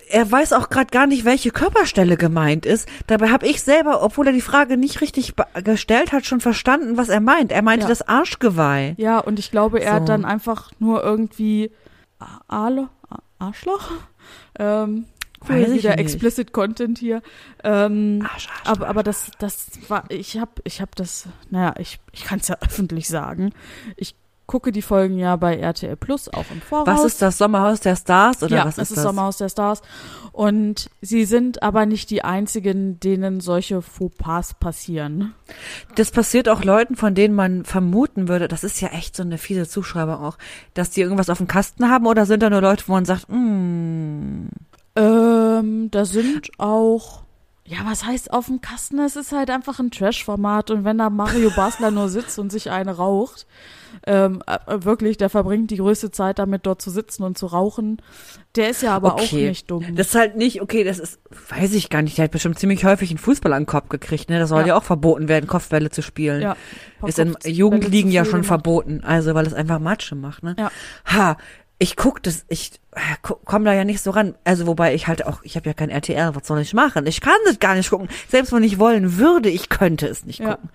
er 0.10 0.30
weiß 0.32 0.54
auch 0.54 0.70
gerade 0.70 0.88
gar 0.88 1.06
nicht, 1.06 1.26
welche 1.26 1.52
Körperstelle 1.52 2.18
gemeint 2.18 2.66
ist. 2.66 2.88
Dabei 3.08 3.30
habe 3.30 3.46
ich 3.48 3.62
selber, 3.62 4.02
obwohl 4.02 4.28
er 4.28 4.34
die 4.34 4.42
Frage 4.42 4.78
nicht 4.78 5.00
richtig 5.02 5.36
gestellt 5.64 6.12
hat, 6.12 6.26
schon 6.26 6.42
verstanden, 6.42 6.98
was 6.98 7.10
er 7.10 7.22
meint. 7.22 7.52
Er 7.52 7.62
meinte 7.62 7.84
Ja. 7.84 7.90
das 7.90 8.02
Arschgeweih. 8.08 8.96
Ja, 8.98 9.20
und 9.20 9.38
ich 9.38 9.52
glaube, 9.52 9.80
er 9.80 9.92
So. 9.92 9.96
hat 9.98 10.10
dann 10.10 10.26
einfach 10.26 10.72
nur 10.80 11.04
irgendwie 11.04 11.72
A- 12.20 12.40
Arlo, 12.48 12.88
A- 13.10 13.20
Arschloch? 13.40 13.92
Ähm, 14.58 15.06
Weiß 15.48 15.72
wieder 15.72 15.92
nicht. 15.92 16.00
explicit 16.00 16.54
Content 16.54 16.98
hier. 16.98 17.22
Ähm, 17.64 18.20
Arsch, 18.24 18.48
Arsch, 18.48 18.68
aber, 18.70 18.88
aber 18.88 19.04
das, 19.04 19.32
das 19.40 19.68
war, 19.88 20.06
ich 20.10 20.38
habe 20.38 20.52
ich 20.64 20.82
hab 20.82 20.96
das, 20.96 21.28
naja, 21.50 21.74
ich, 21.80 22.00
ich 22.12 22.24
kann 22.24 22.40
es 22.40 22.48
ja 22.48 22.58
öffentlich 22.62 23.08
sagen. 23.08 23.52
Ich 23.96 24.16
gucke 24.48 24.72
die 24.72 24.82
Folgen 24.82 25.18
ja 25.18 25.36
bei 25.36 25.58
RTL 25.58 25.96
Plus 25.96 26.30
auch 26.30 26.46
im 26.52 26.62
Voraus. 26.62 26.86
Was 26.86 27.06
ist 27.06 27.22
das 27.22 27.38
Sommerhaus 27.38 27.80
der 27.80 27.96
Stars 27.96 28.44
oder 28.44 28.58
ja, 28.58 28.66
was 28.66 28.78
es 28.78 28.84
ist 28.84 28.92
ist 28.92 28.98
das? 28.98 29.04
Sommerhaus 29.04 29.38
der 29.38 29.50
Stars. 29.50 29.82
Und 30.32 30.90
sie 31.02 31.26
sind 31.26 31.64
aber 31.64 31.86
nicht 31.86 32.10
die 32.10 32.24
einzigen, 32.24 33.00
denen 33.00 33.40
solche 33.40 33.82
Fauxpas 33.82 34.54
passieren. 34.54 35.34
Das 35.96 36.12
passiert 36.12 36.50
auch 36.50 36.64
Leuten, 36.64 36.96
von 36.96 37.16
denen 37.16 37.34
man 37.34 37.66
vermuten 37.66 38.28
würde, 38.28 38.48
das 38.48 38.64
ist 38.64 38.82
ja 38.82 38.90
echt 38.90 39.16
so 39.16 39.24
eine 39.24 39.38
fiese 39.38 39.68
Zuschreibung 39.68 40.16
auch, 40.16 40.38
dass 40.74 40.92
die 40.92 41.02
irgendwas 41.02 41.30
auf 41.30 41.38
dem 41.38 41.48
Kasten 41.48 41.90
haben 41.90 42.06
oder 42.06 42.26
sind 42.26 42.44
da 42.44 42.50
nur 42.50 42.62
Leute, 42.62 42.84
wo 42.88 42.94
man 42.94 43.06
sagt, 43.06 43.30
mm, 43.30 44.48
Ähm, 44.96 45.90
da 45.92 46.06
sind 46.06 46.52
auch, 46.58 47.24
ja, 47.66 47.80
was 47.86 48.06
heißt 48.06 48.32
auf 48.32 48.46
dem 48.46 48.62
Kasten? 48.62 49.00
Es 49.00 49.16
ist 49.16 49.32
halt 49.32 49.50
einfach 49.50 49.80
ein 49.80 49.92
Trash-Format 49.92 50.72
und 50.72 50.84
wenn 50.86 50.98
da 51.00 51.10
Mario 51.10 51.50
Basler 51.56 51.92
nur 51.92 52.10
sitzt 52.10 52.40
und 52.40 52.52
sich 52.52 52.72
eine 52.72 52.96
raucht, 52.96 53.46
Ähm, 54.06 54.44
äh, 54.46 54.58
wirklich, 54.84 55.16
der 55.16 55.30
verbringt 55.30 55.72
die 55.72 55.78
größte 55.78 56.12
Zeit 56.12 56.38
damit, 56.38 56.66
dort 56.66 56.82
zu 56.82 56.90
sitzen 56.92 57.24
und 57.24 57.38
zu 57.38 57.46
rauchen. 57.46 58.02
Der 58.58 58.70
ist 58.70 58.82
ja 58.84 58.94
aber 58.94 59.14
Okay. 59.16 59.24
auch 59.26 59.32
nicht 59.50 59.72
dumm. 59.72 59.96
Das 59.96 60.08
ist 60.08 60.16
halt 60.16 60.36
nicht, 60.36 60.62
okay, 60.62 60.84
das 60.84 61.00
ist, 61.00 61.18
weiß 61.50 61.74
ich 61.74 61.90
gar 61.90 62.02
nicht, 62.02 62.18
der 62.18 62.26
hat 62.26 62.32
bestimmt 62.32 62.60
ziemlich 62.60 62.84
häufig 62.84 63.10
einen 63.10 63.18
Fußball 63.20 63.54
an 63.54 63.62
den 63.64 63.68
Kopf 63.68 63.88
gekriegt, 63.88 64.30
ne? 64.30 64.38
Das 64.38 64.50
soll 64.50 64.62
ja, 64.62 64.68
Ja. 64.68 64.78
auch 64.78 64.84
verboten 64.84 65.30
werden, 65.30 65.48
Kopfbälle 65.48 65.92
zu 65.92 66.02
spielen. 66.02 66.42
ja, 66.42 66.58
ist 67.06 67.20
in 67.20 67.38
Jugendligen 67.46 68.12
ja 68.12 68.26
schon 68.26 68.42
gemacht. 68.42 68.48
verboten, 68.48 69.02
also 69.06 69.34
weil 69.34 69.48
es 69.48 69.54
einfach 69.54 69.80
Matsche 69.80 70.16
macht, 70.16 70.44
ne? 70.44 70.58
Ja. 70.60 70.72
Ha, 71.06 71.38
ich 71.78 71.96
guck 71.98 72.24
das, 72.24 72.46
ich 72.48 72.80
komme 73.22 73.66
da 73.66 73.74
ja 73.74 73.84
nicht 73.84 74.02
so 74.02 74.12
ran. 74.12 74.36
Also 74.44 74.66
wobei 74.68 74.94
ich 74.96 75.08
halt 75.08 75.26
auch, 75.26 75.40
ich 75.44 75.56
habe 75.58 75.68
ja 75.68 75.74
kein 75.74 75.90
RTL, 75.90 76.36
was 76.36 76.48
soll 76.48 76.60
ich 76.62 76.74
machen? 76.74 77.06
Ich 77.08 77.20
kann 77.22 77.34
das 77.46 77.60
gar 77.60 77.76
nicht 77.76 77.90
gucken. 77.90 78.08
Selbst 78.30 78.52
wenn 78.54 78.64
ich 78.64 78.80
wollen 78.80 79.18
würde, 79.18 79.50
ich 79.50 79.70
könnte 79.70 80.08
es 80.08 80.26
nicht 80.26 80.40
Ja. 80.40 80.56
gucken. 80.56 80.70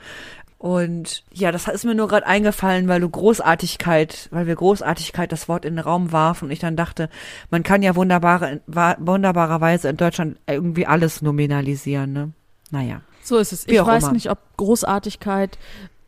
Und 0.59 1.25
ja, 1.33 1.53
das 1.53 1.69
ist 1.69 1.87
mir 1.87 1.95
nur 1.95 2.07
gerade 2.09 2.27
eingefallen, 2.27 2.87
weil 2.87 3.01
du 3.01 3.09
Großartigkeit, 3.09 4.29
weil 4.31 4.47
wir 4.47 4.57
Großartigkeit 4.57 5.33
das 5.33 5.49
Wort 5.49 5.65
in 5.65 5.77
den 5.77 5.83
Raum 5.83 6.13
warfen 6.13 6.45
und 6.47 6.51
ich 6.51 6.59
dann 6.59 6.77
dachte, 6.77 7.09
man 7.51 7.63
kann 7.63 7.83
ja 7.83 7.97
wunderbare, 7.97 8.61
wunderbarerweise 8.67 9.89
in 9.89 9.97
Deutschland 9.97 10.37
irgendwie 10.47 10.87
alles 10.87 11.23
nominalisieren, 11.23 12.13
ne? 12.13 12.33
Naja. 12.71 13.01
So 13.23 13.39
ist 13.39 13.53
es. 13.53 13.67
Wie 13.67 13.75
Ich 13.77 13.87
weiß 13.87 14.05
immer. 14.05 14.13
nicht, 14.13 14.31
ob 14.31 14.39
Großartigkeit. 14.59 15.59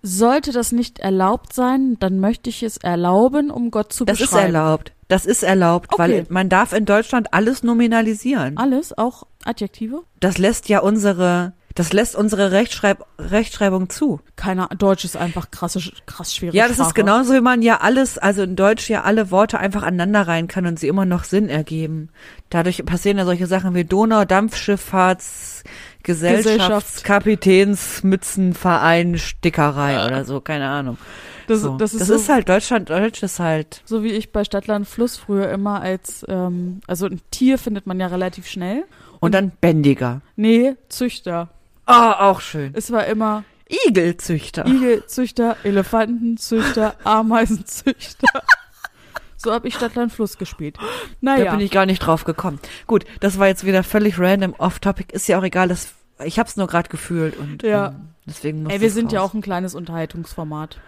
Sollte 0.03 0.51
das 0.53 0.73
nicht 0.73 0.99
erlaubt 0.99 1.53
sein, 1.53 1.97
dann 2.01 2.19
möchte 2.19 2.51
ich 2.51 2.63
es 2.65 2.77
erlauben, 2.77 3.51
um 3.51 3.71
Gott 3.71 3.93
zu 3.93 4.05
Das 4.05 4.21
ist 4.21 4.31
beschreiben. 4.31 4.55
erlaubt. 4.55 4.93
Das 5.09 5.27
ist 5.27 5.43
erlaubt, 5.43 5.91
weil 5.97 6.11
Okay. 6.13 6.25
man 6.29 6.49
darf 6.49 6.73
in 6.73 6.85
Deutschland 6.87 7.33
alles 7.35 7.63
nominalisieren. 7.63 8.57
Alles, 8.57 8.97
auch 8.97 9.25
Adjektive? 9.45 10.03
Das 10.21 10.39
lässt 10.39 10.69
ja 10.69 10.81
unsere, 10.81 11.53
das 11.75 11.93
lässt 11.93 12.17
unsere 12.17 12.53
Rechtschreib, 12.53 13.05
Rechtschreibung 13.19 13.89
zu. 13.89 14.21
Keine 14.37 14.69
Deutsch 14.77 15.05
ist 15.05 15.17
einfach 15.17 15.51
krasse, 15.51 15.81
krass 16.07 16.35
schwere 16.35 16.55
Ja, 16.55 16.67
das 16.67 16.77
Sprache. 16.77 16.89
ist 16.89 16.95
genauso, 16.95 17.35
wie 17.35 17.41
man 17.41 17.63
ja 17.63 17.81
alles, 17.81 18.19
also 18.19 18.43
in 18.43 18.57
Deutsch 18.57 18.89
ja 18.91 19.03
alle 19.03 19.31
Worte 19.31 19.59
einfach 19.59 19.83
aneinander 19.83 20.27
rein 20.29 20.49
kann 20.49 20.67
und 20.67 20.79
sie 20.79 20.89
immer 20.89 21.05
noch 21.05 21.25
Sinn 21.25 21.49
ergeben. 21.49 22.11
Dadurch 22.51 22.85
passieren 22.85 23.19
ja 23.19 23.25
solche 23.25 23.47
Sachen 23.47 23.75
wie 23.75 23.85
Donau, 23.85 24.25
Dampfschifffahrts, 24.25 25.65
Gesellschafts, 26.03 27.03
Kapitänsmützenverein, 27.03 29.19
Stickerei 29.19 30.05
oder 30.05 30.25
so, 30.25 30.41
keine 30.41 30.69
Ahnung. 30.69 30.99
Das, 31.47 31.61
so. 31.61 31.77
das, 31.77 31.93
ist, 31.93 32.01
das 32.03 32.09
so, 32.09 32.15
ist 32.15 32.29
halt 32.29 32.49
Deutschland, 32.49 32.91
Deutsch 32.91 33.23
ist 33.23 33.41
halt, 33.41 33.83
so 33.85 34.03
wie 34.03 34.13
ich 34.13 34.33
bei 34.33 34.45
Stadtland 34.45 34.87
Fluss 34.87 35.17
früher 35.17 35.51
immer 35.51 35.81
als, 35.81 36.25
ähm, 36.29 36.81
also 36.87 37.07
ein 37.07 37.21
Tier 37.31 37.59
findet 37.59 37.87
man 37.87 37.99
ja 37.99 38.07
relativ 38.07 38.47
schnell. 38.47 38.85
und 39.21 39.35
dann 39.35 39.53
bändiger. 39.61 40.21
Nee, 40.37 40.77
Züchter. 40.89 41.49
Ah, 41.87 42.29
auch 42.31 42.41
schön. 42.41 42.73
Es 42.75 42.91
war 42.93 43.07
immer 43.07 43.45
Igelzüchter. 43.87 44.67
Igelzüchter, 44.67 45.57
Elefantenzüchter, 45.65 46.95
Ameisenzüchter. 47.05 48.29
So 49.45 49.53
habe 49.53 49.67
ich 49.67 49.75
Stadtland 49.75 50.13
Fluss 50.13 50.39
gespielt. 50.39 50.77
Da 50.79 50.85
Naja, 51.21 51.51
bin 51.51 51.59
ich 51.59 51.73
gar 51.73 51.85
nicht 51.85 51.99
drauf 51.99 52.23
gekommen. 52.23 52.61
Gut, 52.87 53.05
das 53.19 53.41
war 53.41 53.49
jetzt 53.49 53.67
wieder 53.67 53.83
völlig 53.83 54.17
random, 54.21 54.55
off-topic. 54.57 55.13
Ist 55.13 55.27
ja 55.27 55.37
auch 55.37 55.43
egal, 55.43 55.67
das, 55.67 55.95
ich 56.25 56.39
hab's 56.39 56.57
nur 56.57 56.69
gerade 56.69 56.89
gefühlt 56.89 57.37
und 57.37 57.65
Ja. 57.65 57.89
ähm, 57.89 58.11
deswegen 58.25 58.63
muss 58.63 58.73
ey, 58.73 58.81
wir 58.81 58.93
sind 58.93 59.11
ja 59.11 59.21
raus. 59.21 59.31
auch 59.31 59.35
ein 59.35 59.41
kleines 59.43 59.75
Unterhaltungsformat. 59.75 60.79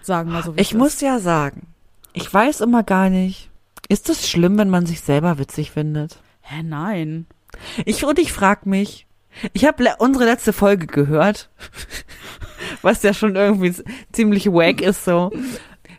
Sagen 0.00 0.32
wir 0.32 0.42
so. 0.42 0.56
wie 0.56 0.60
Ich 0.62 0.72
es 0.72 0.78
muss 0.78 0.94
ist. 0.94 1.02
ja 1.02 1.18
sagen, 1.18 1.66
ich 2.14 2.32
weiß 2.32 2.62
immer 2.62 2.84
gar 2.84 3.10
nicht, 3.10 3.50
ist 3.90 4.08
es 4.08 4.26
schlimm, 4.30 4.56
wenn 4.56 4.70
man 4.70 4.86
sich 4.86 5.02
selber 5.02 5.36
witzig 5.36 5.70
findet? 5.72 6.20
Hä, 6.40 6.62
nein. 6.62 7.26
Ich 7.84 8.02
und 8.06 8.18
ich 8.18 8.32
frag 8.32 8.64
mich, 8.64 9.06
ich 9.52 9.64
habe 9.64 9.82
le 9.84 9.94
unsere 9.98 10.24
letzte 10.24 10.52
Folge 10.52 10.86
gehört, 10.86 11.50
was 12.82 13.02
ja 13.02 13.14
schon 13.14 13.36
irgendwie 13.36 13.74
ziemlich 14.12 14.46
wack 14.46 14.80
ist 14.80 15.04
so, 15.04 15.30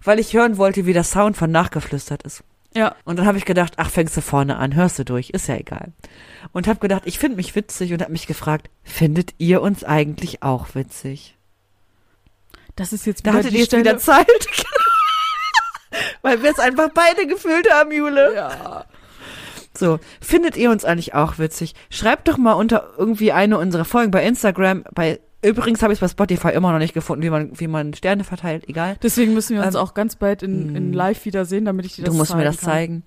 weil 0.03 0.19
ich 0.19 0.33
hören 0.33 0.57
wollte, 0.57 0.85
wie 0.85 0.93
der 0.93 1.03
Sound 1.03 1.37
von 1.37 1.51
nachgeflüstert 1.51 2.23
ist. 2.23 2.43
Ja, 2.73 2.95
Und 3.03 3.19
dann 3.19 3.25
habe 3.25 3.37
ich 3.37 3.43
gedacht, 3.45 3.73
ach, 3.77 3.89
fängst 3.89 4.15
du 4.15 4.21
vorne 4.21 4.55
an, 4.57 4.73
hörst 4.75 4.97
du 4.97 5.03
durch, 5.03 5.31
ist 5.31 5.47
ja 5.47 5.55
egal. 5.57 5.91
Und 6.53 6.67
habe 6.67 6.79
gedacht, 6.79 7.01
ich 7.05 7.19
finde 7.19 7.35
mich 7.35 7.53
witzig 7.53 7.91
und 7.91 8.01
habe 8.01 8.13
mich 8.13 8.27
gefragt, 8.27 8.69
findet 8.83 9.33
ihr 9.39 9.61
uns 9.61 9.83
eigentlich 9.83 10.41
auch 10.41 10.67
witzig? 10.73 11.35
das 12.77 12.93
ist 12.93 13.05
jetzt 13.05 13.25
Da 13.27 13.31
wieder 13.31 13.39
hattet 13.39 13.51
die 13.53 13.57
ihr 13.59 13.65
Stelle. 13.65 13.83
wieder 13.83 13.97
Zeit. 13.97 14.25
Weil 16.21 16.41
wir 16.41 16.49
es 16.51 16.59
einfach 16.59 16.89
beide 16.93 17.27
gefühlt 17.27 17.69
haben, 17.71 17.91
Jule. 17.91 18.33
Ja. 18.35 18.85
So, 19.77 19.99
findet 20.19 20.57
ihr 20.57 20.69
uns 20.69 20.85
eigentlich 20.85 21.13
auch 21.13 21.39
witzig? 21.39 21.75
Schreibt 21.89 22.27
doch 22.27 22.37
mal 22.37 22.53
unter 22.53 22.89
irgendwie 22.97 23.31
eine 23.31 23.57
unserer 23.57 23.85
Folgen 23.85 24.11
bei 24.11 24.23
Instagram. 24.25 24.83
Bei 24.93 25.19
übrigens 25.41 25.81
habe 25.81 25.93
ich 25.93 25.97
es 25.97 26.01
bei 26.01 26.07
Spotify 26.07 26.49
immer 26.49 26.71
noch 26.71 26.79
nicht 26.79 26.93
gefunden, 26.93 27.23
wie 27.23 27.29
man 27.29 27.59
wie 27.59 27.67
man 27.67 27.93
Sterne 27.93 28.23
verteilt. 28.23 28.67
Egal. 28.67 28.97
Deswegen 29.01 29.33
müssen 29.33 29.55
wir 29.55 29.65
uns 29.65 29.75
Ähm, 29.75 29.81
auch 29.81 29.93
ganz 29.93 30.15
bald 30.15 30.43
in, 30.43 30.75
in 30.75 30.91
mm. 30.91 30.93
live 30.93 31.25
wiedersehen, 31.25 31.65
damit 31.65 31.85
ich 31.85 31.95
dir 31.95 32.03
das 32.03 32.13
Du 32.13 32.17
musst 32.17 32.35
mir 32.35 32.43
das 32.43 32.57
kann. 32.57 32.69
zeigen. 32.69 33.03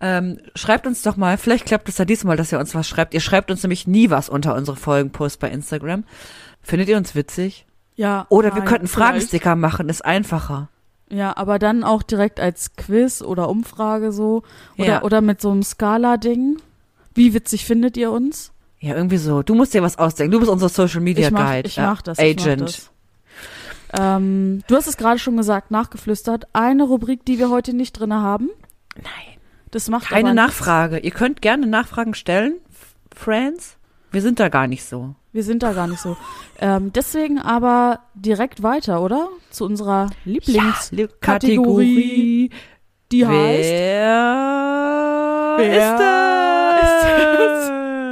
Ähm, 0.00 0.38
schreibt 0.54 0.86
uns 0.86 1.02
doch 1.02 1.16
mal, 1.16 1.38
vielleicht 1.38 1.66
klappt 1.66 1.88
es 1.88 1.98
ja 1.98 2.04
diesmal, 2.04 2.36
dass 2.36 2.52
ihr 2.52 2.58
uns 2.58 2.74
was 2.74 2.88
schreibt. 2.88 3.14
Ihr 3.14 3.20
schreibt 3.20 3.50
uns 3.50 3.62
nämlich 3.62 3.86
nie 3.86 4.10
was 4.10 4.28
unter 4.28 4.54
unsere 4.54 4.76
Folgenpost 4.76 5.38
bei 5.38 5.50
Instagram. 5.50 6.04
Findet 6.62 6.88
ihr 6.88 6.96
uns 6.96 7.14
witzig? 7.14 7.66
Ja. 7.94 8.26
Oder 8.28 8.54
wir 8.54 8.60
nein, 8.60 8.68
könnten 8.68 8.88
vielleicht. 8.88 9.08
Fragensticker 9.08 9.56
machen, 9.56 9.88
ist 9.88 10.04
einfacher. 10.04 10.68
Ja, 11.08 11.36
aber 11.36 11.58
dann 11.58 11.84
auch 11.84 12.02
direkt 12.02 12.40
als 12.40 12.74
Quiz 12.76 13.22
oder 13.22 13.48
Umfrage 13.48 14.12
so. 14.12 14.42
Oder, 14.76 14.86
Ja. 14.86 15.02
oder 15.02 15.20
mit 15.20 15.40
so 15.40 15.50
einem 15.50 15.62
Skala-Ding. 15.62 16.56
Wie 17.14 17.32
witzig 17.32 17.64
findet 17.64 17.96
ihr 17.96 18.10
uns? 18.10 18.52
Ja, 18.80 18.94
irgendwie 18.94 19.16
so. 19.16 19.42
Du 19.42 19.54
musst 19.54 19.72
dir 19.72 19.82
was 19.82 19.98
ausdenken. 19.98 20.32
Du 20.32 20.38
bist 20.40 20.50
unser 20.50 20.68
Social 20.68 21.00
Media 21.00 21.26
ich 21.28 21.32
mach, 21.32 21.48
Guide. 21.50 21.68
ich 21.68 21.76
ja. 21.76 21.90
mach 21.90 22.02
das. 22.02 22.18
Ich 22.18 22.38
Agent. 22.38 22.60
mach 22.60 22.66
das. 22.66 22.90
Ähm, 23.98 24.62
du 24.66 24.74
hast 24.76 24.86
es 24.88 24.96
gerade 24.96 25.18
schon 25.18 25.36
gesagt, 25.36 25.70
nachgeflüstert. 25.70 26.48
Eine 26.52 26.82
Rubrik, 26.84 27.24
die 27.24 27.38
wir 27.38 27.50
heute 27.50 27.72
nicht 27.74 27.92
drinne 27.92 28.20
haben. 28.20 28.50
Nein. 28.96 29.36
Das 29.70 29.88
macht 29.88 30.08
Keine 30.08 30.34
Nachfrage. 30.34 30.98
Ihr 30.98 31.10
könnt 31.10 31.42
gerne 31.42 31.66
Nachfragen 31.66 32.14
stellen, 32.14 32.54
Friends. 33.14 33.76
Wir 34.10 34.22
sind 34.22 34.40
da 34.40 34.48
gar 34.48 34.66
nicht 34.66 34.84
so. 34.84 35.14
Wir 35.36 35.44
sind 35.44 35.62
da 35.62 35.74
gar 35.74 35.86
nicht 35.86 36.00
so. 36.00 36.16
Ähm, 36.58 36.94
deswegen 36.94 37.38
aber 37.38 38.00
direkt 38.14 38.62
weiter, 38.62 39.02
oder? 39.02 39.28
Zu 39.50 39.66
unserer 39.66 40.08
Lieblingskategorie, 40.24 41.10
Kategorie. 41.20 42.50
die 43.12 43.26
heißt 43.26 43.70
Wer, 43.70 45.56
Wer 45.58 45.76
ist 45.76 45.98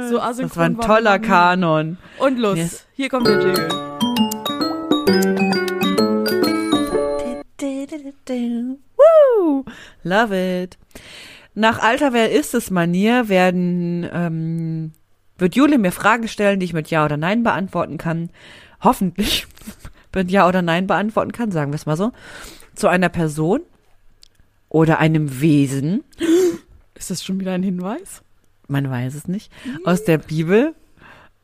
das? 0.03 0.09
So 0.11 0.19
asynchron 0.19 0.49
das 0.49 0.55
war 0.55 0.65
ein 0.65 0.79
toller. 0.79 1.17
Kanon. 1.17 1.97
Und 2.19 2.37
los. 2.37 2.57
Yes. 2.59 2.85
Hier 2.93 3.09
kommt 3.09 3.25
der 3.25 3.41
Jingle. 3.41 3.69
Woo! 8.97 9.65
Love 10.03 10.63
it. 10.63 10.77
Nach 11.55 11.79
alter 11.79 12.13
Wer 12.13 12.31
ist 12.31 12.53
es 12.53 12.69
Manier 12.69 13.29
werden 13.29 14.07
ähm, 14.13 14.91
wird 15.37 15.55
Jule 15.55 15.77
mir 15.77 15.91
Fragen 15.91 16.27
stellen, 16.27 16.59
die 16.59 16.65
ich 16.65 16.73
mit 16.73 16.89
Ja 16.89 17.05
oder 17.05 17.17
Nein 17.17 17.43
beantworten 17.43 17.97
kann. 17.97 18.29
Hoffentlich 18.81 19.47
mit 20.13 20.31
Ja 20.31 20.47
oder 20.47 20.61
Nein 20.61 20.87
beantworten 20.87 21.31
kann, 21.31 21.51
sagen 21.51 21.71
wir 21.71 21.75
es 21.75 21.85
mal 21.85 21.97
so. 21.97 22.11
Zu 22.75 22.87
einer 22.87 23.09
Person 23.09 23.61
oder 24.69 24.99
einem 24.99 25.41
Wesen, 25.41 26.03
Ist 26.95 27.11
das 27.11 27.25
schon 27.25 27.41
wieder 27.41 27.51
ein 27.51 27.63
Hinweis? 27.63 28.23
man 28.67 28.89
weiß 28.89 29.15
es 29.15 29.27
nicht, 29.27 29.51
aus 29.83 30.03
der 30.03 30.17
Bibel. 30.17 30.73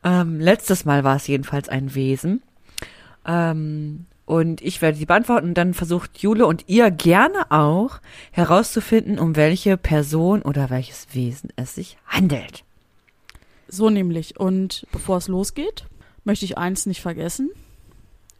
Ähm, 0.04 0.40
letztes 0.40 0.84
Mal 0.84 1.04
war 1.04 1.16
es 1.16 1.26
jedenfalls 1.26 1.68
ein 1.68 1.94
Wesen. 1.94 2.42
Ähm, 3.26 4.06
und 4.24 4.60
ich 4.62 4.82
werde 4.82 4.96
sie 4.96 5.06
beantworten 5.06 5.48
und 5.48 5.54
dann 5.54 5.74
versucht 5.74 6.18
Jule 6.18 6.46
und 6.46 6.64
ihr 6.68 6.90
gerne 6.90 7.50
auch 7.50 8.00
herauszufinden, 8.30 9.18
um 9.18 9.36
welche 9.36 9.76
Person 9.76 10.42
oder 10.42 10.70
welches 10.70 11.08
Wesen 11.12 11.50
es 11.56 11.74
sich 11.74 11.96
handelt. 12.06 12.64
So 13.74 13.88
nämlich. 13.90 14.38
Und 14.38 14.86
bevor 14.92 15.16
es 15.16 15.28
losgeht, 15.28 15.86
möchte 16.24 16.44
ich 16.44 16.58
eins 16.58 16.84
nicht 16.86 17.00
vergessen. 17.00 17.50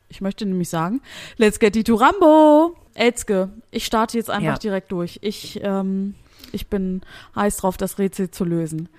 Ich 0.08 0.20
möchte 0.20 0.44
nämlich 0.44 0.68
sagen, 0.68 1.00
let's 1.38 1.58
get 1.58 1.74
it 1.74 1.86
to 1.86 1.94
Rambo. 1.94 2.76
Elzke, 2.94 3.48
ich 3.70 3.86
starte 3.86 4.18
jetzt 4.18 4.28
einfach 4.28 4.52
Ja. 4.52 4.58
direkt 4.58 4.92
durch. 4.92 5.18
Ich, 5.22 5.58
ähm, 5.62 6.14
ich 6.52 6.66
bin 6.66 7.00
heiß 7.34 7.56
drauf, 7.56 7.78
das 7.78 7.98
Rätsel 7.98 8.30
zu 8.30 8.44
lösen. 8.44 8.90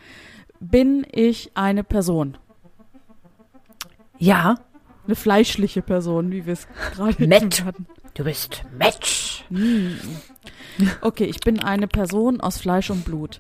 Bin 0.60 1.06
ich 1.12 1.52
eine 1.54 1.84
Person? 1.84 2.38
Ja, 4.18 4.56
Eine 5.06 5.16
fleischliche 5.16 5.82
Person, 5.82 6.32
wie 6.32 6.46
wir 6.46 6.54
es 6.54 6.66
gerade 6.96 7.28
Matt. 7.28 7.66
hatten. 7.66 7.86
du 8.14 8.24
bist 8.24 8.64
Match. 8.78 9.44
Hm. 9.50 10.00
Okay, 11.02 11.26
ich 11.26 11.42
bin 11.42 11.60
eine 11.60 11.88
Person 11.88 12.40
aus 12.42 12.58
Fleisch 12.58 12.90
und 12.90 13.04
Blut. 13.06 13.40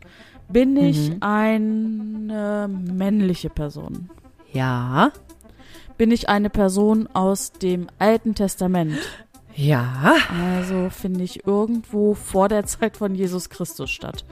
Bin 0.49 0.77
ich 0.77 1.09
Mhm. 1.11 1.17
eine 1.21 2.69
männliche 2.69 3.49
Person? 3.49 4.09
Ja, 4.51 5.11
Bin 5.97 6.09
ich 6.11 6.27
eine 6.27 6.49
Person 6.49 7.07
aus 7.13 7.51
dem 7.51 7.87
Alten 7.99 8.33
Testament? 8.35 8.97
ja, 9.55 10.15
Also 10.57 10.89
finde 10.89 11.23
ich 11.23 11.45
irgendwo 11.45 12.13
vor 12.15 12.49
der 12.49 12.65
Zeit 12.65 12.97
von 12.97 13.13
Jesus 13.15 13.49
Christus 13.49 13.91
statt. 13.91 14.25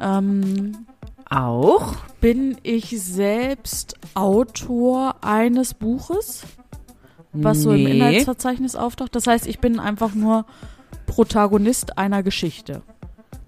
Ähm, 0.00 0.86
auch. 1.30 1.94
bin 2.20 2.56
ich 2.62 3.00
selbst 3.02 3.96
Autor 4.14 5.16
eines 5.22 5.74
Buches? 5.74 6.44
was 7.34 7.62
so 7.62 7.70
im 7.72 7.84
Nee. 7.84 7.96
Inhaltsverzeichnis 7.96 8.76
auftaucht? 8.76 9.14
Das 9.16 9.26
heißt, 9.26 9.46
ich 9.46 9.58
bin 9.58 9.78
einfach 9.80 10.14
nur 10.14 10.44
Protagonist 11.06 11.96
einer 11.96 12.22
Geschichte. 12.22 12.82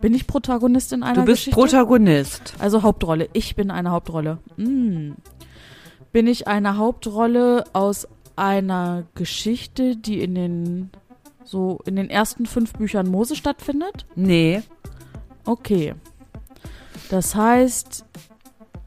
Bin 0.04 0.12
ich 0.12 0.26
Protagonist 0.26 0.92
in 0.92 1.02
einer 1.02 1.14
Du 1.14 1.24
bist 1.24 1.46
Geschichte? 1.46 1.58
Protagonist. 1.58 2.52
Also 2.58 2.82
Hauptrolle. 2.82 3.30
Ich 3.32 3.56
bin 3.56 3.70
eine 3.70 3.90
Hauptrolle. 3.90 4.36
Mm. 4.58 5.12
Bin 6.12 6.26
ich 6.26 6.46
eine 6.46 6.76
Hauptrolle 6.76 7.64
aus 7.72 8.06
einer 8.36 9.04
Geschichte, 9.14 9.96
die 9.96 10.20
in 10.20 10.34
den 10.34 10.90
so 11.42 11.80
in 11.86 11.96
den 11.96 12.10
ersten 12.10 12.44
fünf 12.44 12.74
Büchern 12.74 13.08
Mose 13.10 13.34
stattfindet? 13.34 14.04
Nee. 14.14 14.60
Okay. 15.46 15.94
Das 17.08 17.34
heißt, 17.34 18.04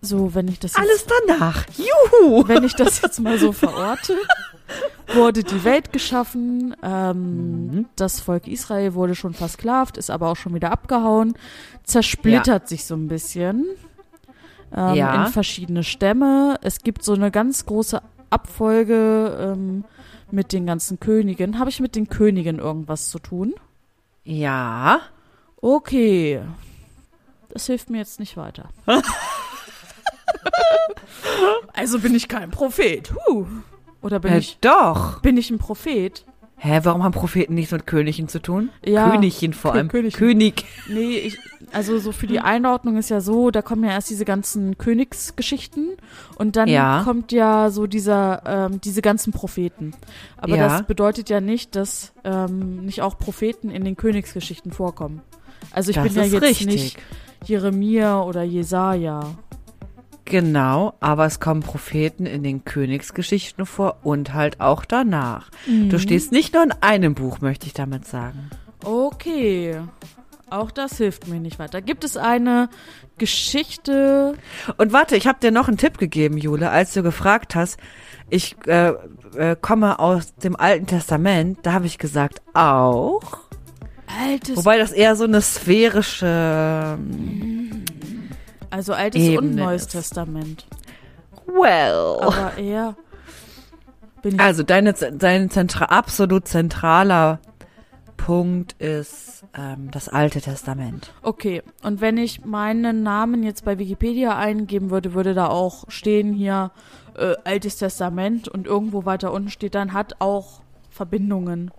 so 0.01 0.35
wenn 0.35 0.47
ich 0.47 0.59
das 0.59 0.73
jetzt, 0.77 0.79
Alles 0.79 1.07
danach. 1.25 1.65
Juhu. 1.77 2.47
wenn 2.47 2.63
ich 2.63 2.75
das 2.75 3.01
jetzt 3.01 3.19
mal 3.19 3.39
so 3.39 3.53
verorte, 3.53 4.15
wurde 5.13 5.43
die 5.43 5.63
Welt 5.63 5.93
geschaffen, 5.93 6.75
ähm, 6.83 7.67
Mhm. 7.67 7.85
das 7.95 8.19
Volk 8.19 8.47
Israel 8.47 8.93
wurde 8.93 9.15
schon 9.15 9.33
versklavt, 9.33 9.97
ist 9.97 10.09
aber 10.09 10.29
auch 10.29 10.35
schon 10.35 10.53
wieder 10.53 10.71
abgehauen, 10.71 11.33
zersplittert 11.83 12.67
sich 12.67 12.85
so 12.85 12.95
ein 12.95 13.07
bisschen 13.07 13.65
ähm, 14.75 14.95
Ja. 14.95 15.25
in 15.25 15.31
verschiedene 15.31 15.83
Stämme. 15.83 16.57
Es 16.61 16.79
gibt 16.81 17.03
so 17.03 17.13
eine 17.13 17.31
ganz 17.31 17.65
große 17.65 18.01
Abfolge 18.29 19.53
ähm, 19.55 19.85
mit 20.29 20.51
den 20.51 20.65
ganzen 20.65 20.99
Königen. 20.99 21.57
Habe 21.57 21.69
ich 21.69 21.79
mit 21.79 21.95
den 21.95 22.09
Königen 22.09 22.59
irgendwas 22.59 23.09
zu 23.09 23.19
tun? 23.19 23.53
Ja. 24.25 24.99
Okay. 25.61 26.41
Das 27.49 27.65
hilft 27.67 27.89
mir 27.89 27.99
jetzt 27.99 28.19
nicht 28.19 28.35
weiter. 28.35 28.67
also 31.73 31.99
bin 31.99 32.13
ich 32.15 32.27
kein 32.27 32.51
Prophet. 32.51 33.13
Huh. 33.27 33.45
Oder 34.01 34.19
bin 34.19 34.33
Äh, 34.33 34.37
ich 34.39 34.57
doch. 34.61 35.21
bin 35.21 35.37
ich 35.37 35.49
ein 35.51 35.57
Prophet? 35.59 36.23
Hä, 36.59 36.79
warum 36.83 37.03
haben 37.03 37.11
Propheten 37.13 37.53
nichts 37.53 37.71
mit 37.71 37.85
Königin 37.85 38.27
zu 38.27 38.39
tun? 38.41 38.69
Ja. 38.83 39.11
Königin 39.11 39.53
vor 39.53 39.71
Kö- 39.71 39.75
allem. 39.75 39.87
Königin. 39.89 40.17
König. 40.17 40.65
Nee, 40.89 41.17
ich, 41.19 41.37
also 41.71 41.99
so 41.99 42.11
für 42.11 42.25
die 42.25 42.39
Einordnung 42.39 42.97
ist 42.97 43.09
ja 43.09 43.21
so, 43.21 43.51
da 43.51 43.61
kommen 43.61 43.83
ja 43.83 43.91
erst 43.91 44.09
diese 44.09 44.25
ganzen 44.25 44.75
Königsgeschichten 44.79 45.97
und 46.37 46.55
dann 46.55 46.67
Ja. 46.67 47.01
kommt 47.03 47.31
ja 47.31 47.69
so 47.69 47.85
dieser, 47.85 48.41
ähm, 48.47 48.81
diese 48.81 49.03
ganzen 49.03 49.33
Propheten. 49.33 49.93
Aber 50.37 50.55
Ja. 50.57 50.67
das 50.67 50.87
bedeutet 50.87 51.29
ja 51.29 51.41
nicht, 51.41 51.75
dass 51.75 52.11
ähm, 52.23 52.85
nicht 52.85 53.03
auch 53.03 53.19
Propheten 53.19 53.69
in 53.69 53.85
den 53.85 53.95
Königsgeschichten 53.95 54.71
vorkommen. 54.71 55.21
Also 55.71 55.91
ich 55.91 55.95
das 55.97 56.05
bin 56.05 56.15
ja 56.15 56.23
jetzt 56.23 56.41
richtig. 56.41 56.65
nicht 56.67 56.97
Jeremia 57.45 58.21
oder 58.23 58.41
Jesaja. 58.41 59.19
Genau, 60.29 60.93
aber 60.99 61.25
es 61.25 61.39
kommen 61.39 61.61
Propheten 61.61 62.25
in 62.25 62.43
den 62.43 62.65
Königsgeschichten 62.65 63.65
vor 63.65 63.99
und 64.03 64.33
halt 64.33 64.59
auch 64.59 64.83
danach. 64.83 65.49
Mhm. 65.65 65.89
Du 65.89 65.99
stehst 65.99 66.33
nicht 66.33 66.53
nur 66.53 66.63
in 66.63 66.73
einem 66.81 67.15
Buch, 67.15 67.39
möchte 67.39 67.65
ich 67.65 67.73
damit 67.73 68.05
sagen. 68.05 68.49
Okay. 68.83 69.79
Auch 70.49 70.71
das 70.71 70.97
hilft 70.97 71.27
mir 71.27 71.39
nicht 71.39 71.59
weiter. 71.59 71.81
Gibt 71.81 72.03
es 72.03 72.17
eine 72.17 72.69
Geschichte? 73.17 74.35
Und 74.77 74.93
warte, 74.93 75.15
ich 75.15 75.27
habe 75.27 75.39
dir 75.41 75.51
noch 75.51 75.67
einen 75.67 75.77
Tipp 75.77 75.97
gegeben, 75.97 76.37
Jule, 76.37 76.69
als 76.71 76.93
du 76.93 77.03
gefragt 77.03 77.55
hast, 77.55 77.77
ich 78.29 78.55
äh, 78.65 78.93
äh, 79.37 79.55
komme 79.59 79.99
aus 79.99 80.35
dem 80.35 80.55
Alten 80.57 80.87
Testament, 80.87 81.59
da 81.63 81.73
habe 81.73 81.85
ich 81.85 81.97
gesagt, 81.97 82.41
auch. 82.53 83.21
Altes, 84.21 84.57
Wobei 84.57 84.77
das 84.77 84.91
eher 84.91 85.15
so 85.15 85.25
eine 85.25 85.41
sphärische, 85.41 86.97
ähm, 86.97 87.83
also 88.69 88.93
Altes 88.93 89.21
Ebene 89.21 89.37
und 89.39 89.55
Neues 89.55 89.83
ist. 89.83 89.91
Testament. 89.91 90.67
well. 91.45 92.17
Aber 92.21 92.57
eher 92.57 92.95
bin 94.21 94.35
ich 94.35 94.41
Also 94.41 94.63
deine, 94.63 94.93
dein 94.93 95.49
zentra 95.49 95.85
absolut 95.85 96.47
zentraler 96.47 97.39
Punkt 98.17 98.73
ist 98.73 99.45
ähm, 99.55 99.89
das 99.91 100.09
Alte 100.09 100.41
Testament. 100.41 101.13
Okay, 101.21 101.61
und 101.83 102.01
wenn 102.01 102.17
ich 102.17 102.43
meinen 102.43 103.03
Namen 103.03 103.43
jetzt 103.43 103.63
bei 103.63 103.77
Wikipedia 103.77 104.37
eingeben 104.37 104.89
würde, 104.89 105.13
würde 105.13 105.33
da 105.33 105.47
auch 105.47 105.85
stehen 105.87 106.33
hier 106.33 106.71
äh, 107.15 107.35
Altes 107.43 107.77
Testament 107.77 108.47
und 108.47 108.67
irgendwo 108.67 109.05
weiter 109.05 109.31
unten 109.31 109.49
steht 109.49 109.75
dann 109.75 109.93
hat 109.93 110.15
auch 110.19 110.61
Verbindungen. 110.89 111.71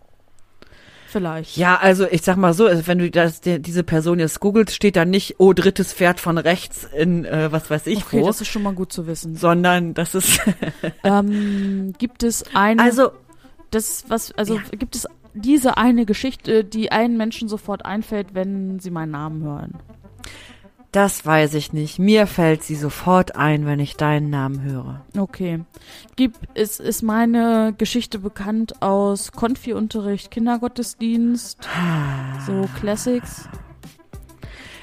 Vielleicht. 1.10 1.56
Ja, 1.56 1.76
also 1.76 2.06
ich 2.06 2.20
sag 2.20 2.36
mal 2.36 2.52
so, 2.52 2.66
also 2.66 2.86
wenn 2.86 2.98
du 2.98 3.10
das, 3.10 3.40
die, 3.40 3.60
diese 3.62 3.82
Person 3.82 4.18
jetzt 4.18 4.40
googelst, 4.40 4.74
steht 4.74 4.94
da 4.94 5.06
nicht, 5.06 5.36
oh, 5.38 5.54
drittes 5.54 5.94
Pferd 5.94 6.20
von 6.20 6.36
rechts 6.36 6.84
in 6.84 7.24
äh, 7.24 7.50
was 7.50 7.70
weiß 7.70 7.86
ich 7.86 8.04
okay, 8.04 8.20
wo, 8.20 8.26
das 8.26 8.42
ist 8.42 8.48
schon 8.48 8.62
mal 8.62 8.74
gut 8.74 8.92
zu 8.92 9.06
wissen. 9.06 9.34
sondern 9.34 9.94
das 9.94 10.14
ist, 10.14 10.38
ähm, 11.04 11.94
gibt 11.96 12.22
es 12.22 12.44
eine, 12.54 12.82
also 12.82 13.10
das 13.70 14.04
was, 14.08 14.32
also 14.32 14.56
Ja. 14.56 14.62
gibt 14.78 14.96
es 14.96 15.06
diese 15.32 15.78
eine 15.78 16.04
Geschichte, 16.04 16.62
die 16.62 16.92
allen 16.92 17.16
Menschen 17.16 17.48
sofort 17.48 17.86
einfällt, 17.86 18.34
wenn 18.34 18.78
sie 18.78 18.90
meinen 18.90 19.12
Namen 19.12 19.42
hören? 19.42 19.74
Das 20.92 21.24
weiß 21.26 21.54
ich 21.54 21.72
nicht. 21.72 21.98
Mir 21.98 22.26
fällt 22.26 22.62
sie 22.62 22.74
sofort 22.74 23.36
ein, 23.36 23.66
wenn 23.66 23.78
ich 23.80 23.96
deinen 23.96 24.30
Namen 24.30 24.62
höre. 24.62 25.04
Okay. 25.16 25.60
Gibt, 26.16 26.38
ist, 26.56 26.80
ist 26.80 27.02
meine 27.02 27.74
Geschichte 27.76 28.18
bekannt 28.18 28.80
aus 28.82 29.32
Konfi-Unterricht, 29.32 30.30
Kindergottesdienst, 30.30 31.68
so 32.46 32.68
Classics? 32.80 33.48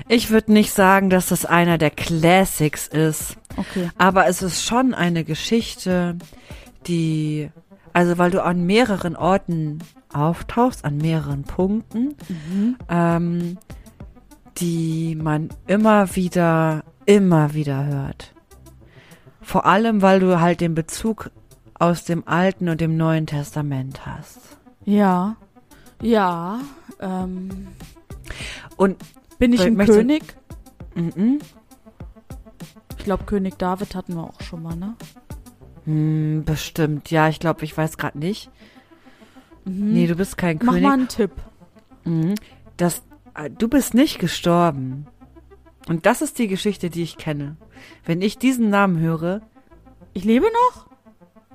Ich 0.07 0.29
würde 0.29 0.53
nicht 0.53 0.71
sagen, 0.71 1.09
dass 1.09 1.27
das 1.29 1.45
einer 1.45 1.77
der 1.79 1.89
Classics 1.89 2.87
ist, 2.87 3.37
Okay. 3.57 3.89
aber 3.97 4.27
es 4.27 4.43
ist 4.43 4.63
schon 4.63 4.93
eine 4.93 5.23
Geschichte, 5.23 6.15
die, 6.85 7.49
also 7.93 8.19
weil 8.19 8.29
du 8.29 8.43
an 8.43 8.65
mehreren 8.67 9.15
Orten 9.15 9.79
auftauchst, 10.13 10.85
an 10.85 10.97
mehreren 10.97 11.43
Punkten, 11.43 12.15
Mhm. 12.29 12.75
ähm, 12.89 13.57
die 14.57 15.15
man 15.15 15.49
immer 15.67 16.15
wieder, 16.15 16.83
immer 17.05 17.53
wieder 17.53 17.85
hört. 17.85 18.33
Vor 19.41 19.65
allem, 19.65 20.01
weil 20.01 20.19
du 20.19 20.39
halt 20.39 20.61
den 20.61 20.73
Bezug 20.75 21.29
aus 21.77 22.03
dem 22.05 22.27
Alten 22.27 22.69
und 22.69 22.81
dem 22.81 22.97
Neuen 22.97 23.27
Testament 23.27 24.05
hast. 24.05 24.39
Ja. 24.85 25.35
Ja. 26.01 26.59
Ähm, 26.99 27.67
Und 28.77 28.97
bin 29.39 29.53
ich 29.53 29.61
ein 29.61 29.77
König? 29.77 30.23
mhm. 30.95 31.39
Ich 32.97 33.03
glaube, 33.03 33.25
König 33.25 33.57
David 33.59 33.93
hatten 33.93 34.15
wir 34.15 34.23
auch 34.23 34.41
schon 34.41 34.63
mal, 34.63 34.75
ne? 34.75 34.95
hm, 35.85 36.43
bestimmt, 36.43 37.11
ja, 37.11 37.29
ich 37.29 37.39
glaube, 37.39 37.63
ich 37.65 37.77
weiß 37.77 37.97
gerade 37.97 38.17
nicht. 38.17 38.49
Mhm. 39.65 39.93
Nee, 39.93 40.07
du 40.07 40.15
bist 40.15 40.37
kein 40.37 40.57
Mach 40.63 40.73
König. 40.73 40.83
mal 40.83 40.93
einen 40.93 41.07
Tipp. 41.07 41.31
Mhm. 42.05 42.33
Das, 42.77 43.03
du 43.57 43.67
bist 43.67 43.93
nicht 43.93 44.19
gestorben. 44.19 45.07
Und 45.87 46.05
das 46.05 46.21
ist 46.21 46.39
die 46.39 46.47
Geschichte, 46.47 46.89
die 46.89 47.03
ich 47.03 47.17
kenne. 47.17 47.57
Wenn 48.05 48.21
ich 48.21 48.37
diesen 48.37 48.69
Namen 48.69 48.99
höre, 48.99 49.41
Ich 50.13 50.23
lebe 50.23 50.45
noch? 50.45 50.85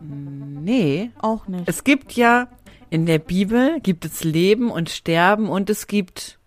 nee, 0.01 1.11
Auch 1.21 1.47
nicht. 1.49 1.65
Es 1.67 1.85
gibt 1.85 2.13
ja 2.13 2.49
in 2.91 3.07
der 3.07 3.19
Bibel 3.19 3.81
gibt 3.81 4.05
es 4.05 4.25
Leben 4.25 4.71
und 4.71 4.91
Sterben 4.91 5.49
und 5.49 5.71
es 5.71 5.87
gibt 5.87 6.39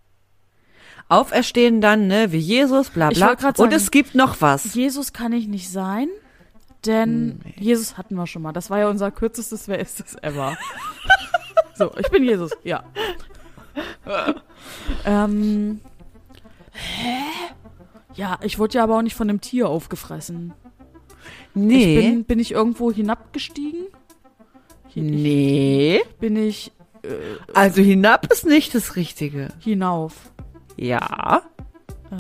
Auferstehen 1.10 1.80
dann, 1.82 2.08
ne, 2.08 2.32
wie 2.32 2.38
Jesus, 2.40 2.90
bla 2.90 3.10
bla. 3.10 3.32
Und 3.32 3.40
sagen- 3.58 3.72
es 3.74 3.92
gibt 3.92 4.16
noch 4.16 4.42
was. 4.42 4.74
Jesus 4.74 5.14
kann 5.14 5.32
ich 5.34 5.48
nicht 5.48 5.70
sein, 5.70 6.08
denn 6.86 7.40
Jesus 7.56 7.98
hatten 7.98 8.16
wir 8.16 8.26
schon 8.28 8.42
mal. 8.42 8.52
Das 8.54 8.70
war 8.70 8.80
ja 8.80 8.90
unser 8.90 9.12
kürzestes 9.12 9.68
Wer 9.68 9.80
ist 9.80 10.00
es 10.00 10.16
ever. 10.24 10.58
so, 11.76 11.92
ich 11.98 12.10
bin 12.10 12.24
Jesus, 12.24 12.52
ja. 12.64 12.84
Ähm, 15.06 15.80
hä? 16.74 17.16
Ja, 18.16 18.38
ich 18.44 18.60
wurde 18.60 18.76
ja 18.78 18.84
aber 18.84 18.98
auch 18.98 19.02
nicht 19.02 19.16
von 19.16 19.30
einem 19.30 19.42
Tier 19.42 19.70
aufgefressen. 19.70 20.54
Ich 21.56 21.62
Nee. 21.62 22.02
bin, 22.02 22.24
bin 22.26 22.40
ich 22.40 22.52
irgendwo 22.52 22.92
hinabgestiegen? 22.92 23.86
Hi- 24.96 25.02
nee. 25.02 26.02
Bin 26.20 26.36
ich 26.36 26.72
äh, 27.04 27.08
Also 27.54 27.82
hinab 27.82 28.32
ist 28.32 28.46
nicht 28.46 28.74
das 28.76 28.96
Richtige. 28.96 29.50
hinauf? 29.60 30.32
Ja. 30.78 31.42
Äh, 32.12 32.16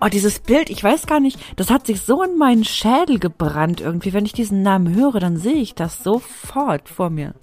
Oh, 0.00 0.06
dieses 0.08 0.40
Bild, 0.40 0.70
ich 0.70 0.82
weiß 0.84 1.06
gar 1.06 1.18
nicht, 1.20 1.38
das 1.56 1.70
hat 1.70 1.86
sich 1.86 2.02
so 2.02 2.22
in 2.22 2.36
meinen 2.36 2.64
Schädel 2.64 3.18
gebrannt 3.18 3.80
irgendwie. 3.80 4.12
Wenn 4.12 4.26
ich 4.26 4.32
diesen 4.32 4.62
Namen 4.62 4.94
höre, 4.94 5.18
dann 5.20 5.36
sehe 5.36 5.54
ich 5.54 5.74
das 5.74 6.02
sofort 6.02 6.88
vor 6.88 7.10
mir. 7.10 7.34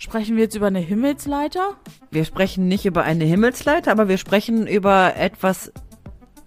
Sprechen 0.00 0.36
wir 0.36 0.44
jetzt 0.44 0.56
über 0.56 0.66
eine 0.66 0.80
Himmelsleiter? 0.80 1.76
Wir 2.10 2.24
sprechen 2.24 2.66
nicht 2.66 2.86
über 2.86 3.04
eine 3.04 3.24
Himmelsleiter, 3.24 3.92
aber 3.92 4.08
wir 4.08 4.18
sprechen 4.18 4.66
über 4.66 5.14
etwas, 5.16 5.72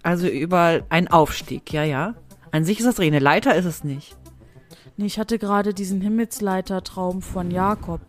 also 0.02 0.26
über 0.26 0.82
einen 0.90 1.08
Aufstieg, 1.08 1.72
ja, 1.72 1.84
ja. 1.84 2.14
An 2.50 2.64
sich 2.64 2.80
ist 2.80 2.86
das 2.86 3.00
eine 3.00 3.20
Leiter, 3.20 3.54
ist 3.54 3.64
es 3.64 3.84
nicht. 3.84 4.16
Nee, 4.96 5.06
ich 5.06 5.18
hatte 5.18 5.38
gerade 5.38 5.72
diesen 5.72 6.00
Himmelsleiter-Traum 6.00 7.22
von 7.22 7.50
Jakob. 7.50 8.00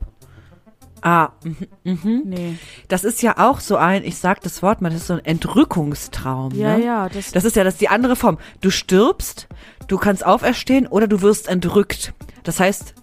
Ah, 1.01 1.29
mhm, 1.43 1.67
mhm. 1.83 2.21
Nee. 2.25 2.57
Das 2.87 3.03
ist 3.03 3.21
ja 3.21 3.35
auch 3.37 3.59
so 3.59 3.77
ein, 3.77 4.03
ich 4.03 4.17
sag 4.17 4.41
das 4.41 4.63
Wort 4.63 4.81
mal, 4.81 4.89
das 4.89 5.01
ist 5.01 5.07
so 5.07 5.13
ein 5.13 5.25
Entrückungstraum. 5.25 6.53
Ja, 6.55 6.77
ne? 6.77 6.85
ja, 6.85 7.09
das, 7.09 7.31
Das 7.31 7.45
ist 7.45 7.55
ja 7.55 7.63
das 7.63 7.77
die 7.77 7.89
andere 7.89 8.15
Form. 8.15 8.39
Du 8.61 8.71
stirbst, 8.71 9.47
du 9.87 9.97
kannst 9.97 10.25
auferstehen 10.25 10.87
oder 10.87 11.07
du 11.07 11.21
wirst 11.21 11.47
entrückt. 11.47 12.13
Das 12.43 12.59
heißt, 12.59 12.95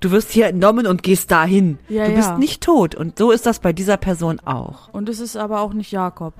Du 0.00 0.10
wirst 0.10 0.30
hier 0.30 0.46
entnommen 0.46 0.86
und 0.86 1.02
gehst 1.02 1.30
dahin. 1.30 1.78
Ja, 1.88 2.06
du 2.06 2.14
bist 2.14 2.30
ja. 2.30 2.38
nicht 2.38 2.62
tot. 2.62 2.94
Und 2.94 3.18
so 3.18 3.30
ist 3.30 3.46
das 3.46 3.58
bei 3.58 3.72
dieser 3.72 3.96
Person 3.96 4.40
auch. 4.40 4.92
Und 4.92 5.08
es 5.08 5.20
ist 5.20 5.36
aber 5.36 5.60
auch 5.60 5.72
nicht 5.72 5.90
Jakob. 5.90 6.34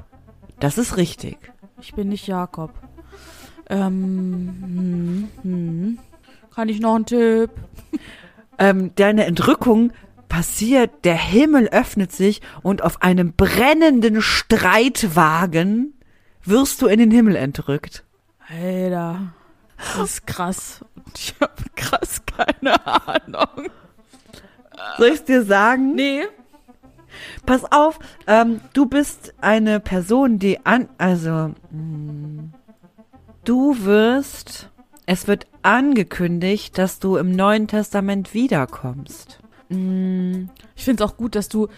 Das 0.61 0.79
ist 0.79 0.97
richtig. 0.97 1.39
Ich 1.81 1.95
bin 1.95 2.09
nicht 2.09 2.27
Jakob. 2.27 2.73
Ähm, 3.69 4.55
hm, 4.63 5.29
hm. 5.43 5.99
Kann 6.55 6.69
ich 6.69 6.81
noch 6.81 6.95
einen 6.95 7.07
Tipp? 7.07 7.51
Ähm, 8.59 8.93
deine 8.95 9.27
Entrückung 9.27 9.93
passiert, 10.31 11.05
der 11.05 11.17
Himmel 11.17 11.69
öffnet 11.69 12.11
sich 12.11 12.41
und 12.63 12.83
auf 12.83 13.03
einem 13.03 13.35
brennenden 13.35 14.23
Streitwagen 14.23 15.93
wirst 16.43 16.81
du 16.81 16.87
in 16.87 16.99
den 16.99 17.11
Himmel 17.11 17.37
entrückt. 17.37 18.05
Alter, 18.49 19.35
das 19.77 20.11
ist 20.11 20.27
krass. 20.27 20.85
Ich 21.15 21.35
habe 21.41 21.53
krass 21.75 22.23
keine 22.27 22.85
Ahnung. 22.87 23.71
Soll 24.99 25.09
ich 25.09 25.25
dir 25.25 25.43
sagen? 25.45 25.95
Nee. 25.95 26.23
Pass 27.47 27.65
auf, 27.73 27.99
ähm, 28.27 28.61
du 28.75 28.87
bist 28.87 29.33
eine 29.41 29.81
Person, 29.81 30.39
die 30.39 30.65
an, 30.67 30.89
also, 30.99 31.55
mh, 31.71 32.51
du 33.45 33.85
wirst, 33.85 34.69
es 35.07 35.27
wird 35.27 35.47
angekündigt, 35.63 36.77
dass 36.77 36.99
du 36.99 37.17
im 37.17 37.31
Neuen 37.35 37.69
Testament 37.69 38.35
wiederkommst. 38.35 39.39
Mm, 39.71 40.45
Ich 40.75 40.85
finde 40.85 41.03
es 41.05 41.11
auch 41.11 41.17
gut, 41.17 41.35
dass 41.37 41.49
du, 41.49 41.69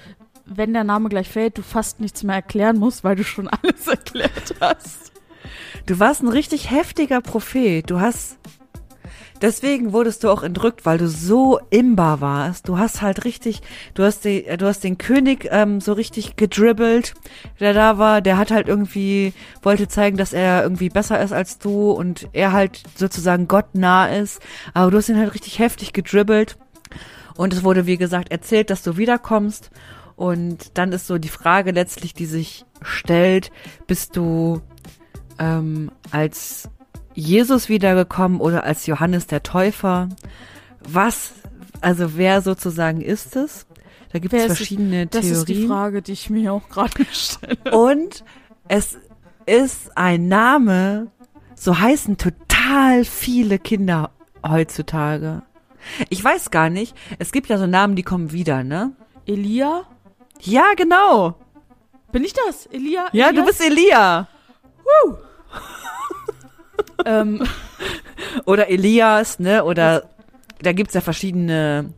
wenn 0.45 0.73
der 0.73 0.85
Name 0.85 1.09
gleich 1.09 1.29
fällt, 1.29 1.57
du 1.59 1.63
fast 1.63 2.01
nichts 2.01 2.23
mehr 2.25 2.37
erklären 2.37 2.79
musst, 2.79 3.05
weil 3.05 3.15
du 3.17 3.23
schon 3.25 3.49
alles 3.63 3.87
erklärt 3.87 4.55
hast. 4.61 5.13
Du 5.87 5.99
warst 6.01 6.23
ein 6.23 6.29
richtig 6.29 6.71
heftiger 6.71 7.21
Prophet. 7.21 7.89
Du 7.89 8.01
hast, 8.01 8.39
deswegen 9.43 9.93
wurdest 9.93 10.25
du 10.25 10.31
auch 10.31 10.43
entrückt, 10.43 10.87
weil 10.87 10.99
du 10.99 11.09
so 11.09 11.59
imbar 11.71 12.21
warst. 12.21 12.69
Du 12.69 12.79
hast 12.79 13.03
halt 13.03 13.25
richtig, 13.25 13.63
du 13.95 14.03
hast, 14.03 14.25
die, 14.25 14.45
du 14.57 14.67
hast 14.67 14.85
den 14.85 14.99
König 14.99 15.49
ähm, 15.51 15.81
so 15.81 15.93
richtig 15.93 16.37
gedribbelt, 16.37 17.15
der 17.61 17.75
da 17.75 17.99
war. 17.99 18.21
Der 18.21 18.37
hat 18.39 18.51
halt 18.51 18.69
irgendwie, 18.69 19.33
wollte 19.63 19.89
zeigen, 19.89 20.17
dass 20.17 20.33
er 20.33 20.63
irgendwie 20.63 20.89
besser 20.89 21.21
ist 21.21 21.33
als 21.33 21.59
du 21.59 21.91
und 21.91 22.29
er 22.33 22.53
halt 22.53 22.83
sozusagen 22.95 23.49
Gott 23.49 23.75
nah 23.75 24.07
ist. 24.07 24.41
Aber 24.75 24.91
du 24.91 24.99
hast 24.99 25.09
ihn 25.09 25.19
halt 25.19 25.35
richtig 25.35 25.59
heftig 25.59 25.93
gedribbelt. 25.93 26.57
Und 27.37 27.53
es 27.53 27.63
wurde, 27.63 27.87
wie 27.87 27.99
gesagt, 27.99 28.31
erzählt, 28.31 28.71
dass 28.71 28.83
du 28.83 28.97
wiederkommst. 28.97 29.71
Und 30.17 30.77
dann 30.77 30.93
ist 30.93 31.07
so 31.07 31.19
die 31.19 31.29
Frage 31.29 31.71
letztlich, 31.71 32.13
die 32.13 32.27
sich 32.27 32.65
stellt, 32.83 33.53
bist 33.87 34.17
du 34.17 34.61
ähm, 35.39 35.93
als 36.11 36.69
Jesus 37.19 37.69
wiedergekommen 37.69 38.41
oder 38.41 38.65
als 38.65 38.87
Johannes 38.87 39.27
der 39.27 39.43
Täufer? 39.43 40.09
Was, 40.81 41.33
also 41.81 42.17
wer 42.17 42.43
sozusagen 42.43 43.01
ist 43.01 43.35
es? 43.37 43.67
Da 44.13 44.21
gibt 44.21 44.33
es 44.33 44.45
verschiedene 44.47 45.07
Das 45.07 45.23
Theorien. 45.23 45.39
ist 45.39 45.49
die 45.49 45.67
Frage, 45.67 46.01
die 46.03 46.13
ich 46.13 46.31
mir 46.31 46.53
auch 46.53 46.69
gerade 46.69 47.05
stelle. 47.13 47.59
Und 47.77 48.25
es 48.69 48.97
ist 49.47 49.97
ein 49.97 50.29
Name, 50.29 51.09
so 51.55 51.79
heißen 51.79 52.17
total 52.19 53.05
viele 53.05 53.59
Kinder 53.59 54.11
heutzutage. 54.47 55.43
Ich 56.11 56.23
weiß 56.23 56.51
gar 56.51 56.71
nicht, 56.71 56.97
es 57.19 57.33
gibt 57.33 57.49
ja 57.49 57.59
so 57.59 57.67
Namen, 57.67 57.97
die 57.97 58.03
kommen 58.03 58.31
wieder, 58.33 58.63
ne? 58.63 58.93
Elia? 59.27 59.83
Ja, 60.41 60.75
genau. 60.77 61.35
Bin 62.13 62.23
ich 62.25 62.33
das? 62.33 62.67
Elia? 62.67 63.07
Ja, 63.13 63.27
du 63.33 63.41
Elias? 63.41 63.47
bist 63.47 63.61
Elia. 63.67 64.29
Ähm, 67.05 67.43
Oder 68.45 68.69
Elias, 68.69 69.39
ne? 69.39 69.65
Oder 69.65 70.05
da 70.63 70.73
gibt's 70.73 70.95
ja 70.95 71.01
verschiedene 71.01 71.93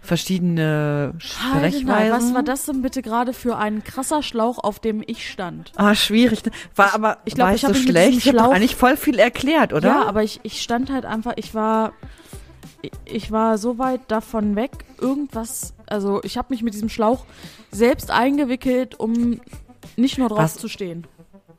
verschiedene 0.00 1.12
Sprechweisen. 1.18 2.12
was 2.12 2.34
war 2.34 2.42
das 2.42 2.64
denn 2.64 2.80
bitte 2.80 3.02
gerade 3.02 3.34
für 3.34 3.56
ein 3.58 3.84
krasser 3.84 4.22
Schlauch, 4.22 4.58
auf 4.58 4.78
dem 4.80 5.02
ich 5.06 5.28
stand? 5.30 5.72
Ah, 5.76 5.94
schwierig. 5.94 6.44
ne? 6.46 6.52
War 6.74 6.94
aber 6.94 7.18
ich 7.26 7.34
glaub, 7.34 7.48
war 7.48 7.54
ich 7.54 7.60
so 7.60 7.74
schlecht. 7.74 8.18
Ich 8.26 8.28
habe 8.28 8.54
eigentlich 8.54 8.74
voll 8.76 8.96
viel 8.96 9.18
erklärt, 9.18 9.72
oder? 9.74 9.88
Ja, 9.88 10.04
aber 10.06 10.22
ich, 10.22 10.40
ich 10.44 10.62
stand 10.62 10.90
halt 10.90 11.04
einfach, 11.04 11.34
ich 11.36 11.54
war, 11.54 11.92
ich- 12.80 12.92
ich 13.04 13.30
war 13.32 13.58
so 13.58 13.78
weit 13.78 14.00
davon 14.08 14.56
weg, 14.56 14.70
irgendwas, 14.98 15.74
also 15.86 16.20
ich 16.22 16.38
habe 16.38 16.54
mich 16.54 16.62
mit 16.62 16.72
diesem 16.72 16.88
Schlauch 16.88 17.26
selbst 17.70 18.10
eingewickelt, 18.10 18.98
um 18.98 19.40
nicht 19.96 20.16
nur 20.16 20.28
drauf 20.30 20.38
Was? 20.38 20.56
zu 20.56 20.68
stehen. 20.68 21.06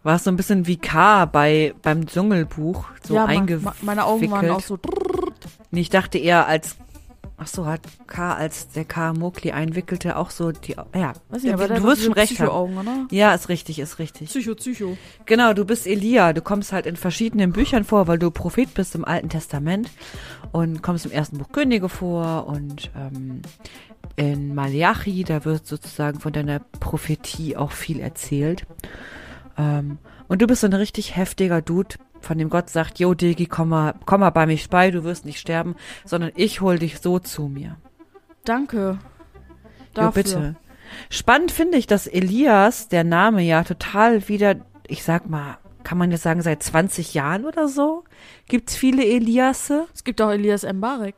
War 0.04 0.16
es 0.16 0.24
so 0.24 0.32
ein 0.32 0.38
bisschen 0.38 0.66
wie 0.68 0.78
K 0.78 1.26
bei 1.26 1.74
beim 1.82 2.06
Dschungelbuch 2.06 2.86
so 3.04 3.16
ja, 3.16 3.26
eingewickelt. 3.26 3.84
meine 3.84 4.06
Augen 4.06 4.32
waren 4.32 4.50
auch 4.50 4.62
so. 4.62 4.80
Nee, 5.72 5.82
ich 5.82 5.90
dachte 5.90 6.18
eher 6.18 6.48
als 6.48 6.78
Ach 7.42 7.48
so, 7.48 7.66
hat 7.66 7.82
K 8.06 8.34
als 8.34 8.68
der 8.70 8.84
K 8.84 9.14
Mokli 9.14 9.52
einwickelte 9.52 10.18
auch 10.18 10.30
so 10.30 10.52
die 10.52 10.76
ja. 10.94 11.14
Weiß 11.30 11.44
nicht, 11.44 11.54
aber 11.54 11.70
du 11.70 11.82
wirst 11.84 12.04
schon 12.04 12.12
recht 12.12 12.38
haben. 12.42 12.78
Oder? 12.78 13.08
Ja, 13.12 13.34
ist 13.34 13.48
richtig, 13.48 13.80
ist 13.80 13.98
richtig. 13.98 14.28
Psycho, 14.28 14.56
Psycho. 14.56 14.98
Genau, 15.26 15.54
du 15.54 15.64
bist 15.64 15.88
Elia. 15.88 16.34
Du 16.34 16.42
kommst 16.42 16.74
halt 16.74 16.86
in 16.86 16.98
verschiedenen 16.98 17.54
Büchern 17.54 17.86
vor, 17.86 18.08
weil 18.08 18.20
du 18.20 18.30
Prophet 18.30 18.74
bist 18.74 18.94
im 18.94 19.06
Alten 19.06 19.30
Testament 19.30 19.90
und 20.52 20.84
kommst 20.84 21.06
im 21.06 21.12
ersten 21.14 21.38
Buch 21.38 21.50
Könige 21.54 21.88
vor 21.88 22.46
und 22.48 22.92
ähm, 22.98 23.42
in 24.18 24.54
Malachi, 24.54 25.24
da 25.24 25.46
wird 25.46 25.66
sozusagen 25.66 26.20
von 26.20 26.34
deiner 26.34 26.60
Prophetie 26.60 27.56
auch 27.56 27.72
viel 27.72 28.02
erzählt. 28.02 28.66
Ähm, 29.60 30.00
und 30.28 30.42
du 30.42 30.48
bist 30.48 30.62
so 30.62 30.68
ein 30.68 30.74
richtig 30.74 31.16
heftiger 31.16 31.62
Dude, 31.62 31.96
von 32.22 32.38
dem 32.38 32.50
Gott 32.50 32.70
sagt, 32.70 33.00
Jo, 33.00 33.14
Digi, 33.14 33.46
komm 33.46 33.70
mal, 33.70 33.94
komm 34.06 34.22
mal 34.22 34.30
bei 34.30 34.46
mich 34.46 34.70
bei, 34.70 34.90
du 34.90 35.04
wirst 35.04 35.26
nicht 35.26 35.40
sterben, 35.40 35.76
sondern 36.06 36.32
ich 36.36 36.62
hol 36.62 36.80
dich 36.80 37.00
so 37.00 37.20
zu 37.20 37.44
mir. 37.44 37.78
Danke. 38.46 39.00
Jo, 39.00 39.78
Dafür. 39.94 40.24
bitte. 40.24 40.56
Spannend 41.10 41.52
finde 41.52 41.78
ich, 41.78 41.88
dass 41.88 42.08
Elias, 42.08 42.88
der 42.88 43.04
Name 43.04 43.44
ja 43.44 43.64
total 43.64 44.28
wieder, 44.28 44.56
ich 44.88 45.04
sag 45.04 45.30
mal, 45.30 45.58
kann 45.84 45.98
man 45.98 46.12
jetzt 46.12 46.24
sagen, 46.24 46.42
seit 46.42 46.64
20 46.64 47.14
Jahren 47.14 47.46
oder 47.46 47.68
so, 47.68 48.04
gibt's 48.48 48.76
viele 48.76 49.06
Eliasse. 49.06 49.88
Es 49.94 50.04
gibt 50.04 50.22
auch 50.22 50.32
Elias 50.32 50.64
Mbarek. 50.64 51.16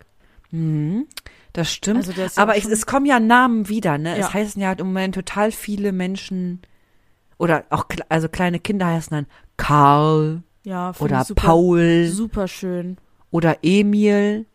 Mhm, 0.52 1.08
das 1.54 1.72
stimmt. 1.72 2.08
Also 2.08 2.12
ja 2.12 2.28
Aber 2.36 2.58
es, 2.58 2.66
es 2.66 2.86
kommen 2.86 3.06
ja 3.06 3.20
Namen 3.20 3.70
wieder, 3.70 3.98
ne? 3.98 4.18
Ja. 4.18 4.28
Es 4.28 4.34
heißen 4.34 4.62
ja 4.62 4.70
halt 4.70 4.82
im 4.82 4.88
Moment 4.88 5.16
total 5.16 5.52
viele 5.52 5.92
Menschen, 5.92 6.62
oder 7.42 7.66
auch, 7.72 7.86
also 8.08 8.30
kleine 8.30 8.60
Kinder 8.60 8.86
heißen 8.86 9.16
dann 9.16 9.26
Karl 9.58 10.44
Ja, 10.64 10.94
oder 11.00 11.24
super, 11.26 11.42
Paul 11.48 12.08
super 12.08 12.48
schön. 12.48 12.98
oder 13.32 13.58
Emil. 13.64 14.46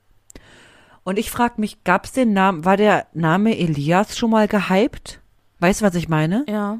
Und 1.02 1.18
ich 1.18 1.30
frage 1.30 1.54
mich, 1.60 1.82
gab's 1.84 2.12
den 2.12 2.32
Namen, 2.32 2.64
war 2.64 2.76
der 2.76 3.06
Name 3.12 3.58
Elias 3.58 4.16
schon 4.16 4.30
mal 4.30 4.46
gehypt? 4.48 5.20
Weißt 5.58 5.80
du, 5.80 5.84
was 5.84 5.94
ich 5.94 6.08
meine? 6.08 6.44
Ja. 6.48 6.78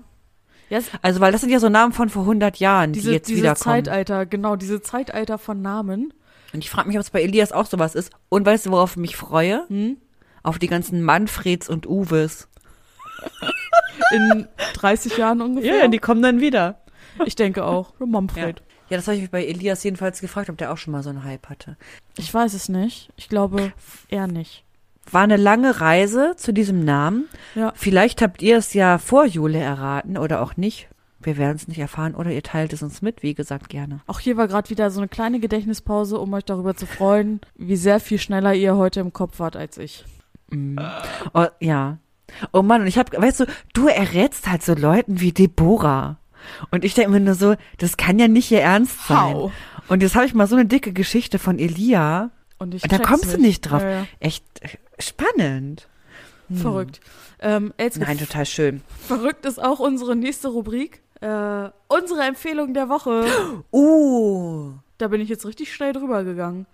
Ja, 0.69 0.79
es, 0.79 0.91
Also, 1.03 1.21
weil 1.21 1.33
das 1.33 1.41
sind 1.43 1.51
ja 1.51 1.61
so 1.61 1.69
Namen 1.69 1.93
von 1.93 2.09
vor 2.09 2.23
100 2.23 2.57
Jahren, 2.59 2.93
die 2.93 3.01
diese, 3.01 3.13
jetzt 3.13 3.29
diese 3.29 3.41
wiederkommen. 3.41 3.85
Zeitalter, 3.85 4.27
genau, 4.27 4.57
diese 4.57 4.81
Zeitalter 4.83 5.39
von 5.39 5.63
Namen. 5.63 6.13
Und 6.53 6.59
ich 6.65 6.71
frage 6.71 6.89
mich, 6.89 6.97
ob 6.97 7.03
es 7.03 7.11
bei 7.11 7.23
Elias 7.23 7.53
auch 7.53 7.67
sowas 7.67 7.95
ist. 7.95 8.11
Und 8.29 8.47
weißt 8.47 8.67
du, 8.67 8.71
worauf 8.71 8.93
ich 8.93 8.97
mich 8.97 9.17
freue? 9.17 9.65
Hm? 9.69 9.97
Auf 10.43 10.59
die 10.59 10.67
ganzen 10.69 11.03
Manfreds 11.03 11.69
und 11.69 11.87
Uwes. 11.89 12.49
In 14.13 14.47
30 14.75 15.17
Jahren 15.17 15.41
ungefähr. 15.41 15.91
kommen 16.01 16.23
dann 16.23 16.41
wieder. 16.41 16.81
ich 17.25 17.35
denke 17.35 17.65
auch. 17.65 17.93
Manfred. 17.99 18.63
Ja, 18.89 18.97
das 18.97 19.07
habe 19.09 19.17
ich 19.17 19.23
mich 19.23 19.31
bei 19.31 19.45
Elias 19.45 19.83
jedenfalls 19.83 20.21
gefragt, 20.21 20.49
ob 20.49 20.59
der 20.59 20.73
auch 20.73 20.77
schon 20.79 20.93
mal 20.93 21.03
so 21.03 21.11
einen 21.11 21.25
Hype 21.25 21.49
hatte. 21.49 21.77
Ich 22.17 22.33
weiß 22.33 22.55
es 22.55 22.69
nicht. 22.69 23.11
Ich 23.17 23.29
glaube 23.29 23.73
eher 24.09 24.29
nicht. 24.29 24.65
War 25.11 25.23
eine 25.23 25.37
lange 25.37 25.81
Reise 25.81 26.35
zu 26.37 26.53
diesem 26.53 26.85
Namen. 26.85 27.29
Ja. 27.55 27.73
Vielleicht 27.75 28.23
habt 28.23 28.43
ihr 28.43 28.59
es 28.59 28.75
ja 28.75 28.99
vor 28.99 29.25
Jule 29.25 29.59
erraten 29.59 30.19
oder 30.19 30.41
auch 30.41 30.57
nicht. 30.57 30.89
Wir 31.21 31.37
werden 31.37 31.57
es 31.57 31.67
nicht 31.67 31.79
erfahren 31.79 32.15
oder 32.15 32.31
ihr 32.31 32.43
teilt 32.43 32.73
es 32.73 32.83
uns 32.83 33.03
mit, 33.03 33.23
wie 33.23 33.35
gesagt, 33.35 33.69
gerne. 33.69 34.01
Auch 34.07 34.21
hier 34.21 34.37
war 34.37 34.47
gerade 34.47 34.71
wieder 34.71 34.91
so 34.91 35.01
eine 35.01 35.09
kleine 35.09 35.41
Gedächtnispause, 35.41 36.19
um 36.19 36.33
euch 36.35 36.45
darüber 36.45 36.77
zu 36.77 36.87
freuen, 36.87 37.41
wie 37.57 37.77
sehr 37.77 37.99
viel 37.99 38.19
schneller 38.19 38.55
ihr 38.55 38.77
heute 38.77 39.01
im 39.01 39.13
Kopf 39.13 39.41
wart 39.41 39.57
als 39.57 39.79
ich. 39.79 40.05
Mhm. 40.51 40.79
Oh, 41.35 41.47
ja. 41.59 41.99
Oh 42.53 42.63
Mann, 42.63 42.83
und 42.83 42.87
ich 42.87 42.99
hab, 42.99 43.17
weißt 43.17 43.41
du, 43.41 43.47
du 43.73 43.89
errätst 43.89 44.49
halt 44.49 44.63
so 44.63 44.75
Leuten 44.75 45.21
wie 45.21 45.33
Deborah. 45.33 46.19
Und 46.71 46.85
ich 46.85 46.95
denke 46.95 47.11
mir 47.11 47.21
nur 47.21 47.35
so, 47.35 47.57
das 47.79 47.97
kann 47.97 48.19
ja 48.19 48.29
nicht 48.29 48.51
ihr 48.51 48.61
Ernst 48.61 49.07
sein. 49.09 49.35
Hau. 49.35 49.53
Und 49.89 50.03
jetzt 50.03 50.15
habe 50.15 50.27
ich 50.27 50.35
mal 50.35 50.47
so 50.47 50.57
eine 50.57 50.67
dicke 50.67 50.93
Geschichte 50.93 51.39
von 51.39 51.59
Elia. 51.59 52.31
Und 52.59 52.75
ich 52.75 52.83
Und 52.83 52.93
da 52.93 52.99
kommst 52.99 53.33
du 53.33 53.39
nicht 53.39 53.63
drauf. 53.63 53.83
Ja, 53.83 53.91
ja. 53.91 54.07
Echt 54.21 54.45
äh, 54.61 54.69
spannend. 54.99 55.89
Hm. 56.49 56.57
Verrückt. 56.57 57.01
Ähm, 57.41 57.75
Nein, 57.79 58.19
total 58.19 58.47
schön. 58.47 58.83
verrückt 59.07 59.45
ist 59.45 59.63
auch 59.63 59.79
unsere 59.79 60.17
nächste 60.17 60.49
Rubrik. 60.49 61.03
Äh, 61.21 61.71
unsere 61.89 62.23
Empfehlung 62.27 62.75
der 62.75 62.89
Woche. 62.89 63.27
Uh. 63.73 64.73
Da 64.99 65.09
bin 65.09 65.21
ich 65.21 65.29
jetzt 65.29 65.45
richtig 65.45 65.75
schnell 65.75 65.93
drüber 65.93 66.25
gegangen. 66.25 66.67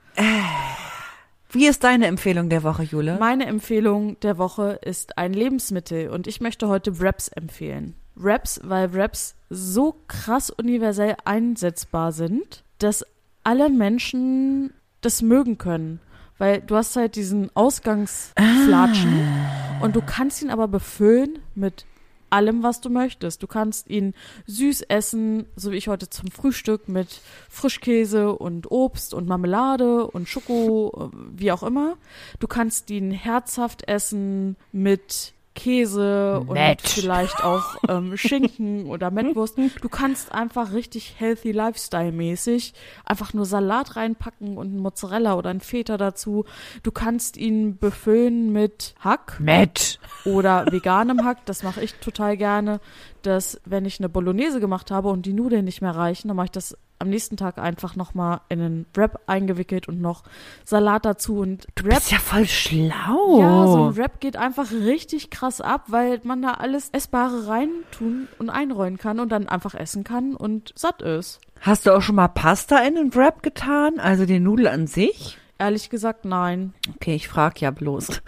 Wie 1.55 1.67
ist 1.67 1.85
deine 1.85 2.07
Empfehlung 2.07 2.49
der 2.49 2.63
Woche, 2.63 2.83
Jule? 2.83 3.19
Meine 3.21 3.45
Empfehlung 3.45 4.19
der 4.21 4.39
Woche 4.39 4.79
ist 4.83 5.19
ein 5.19 5.35
Lebensmittel 5.35 6.09
und 6.09 6.27
ich 6.27 6.41
möchte 6.41 6.69
heute 6.69 6.99
Wraps 6.99 7.29
empfehlen. 7.29 7.95
Wraps, 8.15 8.59
weil 8.65 8.95
Wraps 8.95 9.35
so 9.51 9.95
krass 10.09 10.49
universell 10.49 11.15
einsetzbar 11.27 12.13
sind, 12.13 12.65
dass 12.79 13.05
alle 13.45 13.69
Menschen 13.69 14.73
das 15.03 15.21
mögen 15.21 15.59
können. 15.59 16.01
Weil 16.39 16.63
du 16.63 16.75
hast 16.75 16.97
halt 16.97 17.17
diesen 17.17 17.51
Ausgangsflatschen 17.55 19.13
Ah. 19.13 19.85
und 19.85 19.95
du 19.95 20.01
kannst 20.01 20.41
ihn 20.43 20.51
aber 20.51 20.69
befüllen 20.69 21.39
mit 21.55 21.85
allem, 22.33 22.63
was 22.63 22.81
du 22.81 22.91
möchtest. 22.91 23.43
Du 23.43 23.47
kannst 23.47 23.89
ihn 23.89 24.15
süß 24.47 24.83
essen, 24.83 25.47
so 25.57 25.73
wie 25.73 25.77
ich 25.77 25.89
heute 25.89 26.09
zum 26.09 26.31
Frühstück 26.31 26.89
mit 26.89 27.21
Frischkäse 27.49 28.33
und 28.33 28.71
Obst 28.71 29.15
und 29.15 29.29
Marmelade 29.29 30.07
und 30.07 30.29
Schoko, 30.29 31.11
äh, 31.13 31.17
wie 31.37 31.53
auch 31.53 31.63
immer. 31.63 31.97
Du 32.41 32.47
kannst 32.47 32.91
ihn 32.91 33.11
herzhaft 33.11 33.89
essen 33.89 34.57
mit 34.73 35.35
Käse 35.55 36.45
Nett. 36.53 36.83
und 36.83 36.91
vielleicht 36.91 37.45
auch 37.45 37.77
ähm, 37.89 38.17
Schinken 38.17 38.87
oder 38.87 39.11
Mettwurst. 39.11 39.59
Du 39.81 39.89
kannst 39.89 40.33
einfach 40.33 40.73
richtig 40.73 41.15
healthy 41.19 41.53
Lifestyle-mäßig 41.53 42.75
einfach 43.05 43.35
nur 43.35 43.45
Salat 43.45 43.97
reinpacken 43.97 44.57
und 44.57 44.69
einen 44.69 44.79
Mozzarella 44.79 45.35
oder 45.35 45.51
einen 45.51 45.61
Feta 45.61 45.97
dazu. 45.97 46.45
Du 46.83 46.91
kannst 46.91 47.37
ihn 47.37 47.79
befüllen 47.79 48.53
mit 48.53 48.95
Hack 49.01 49.39
Matt. 49.41 49.99
oder 50.25 50.67
veganem 50.71 51.25
Hack. 51.25 51.45
Das 51.47 51.63
mache 51.63 51.83
ich 51.83 51.95
total 51.95 52.37
gerne. 52.37 52.81
Dass, 53.23 53.61
wenn 53.65 53.85
ich 53.85 54.01
eine 54.01 54.09
Bolognese 54.09 54.59
gemacht 54.59 54.91
habe 54.91 55.09
und 55.09 55.27
die 55.27 55.33
Nudeln 55.33 55.65
nicht 55.65 55.81
mehr 55.81 55.95
reichen, 55.95 56.29
dann 56.29 56.37
mache 56.37 56.47
ich 56.47 56.51
das 56.51 56.77
am 57.03 57.11
nächsten 57.11 57.37
Tag 57.37 57.59
einfach 57.59 57.97
nochmal 57.97 58.41
in 58.49 58.61
einen 58.61 58.87
Wrap 58.95 59.21
eingewickelt 59.27 59.89
und 59.89 60.01
noch 60.01 60.23
Salat 60.65 61.05
dazu. 61.05 61.39
Und 61.41 61.67
Du 61.75 61.85
Wrap 61.85 61.97
bist 61.97 62.11
ja 62.11 62.19
voll 62.19 62.47
schlau. 62.47 63.41
ja, 63.41 63.67
so 63.67 63.85
ein 63.91 63.97
Wrap 63.97 64.21
geht 64.21 64.37
einfach 64.37 64.71
richtig 64.73 65.29
krass 65.31 65.61
ab, 65.61 65.85
weil 65.89 66.21
man 66.25 66.41
da 66.41 66.53
alles 66.53 66.89
Essbare 66.91 67.47
reintun 67.49 68.29
und 68.39 68.49
einrollen 68.49 68.97
kann 68.97 69.21
und 69.21 69.31
dann 69.31 69.49
einfach 69.49 69.75
essen 69.75 70.05
kann 70.05 70.35
und 70.35 70.73
satt 70.77 71.03
ist. 71.03 71.41
Hast 71.61 71.85
du 71.87 71.91
auch 71.95 72.01
schon 72.03 72.15
mal 72.17 72.29
Pasta 72.29 72.79
in 72.79 72.95
den 72.95 73.15
Wrap 73.15 73.43
getan? 73.43 74.01
Also 74.01 74.25
die 74.25 74.41
Nudel 74.41 74.67
an 74.69 74.87
sich? 74.87 75.39
Ehrlich 75.59 75.91
gesagt, 75.91 76.25
nein. 76.25 76.73
Okay, 76.97 77.15
ich 77.15 77.29
frag 77.29 77.61
ja 77.61 77.71
bloß. 77.71 78.23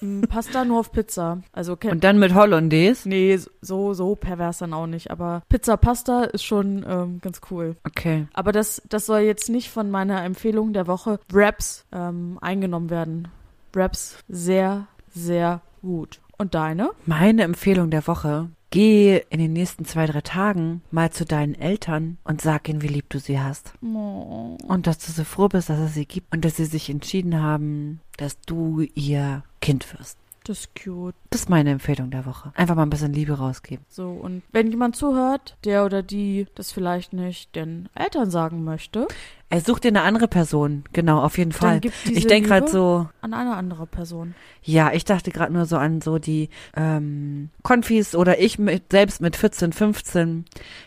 Mm, 0.00 0.22
Pasta 0.22 0.64
nur 0.64 0.80
auf 0.80 0.92
Pizza. 0.92 1.42
Also 1.52 1.76
kennt 1.76 1.92
Und 1.92 2.04
dann 2.04 2.18
mit 2.18 2.34
Hollandaise? 2.34 3.08
Nee, 3.08 3.38
so, 3.60 3.94
so 3.94 4.14
pervers 4.14 4.58
dann 4.58 4.72
auch 4.74 4.86
nicht. 4.86 5.10
Aber 5.10 5.42
Pizza 5.48 5.76
Pasta 5.76 6.24
ist 6.24 6.44
schon 6.44 6.84
ähm, 6.88 7.20
ganz 7.20 7.40
cool. 7.50 7.76
Okay. 7.86 8.26
Aber 8.32 8.52
das, 8.52 8.82
das 8.88 9.06
soll 9.06 9.20
jetzt 9.20 9.48
nicht 9.48 9.70
von 9.70 9.90
meiner 9.90 10.24
Empfehlung 10.24 10.72
der 10.72 10.86
Woche 10.86 11.20
Wraps 11.30 11.84
ähm, 11.92 12.38
eingenommen 12.40 12.90
werden. 12.90 13.28
Wraps 13.72 14.18
sehr, 14.28 14.86
sehr 15.12 15.60
gut. 15.82 16.20
Und 16.40 16.54
deine? 16.54 16.92
Meine 17.04 17.42
Empfehlung 17.42 17.90
der 17.90 18.06
Woche. 18.06 18.48
Geh 18.70 19.20
in 19.28 19.40
den 19.40 19.52
nächsten 19.52 19.84
zwei, 19.84 20.06
drei 20.06 20.22
Tagen 20.22 20.80
mal 20.90 21.10
zu 21.10 21.26
deinen 21.26 21.54
Eltern 21.54 22.16
und 22.24 22.40
sag 22.40 22.66
ihnen, 22.66 22.80
wie 22.80 22.88
lieb 22.88 23.10
du 23.10 23.18
sie 23.18 23.38
hast. 23.38 23.74
Oh. 23.82 24.56
Und 24.66 24.86
dass 24.86 24.96
du 24.96 25.12
so 25.12 25.24
froh 25.24 25.48
bist, 25.48 25.68
dass 25.68 25.78
es 25.78 25.92
sie 25.92 26.06
gibt 26.06 26.34
und 26.34 26.42
dass 26.42 26.56
sie 26.56 26.64
sich 26.64 26.88
entschieden 26.88 27.42
haben, 27.42 28.00
dass 28.16 28.40
du 28.40 28.80
ihr 28.94 29.44
Kind 29.60 29.92
wirst. 29.92 30.16
Das 30.44 30.60
ist 30.60 30.70
cute. 30.82 31.14
Das 31.28 31.42
ist 31.42 31.50
meine 31.50 31.72
Empfehlung 31.72 32.10
der 32.10 32.24
Woche. 32.24 32.52
Einfach 32.54 32.74
mal 32.74 32.84
ein 32.84 32.90
bisschen 32.90 33.12
Liebe 33.12 33.34
rausgeben. 33.34 33.84
So, 33.90 34.08
und 34.08 34.42
wenn 34.50 34.70
jemand 34.70 34.96
zuhört, 34.96 35.58
der 35.64 35.84
oder 35.84 36.02
die 36.02 36.46
das 36.54 36.72
vielleicht 36.72 37.12
nicht 37.12 37.54
den 37.54 37.90
Eltern 37.94 38.30
sagen 38.30 38.64
möchte, 38.64 39.08
Er 39.50 39.60
sucht 39.60 39.82
dir 39.82 39.88
eine 39.88 40.02
andere 40.02 40.28
Person. 40.28 40.84
Genau, 40.92 41.20
auf 41.20 41.36
jeden 41.36 41.50
Fall. 41.50 41.80
Ich 42.08 42.28
denke 42.28 42.48
gerade 42.48 42.68
so, 42.68 43.08
an 43.20 43.34
eine 43.34 43.56
andere 43.56 43.84
Person. 43.86 44.34
ja, 44.62 44.92
ich 44.92 45.04
dachte 45.04 45.32
gerade 45.32 45.52
nur 45.52 45.66
so 45.66 45.76
an 45.76 46.00
so 46.00 46.18
die 46.20 46.50
ähm, 46.76 47.50
Konfis 47.64 48.14
oder 48.14 48.40
ich 48.40 48.60
mit, 48.60 48.92
selbst 48.92 49.20
mit 49.20 49.34
14, 49.34 49.72
15. 49.72 50.44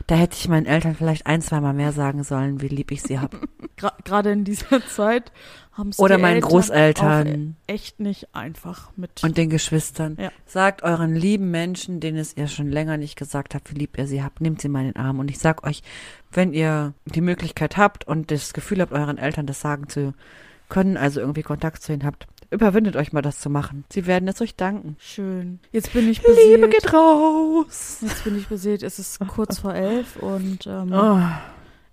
Da 0.08 0.16
hätte 0.16 0.38
ich 0.40 0.48
meinen 0.48 0.66
Eltern 0.66 0.96
vielleicht 0.96 1.28
ein, 1.28 1.42
zweimal 1.42 1.74
mehr 1.74 1.92
sagen 1.92 2.24
sollen, 2.24 2.62
wie 2.62 2.70
lieb 2.70 2.92
ich 2.92 3.04
sie 3.04 3.20
habe. 3.20 3.38
Gerade 4.06 4.32
in 4.32 4.46
dieser 4.46 4.86
Zeit 4.88 5.34
haben 5.74 5.90
es 5.90 6.00
Oder 6.00 6.18
die 6.18 6.22
meinen 6.22 6.36
Eltern 6.36 6.50
Großeltern 6.50 7.56
auch 7.68 7.74
echt 7.74 8.00
nicht 8.00 8.34
einfach 8.34 8.92
mit. 8.96 9.24
und 9.24 9.38
den 9.38 9.50
Geschwistern. 9.50 10.18
Ja. 10.20 10.32
Sagt 10.46 10.84
euren 10.84 11.16
lieben 11.16 11.52
Menschen, 11.52 12.00
denen 12.00 12.18
es 12.18 12.38
ihr 12.38 12.48
schon 12.48 12.70
länger 12.70 12.98
nicht 12.98 13.16
gesagt 13.18 13.56
habt, 13.56 13.72
wie 13.72 13.80
lieb 13.80 13.98
ihr 13.98 14.08
sie 14.08 14.24
habt, 14.24 14.40
nehmt 14.40 14.62
sie 14.62 14.70
mal 14.70 14.82
in 14.82 14.94
den 14.94 14.98
Arm. 14.98 15.20
Und 15.20 15.32
ich 15.32 15.40
sag 15.40 15.66
euch, 15.66 15.82
wenn 16.32 16.54
ihr 16.54 16.94
die 17.06 17.22
Möglichkeit 17.22 17.78
habt 17.78 18.08
und 18.08 18.32
das 18.32 18.53
Gefühl 18.54 18.82
habt, 18.82 18.92
euren 18.92 19.18
Eltern 19.18 19.46
das 19.46 19.62
sagen 19.62 19.90
zu 19.90 20.14
können, 20.70 20.98
also 20.98 21.20
irgendwie 21.20 21.44
Kontakt 21.44 21.82
zu 21.84 21.92
ihnen 21.94 22.04
habt, 22.06 22.28
überwindet 22.50 22.96
euch 22.96 23.14
mal 23.14 23.22
das 23.22 23.40
zu 23.40 23.50
machen. 23.50 23.84
Sie 23.92 24.06
werden 24.08 24.28
es 24.28 24.40
euch 24.42 24.56
danken. 24.56 24.96
Schön. 25.00 25.60
Jetzt 25.72 25.94
bin 25.94 26.10
ich 26.10 26.20
Liebe 26.22 26.34
beseelt. 26.68 26.72
geht 26.72 26.94
raus. 26.94 27.98
Jetzt 28.02 28.24
bin 28.24 28.38
ich 28.38 28.48
beseelt. 28.48 28.84
Es 28.84 29.00
ist 29.00 29.20
kurz 29.28 29.60
vor 29.60 29.74
elf 29.74 30.16
und 30.18 30.66
ähm, 30.68 30.92
Oh. 30.94 31.20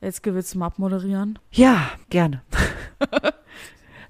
jetzt 0.00 0.24
willst 0.24 0.54
du 0.54 0.58
mal 0.58 0.66
abmoderieren. 0.66 1.38
Ja, 1.50 1.90
gerne. 2.10 2.42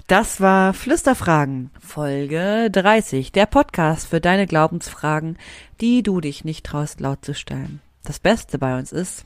Das 0.07 0.40
war 0.40 0.74
Flüsterfragen, 0.74 1.70
Folge 1.78 2.68
30, 2.72 3.30
der 3.30 3.46
Podcast 3.46 4.09
für 4.09 4.20
deine 4.20 4.48
Glaubensfragen, 4.48 5.38
die 5.80 6.03
du 6.03 6.20
dich 6.20 6.44
nicht 6.44 6.66
traust 6.66 6.98
laut 6.98 7.24
zu 7.24 7.32
stellen. 7.32 7.80
Das 8.03 8.18
Beste 8.18 8.59
bei 8.59 8.76
uns 8.76 8.90
ist, 8.90 9.24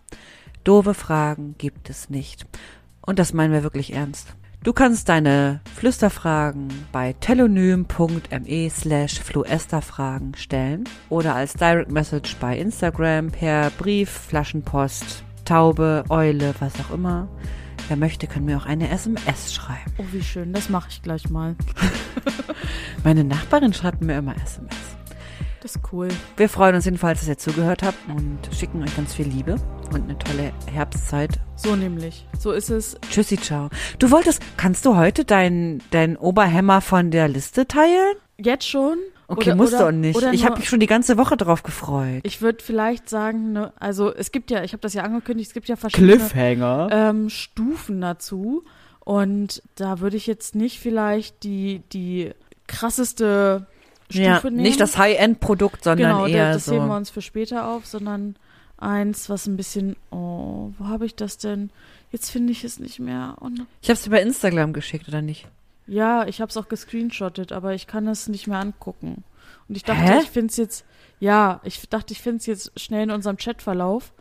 doofe 0.62 0.92
Fragen 0.92 1.54
gibt 1.56 1.88
es 1.88 2.10
nicht. 2.10 2.44
Und 3.06 3.18
das 3.18 3.32
meinen 3.32 3.52
wir 3.52 3.62
wirklich 3.62 3.92
ernst. 3.92 4.34
Du 4.62 4.72
kannst 4.72 5.10
deine 5.10 5.60
Flüsterfragen 5.74 6.68
bei 6.90 7.12
telonym.me 7.20 8.70
slash 8.70 9.20
fluesterfragen 9.20 10.34
stellen 10.36 10.84
oder 11.10 11.34
als 11.34 11.52
Direct 11.52 11.92
Message 11.92 12.36
bei 12.36 12.56
Instagram 12.56 13.30
per 13.30 13.68
Brief, 13.72 14.08
Flaschenpost, 14.08 15.22
Taube, 15.44 16.04
Eule, 16.08 16.54
was 16.60 16.72
auch 16.80 16.94
immer. 16.94 17.28
Wer 17.88 17.98
möchte, 17.98 18.26
kann 18.26 18.46
mir 18.46 18.56
auch 18.56 18.64
eine 18.64 18.88
SMS 18.88 19.52
schreiben. 19.52 19.92
Oh, 19.98 20.04
wie 20.12 20.22
schön. 20.22 20.54
Das 20.54 20.70
mache 20.70 20.88
ich 20.88 21.02
gleich 21.02 21.28
mal. 21.28 21.56
Meine 23.04 23.24
Nachbarin 23.24 23.74
schreibt 23.74 24.00
mir 24.00 24.16
immer 24.16 24.34
SMS. 24.36 24.93
Das 25.64 25.76
ist 25.76 25.92
cool. 25.94 26.08
Wir 26.36 26.50
freuen 26.50 26.74
uns 26.74 26.84
jedenfalls, 26.84 27.20
dass 27.20 27.28
ihr 27.30 27.38
zugehört 27.38 27.82
habt 27.82 27.96
und 28.14 28.38
schicken 28.54 28.82
euch 28.82 28.94
ganz 28.94 29.14
viel 29.14 29.26
Liebe 29.26 29.56
und 29.94 30.02
eine 30.04 30.18
tolle 30.18 30.52
Herbstzeit. 30.70 31.40
So 31.56 31.74
nämlich. 31.74 32.26
So 32.38 32.52
ist 32.52 32.68
es. 32.68 32.98
Tschüssi, 33.10 33.38
ciao. 33.38 33.70
Du 33.98 34.10
wolltest, 34.10 34.42
kannst 34.58 34.84
du 34.84 34.94
heute 34.98 35.24
dein, 35.24 35.82
dein 35.90 36.18
Oberhemmer 36.18 36.82
von 36.82 37.10
der 37.10 37.28
Liste 37.28 37.66
teilen? 37.66 38.14
Jetzt 38.36 38.68
schon. 38.68 38.98
Okay, 39.26 39.52
Oder- 39.52 39.56
musst 39.56 39.72
du 39.72 39.76
oder- 39.78 39.86
auch 39.86 39.90
nicht. 39.92 40.20
Ich 40.34 40.44
habe 40.44 40.58
mich 40.58 40.68
schon 40.68 40.80
die 40.80 40.86
ganze 40.86 41.16
Woche 41.16 41.38
drauf 41.38 41.62
gefreut. 41.62 42.20
Ich 42.24 42.42
würde 42.42 42.62
vielleicht 42.62 43.08
sagen, 43.08 43.52
ne, 43.54 43.72
also 43.80 44.14
es 44.14 44.32
gibt 44.32 44.50
ja, 44.50 44.64
ich 44.64 44.74
habe 44.74 44.82
das 44.82 44.92
ja 44.92 45.02
angekündigt, 45.02 45.48
es 45.48 45.54
gibt 45.54 45.68
ja 45.70 45.76
verschiedene 45.76 46.16
Cliffhanger. 46.18 46.88
ähm, 46.92 47.30
Stufen 47.30 48.02
dazu. 48.02 48.64
Und 49.00 49.62
da 49.76 50.00
würde 50.00 50.18
ich 50.18 50.26
jetzt 50.26 50.54
nicht 50.56 50.78
vielleicht 50.78 51.42
die, 51.42 51.80
die 51.94 52.32
krasseste 52.66 53.66
Stufe 54.10 54.22
ja, 54.22 54.40
nehmen. 54.44 54.56
nicht 54.62 54.80
das 54.80 54.96
High-End-Produkt, 54.98 55.84
sondern 55.84 56.10
genau, 56.10 56.26
eher 56.26 56.52
das 56.52 56.66
so. 56.66 56.74
heben 56.74 56.86
wir 56.88 56.96
uns 56.96 57.10
für 57.10 57.22
später 57.22 57.68
auf, 57.68 57.86
sondern 57.86 58.36
eins, 58.76 59.28
was 59.30 59.46
ein 59.46 59.56
bisschen, 59.56 59.96
oh, 60.10 60.72
wo 60.78 60.86
habe 60.88 61.06
ich 61.06 61.14
das 61.14 61.38
denn? 61.38 61.70
Jetzt 62.12 62.30
finde 62.30 62.52
ich 62.52 62.64
es 62.64 62.78
nicht 62.78 63.00
mehr. 63.00 63.36
Oh, 63.40 63.48
ne- 63.48 63.66
Ich 63.82 63.88
habe 63.88 63.94
es 63.94 64.02
dir 64.02 64.10
bei 64.10 64.20
Instagram 64.22 64.72
geschickt, 64.72 65.08
oder 65.08 65.22
nicht? 65.22 65.46
ja, 65.86 66.26
ich 66.26 66.40
habe 66.40 66.48
es 66.48 66.56
auch 66.56 66.68
gescreenshottet, 66.68 67.52
aber 67.52 67.74
ich 67.74 67.86
kann 67.86 68.06
es 68.08 68.28
nicht 68.28 68.46
mehr 68.46 68.58
angucken. 68.58 69.22
Und 69.68 69.76
ich 69.76 69.82
dachte, 69.84 70.00
Hä? 70.02 70.20
ich 70.22 70.30
finde 70.30 70.48
es 70.50 70.56
jetzt, 70.56 70.84
ja, 71.20 71.60
ich 71.64 71.88
dachte, 71.88 72.12
ich 72.12 72.20
finde 72.22 72.38
es 72.38 72.46
jetzt 72.46 72.72
schnell 72.80 73.02
in 73.04 73.10
unserem 73.10 73.36
Chatverlauf, 73.36 74.12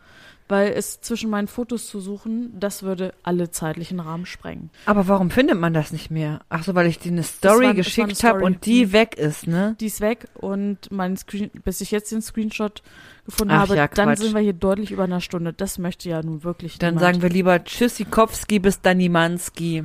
weil 0.54 0.72
es 0.72 1.00
zwischen 1.00 1.30
meinen 1.30 1.48
Fotos 1.48 1.88
zu 1.88 1.98
suchen, 1.98 2.52
das 2.60 2.84
würde 2.84 3.12
alle 3.24 3.50
zeitlichen 3.50 3.98
Rahmen 3.98 4.24
sprengen. 4.24 4.70
Aber 4.86 5.08
warum 5.08 5.32
findet 5.32 5.58
man 5.58 5.74
das 5.74 5.90
nicht 5.90 6.12
mehr? 6.12 6.42
Ach 6.48 6.62
so, 6.62 6.76
weil 6.76 6.86
ich 6.86 7.00
dir 7.00 7.10
eine 7.10 7.24
Story 7.24 7.66
war 7.66 7.74
geschickt 7.74 8.22
habe 8.22 8.44
und 8.44 8.64
die 8.64 8.84
Hm. 8.84 8.92
weg 8.92 9.16
ist, 9.16 9.48
ne? 9.48 9.74
Die 9.80 9.86
ist 9.86 10.00
weg 10.00 10.28
und 10.34 10.92
mein 10.92 11.16
Screen, 11.16 11.50
bis 11.64 11.80
ich 11.80 11.90
jetzt 11.90 12.12
den 12.12 12.22
Screenshot 12.22 12.84
gefunden 13.26 13.52
Ach 13.52 13.62
habe, 13.62 13.76
ja, 13.76 13.88
dann 13.88 14.14
sind 14.14 14.32
wir 14.32 14.42
hier 14.42 14.52
deutlich 14.52 14.92
über 14.92 15.02
einer 15.02 15.20
Stunde. 15.20 15.52
Das 15.52 15.78
möchte 15.78 16.08
ja 16.08 16.22
nun 16.22 16.44
wirklich 16.44 16.78
Dann 16.78 16.94
niemand. 16.94 17.00
sagen 17.14 17.22
wir 17.22 17.30
lieber 17.30 17.64
Tschüssikowski 17.64 18.60
bis 18.60 18.80
Danimanski. 18.80 19.82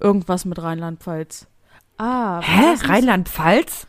Irgendwas 0.00 0.44
mit 0.44 0.60
Rheinland-Pfalz. 0.62 1.46
Ah, 1.96 2.42
Hä? 2.42 2.74
Rheinland-Pfalz? 2.86 3.86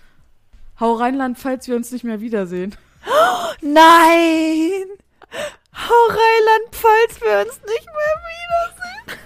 Hau 0.80 0.94
Rheinland-Pfalz, 0.94 1.68
wir 1.68 1.76
uns 1.76 1.92
nicht 1.92 2.06
mehr 2.06 2.22
wiedersehen. 2.22 2.74
Nein! 3.62 4.88
Hau 5.74 6.08
Rheinland-Pfalz, 6.10 7.22
wir 7.22 7.40
uns 7.46 7.62
nicht 7.62 7.86
mehr 7.86 8.16
wiedersehen. 8.28 9.20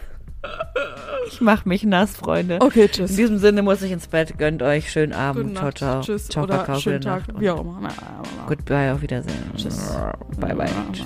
Ich 1.28 1.42
mach 1.42 1.66
mich 1.66 1.84
nass, 1.84 2.16
Freunde. 2.16 2.60
Okay, 2.62 2.86
In 2.86 2.92
tschüss. 2.92 3.16
diesem 3.16 3.40
Sinne 3.40 3.64
muss 3.64 3.82
ich 3.82 3.92
ins 3.92 4.08
Bett. 4.08 4.38
Gönnt 4.38 4.62
euch 4.62 4.92
schönen 4.92 5.14
Abend. 5.14 5.58
Ciao, 5.58 5.72
ciao. 5.72 6.02
Tschüss. 6.02 6.28
Ciao, 6.28 6.44
oder 6.44 6.60
Kakao, 6.60 6.80
schönen 6.80 7.02
Tag, 7.02 7.24
wie 7.40 7.50
auch 7.50 7.62
immer. 7.62 7.90
Goodbye, 8.48 8.94
auf 8.94 9.02
Wiedersehen. 9.02 9.52
Tschüss. 9.58 9.98
Bye, 10.38 10.54
bye. 10.56 10.70
Tschüss. 10.94 11.06